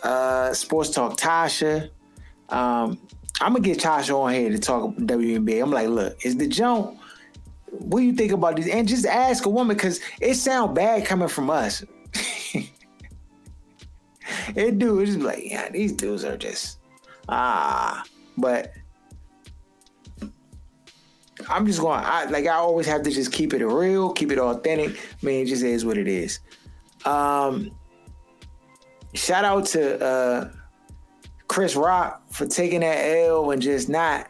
uh, 0.03 0.53
Sports 0.53 0.91
Talk 0.91 1.17
Tasha. 1.17 1.91
Um, 2.49 2.99
I'm 3.41 3.55
gonna 3.55 3.61
get 3.61 3.79
Tasha 3.79 4.15
on 4.15 4.33
here 4.33 4.51
to 4.51 4.59
talk 4.59 4.95
WNBA. 4.97 5.63
I'm 5.63 5.71
like, 5.71 5.89
look, 5.89 6.25
is 6.25 6.37
the 6.37 6.47
jump? 6.47 6.99
What 7.71 8.01
do 8.01 8.05
you 8.05 8.13
think 8.15 8.33
about 8.33 8.57
this? 8.57 8.69
And 8.69 8.87
just 8.87 9.07
ask 9.07 9.47
a 9.47 9.49
woman 9.49 9.77
because 9.77 10.01
it 10.21 10.35
sound 10.35 10.75
bad 10.75 11.07
coming 11.07 11.29
from 11.29 11.49
us. 11.51 11.83
it 14.55 14.79
do. 14.79 15.01
It's 15.01 15.13
just 15.13 15.25
like, 15.25 15.43
yeah, 15.43 15.71
these 15.71 15.93
dudes 15.93 16.25
are 16.25 16.37
just 16.37 16.79
ah. 17.29 18.05
But 18.37 18.75
I'm 21.49 21.67
just 21.67 21.81
going. 21.81 22.01
I 22.03 22.25
like. 22.27 22.47
I 22.47 22.55
always 22.55 22.87
have 22.87 23.03
to 23.03 23.11
just 23.11 23.33
keep 23.33 23.53
it 23.55 23.65
real, 23.65 24.13
keep 24.13 24.31
it 24.31 24.39
authentic. 24.39 24.97
I 25.23 25.27
mean, 25.27 25.43
it 25.43 25.49
just 25.49 25.63
is 25.63 25.85
what 25.85 25.99
it 25.99 26.09
is. 26.09 26.41
Um, 27.05 27.71
shout 29.15 29.45
out 29.45 29.67
to 29.67 30.05
uh, 30.05 30.51
Chris 31.49 31.77
Rock 31.77 32.23
for 32.31 32.47
taking 32.47 32.81
that 32.81 32.99
L 32.99 33.51
and 33.51 33.61
just 33.61 33.89
not 33.89 34.29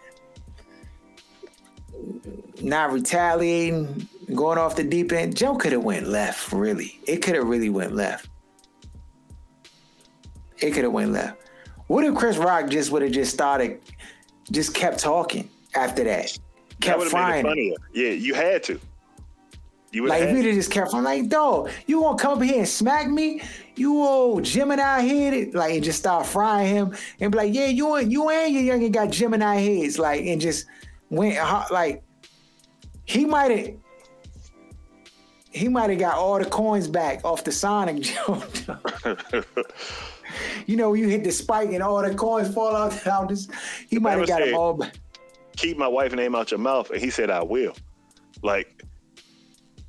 not 2.60 2.92
retaliating, 2.92 4.08
going 4.34 4.58
off 4.58 4.76
the 4.76 4.84
deep 4.84 5.12
end. 5.12 5.36
Joe 5.36 5.56
could 5.56 5.72
have 5.72 5.84
went 5.84 6.08
left. 6.08 6.52
Really, 6.52 7.00
it 7.06 7.18
could 7.18 7.34
have 7.34 7.46
really 7.46 7.70
went 7.70 7.94
left. 7.94 8.28
It 10.58 10.72
could 10.72 10.84
have 10.84 10.92
went 10.92 11.12
left. 11.12 11.42
What 11.88 12.04
if 12.04 12.14
Chris 12.14 12.36
Rock 12.38 12.70
just 12.70 12.90
would 12.92 13.02
have 13.02 13.12
just 13.12 13.34
started, 13.34 13.80
just 14.50 14.74
kept 14.74 14.98
talking 14.98 15.50
after 15.74 16.04
that? 16.04 16.38
Kept 16.83 17.03
frying. 17.05 17.47
It 17.47 17.78
Yeah, 17.93 18.11
you 18.11 18.35
had 18.35 18.62
to. 18.64 18.80
You 19.93 20.07
like 20.07 20.22
if 20.22 20.35
you 20.35 20.55
just 20.55 20.70
kept 20.70 20.95
I'm 20.95 21.05
like, 21.05 21.28
dog, 21.28 21.70
you 21.87 22.01
won't 22.01 22.18
come 22.18 22.39
up 22.39 22.43
here 22.43 22.59
and 22.61 22.68
smack 22.68 23.09
me? 23.09 23.43
You 23.76 23.95
old 24.01 24.43
Gemini 24.43 25.01
head, 25.01 25.55
like 25.55 25.74
and 25.74 25.85
just 25.85 25.99
start 25.99 26.24
frying 26.24 26.74
him 26.74 26.97
and 27.20 27.30
be 27.30 27.37
like, 27.37 27.55
yeah, 27.55 27.66
you 27.66 27.95
and 27.97 28.11
you 28.11 28.30
and 28.30 28.55
your 28.55 28.74
youngin 28.74 28.91
got 28.91 29.11
Gemini 29.11 29.57
heads, 29.57 29.99
like 29.99 30.24
and 30.24 30.41
just 30.41 30.64
went 31.11 31.37
like 31.70 32.03
he 33.05 33.26
might 33.26 33.51
have 33.51 33.76
he 35.51 35.68
might 35.68 35.91
have 35.91 35.99
got 35.99 36.14
all 36.14 36.39
the 36.39 36.47
coins 36.47 36.89
back 36.89 37.22
off 37.22 37.45
the 37.45 37.53
Sonic 37.53 38.01
joke. 38.03 38.49
you 40.66 40.76
know, 40.76 40.95
you 40.95 41.09
hit 41.09 41.22
the 41.22 41.33
spike 41.33 41.70
and 41.72 41.83
all 41.83 42.01
the 42.01 42.14
coins 42.14 42.53
fall 42.55 42.74
out. 42.74 43.07
out 43.07 43.28
this, 43.28 43.47
he 43.91 43.99
might 43.99 44.16
have 44.16 44.26
got 44.26 44.41
them 44.41 44.55
all 44.55 44.72
back 44.72 44.95
keep 45.57 45.76
my 45.76 45.88
wife 45.88 46.12
name 46.12 46.34
out 46.34 46.51
your 46.51 46.60
mouth, 46.60 46.90
and 46.90 47.01
he 47.01 47.10
said 47.10 47.31
I 47.31 47.43
will. 47.43 47.74
Like 48.43 48.85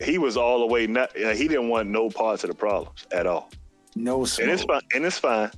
he 0.01 0.17
was 0.17 0.37
all 0.37 0.59
the 0.59 0.67
way 0.67 0.87
not. 0.87 1.15
He 1.15 1.47
didn't 1.47 1.69
want 1.69 1.89
no 1.89 2.09
parts 2.09 2.43
of 2.43 2.49
the 2.49 2.55
problems 2.55 3.05
at 3.11 3.27
all. 3.27 3.51
No, 3.95 4.25
smoke. 4.25 4.43
and 4.43 4.51
it's 4.51 4.63
fine. 4.63 4.81
And 4.93 5.05
it's 5.05 5.19
fine, 5.19 5.51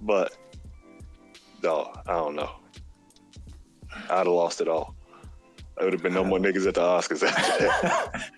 but 0.00 0.36
dog, 1.60 2.00
I 2.06 2.14
don't 2.14 2.34
know. 2.34 2.50
I'd 4.10 4.18
have 4.18 4.26
lost 4.26 4.60
it 4.60 4.68
all. 4.68 4.94
There 5.76 5.86
would 5.86 5.92
have 5.92 6.02
been 6.02 6.14
no 6.14 6.24
more 6.24 6.38
niggas 6.38 6.66
at 6.66 6.74
the 6.74 6.80
Oscars 6.80 7.22
after 7.26 7.64
that. 7.64 8.30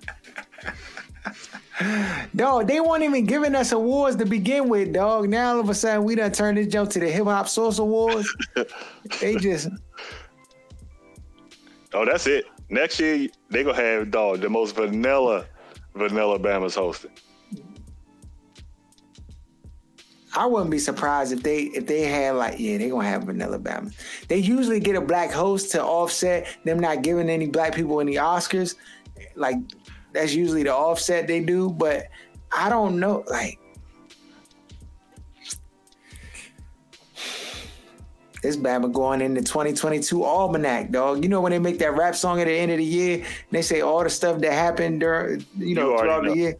dog, 2.37 2.69
they 2.69 2.81
weren't 2.81 3.03
even 3.03 3.25
giving 3.25 3.55
us 3.55 3.73
awards 3.73 4.17
to 4.17 4.25
begin 4.25 4.69
with, 4.69 4.93
dog. 4.93 5.29
Now 5.29 5.55
all 5.55 5.61
of 5.61 5.69
a 5.69 5.75
sudden 5.75 6.05
we 6.05 6.15
done 6.15 6.33
turned 6.33 6.59
this 6.59 6.69
jump 6.69 6.91
to 6.91 7.01
the 7.01 7.11
Hip 7.11 7.25
Hop 7.25 7.49
Source 7.49 7.79
Awards. 7.79 8.35
they 9.21 9.37
just 9.37 9.69
Oh, 11.95 12.05
that's 12.05 12.27
it. 12.27 12.47
Next 12.71 12.99
year 12.99 13.29
they 13.51 13.63
gonna 13.63 13.77
have 13.77 14.11
dog 14.11 14.41
the 14.41 14.51
most 14.51 14.75
vanilla 14.75 15.47
vanilla 15.95 16.39
Bama's 16.39 16.75
hosting. 16.75 17.13
I 20.37 20.47
wouldn't 20.47 20.71
be 20.71 20.81
surprised 20.81 21.33
if 21.33 21.43
they 21.45 21.63
if 21.63 21.87
they 21.87 22.03
had 22.03 22.35
like 22.35 22.59
yeah 22.59 22.79
they 22.79 22.89
gonna 22.89 23.09
have 23.09 23.25
vanilla 23.25 23.61
Bama. 23.61 23.95
They 24.27 24.39
usually 24.39 24.81
get 24.81 24.97
a 24.97 25.01
black 25.01 25.31
host 25.31 25.71
to 25.73 25.83
offset 25.83 26.49
them 26.65 26.81
not 26.81 27.03
giving 27.03 27.31
any 27.31 27.47
black 27.47 27.75
people 27.75 28.01
any 28.01 28.17
Oscars. 28.17 28.75
Like 29.37 29.57
that's 30.13 30.35
usually 30.35 30.65
the 30.65 30.75
offset 30.75 31.29
they 31.29 31.41
do, 31.41 31.71
but 31.71 32.07
I 32.51 32.69
don't 32.69 32.99
know 32.99 33.25
like 33.29 33.61
This 38.45 38.59
Bama 38.59 38.93
going 38.93 39.23
into 39.23 39.41
2022 39.41 40.23
almanac, 40.23 40.91
dog. 40.91 41.25
You 41.25 41.31
know 41.31 41.41
when 41.41 41.51
they 41.51 41.59
make 41.59 41.79
that 41.79 41.97
rap 41.97 42.15
song 42.15 42.43
at 42.43 42.45
the 42.45 42.53
end 42.53 42.71
of 42.71 42.77
the 42.77 42.85
year, 42.85 43.25
they 43.51 43.63
say 43.63 43.81
all 43.81 44.05
the 44.05 44.11
stuff 44.11 44.39
that 44.41 44.53
happened 44.53 45.01
during, 45.01 45.47
you 45.57 45.75
know, 45.75 45.93
you 45.93 45.99
throughout 45.99 46.25
know. 46.25 46.31
the 46.31 46.37
year. 46.37 46.55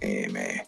saying, 0.00 0.32
man. 0.32 0.60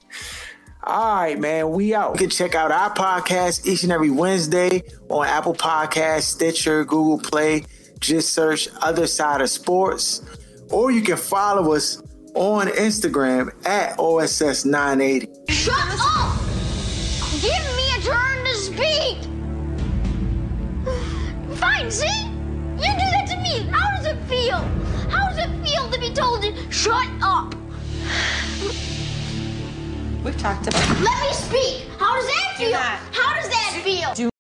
All 0.82 1.14
right, 1.14 1.39
man. 1.39 1.70
We 1.70 1.94
out. 1.94 2.12
You 2.12 2.18
can 2.18 2.31
check 2.31 2.55
out 2.55 2.70
our 2.70 2.94
podcast 2.94 3.66
each 3.66 3.82
and 3.82 3.93
every 3.93 4.10
Wednesday 4.10 4.82
on 5.09 5.27
Apple 5.27 5.55
Podcasts, 5.55 6.22
Stitcher, 6.24 6.85
Google 6.85 7.18
Play. 7.18 7.64
Just 8.01 8.32
search 8.35 8.68
Other 8.82 9.06
Side 9.06 9.40
of 9.40 9.48
Sports. 9.48 10.22
Or 10.70 10.90
you 10.90 11.01
can 11.01 11.16
follow 11.16 11.72
us 11.74 12.02
on 12.35 12.68
Instagram 12.68 13.51
at 13.66 13.97
OSS980. 13.98 15.51
Shut 15.51 15.74
up! 15.78 16.40
Give 17.41 17.77
me 17.77 17.87
a 17.97 18.01
turn 18.03 18.45
to 18.45 18.55
speak! 18.55 19.19
Fine, 21.59 21.91
see? 21.91 22.25
You 22.77 22.91
do 22.93 23.07
that 23.15 23.27
to 23.31 23.37
me. 23.39 23.67
How 23.71 23.97
does 23.97 24.07
it 24.07 24.17
feel? 24.25 24.59
How 25.11 25.29
does 25.31 25.39
it 25.39 25.51
feel 25.67 25.89
to 25.91 25.99
be 25.99 26.11
told 26.12 26.43
to 26.43 26.55
shut 26.73 27.09
up? 27.23 27.55
We've 30.25 30.37
talked 30.39 30.67
about 30.69 31.01
Let 31.01 31.21
me 31.21 31.33
speak. 31.33 31.89
How 31.99 32.15
does 32.17 32.27
that 32.27 32.55
Do 32.59 32.65
feel? 32.65 32.73
not. 32.73 32.99
How 33.12 33.35
does 33.41 33.49
that 33.49 33.81
feel? 33.85 34.15
Do 34.15 34.31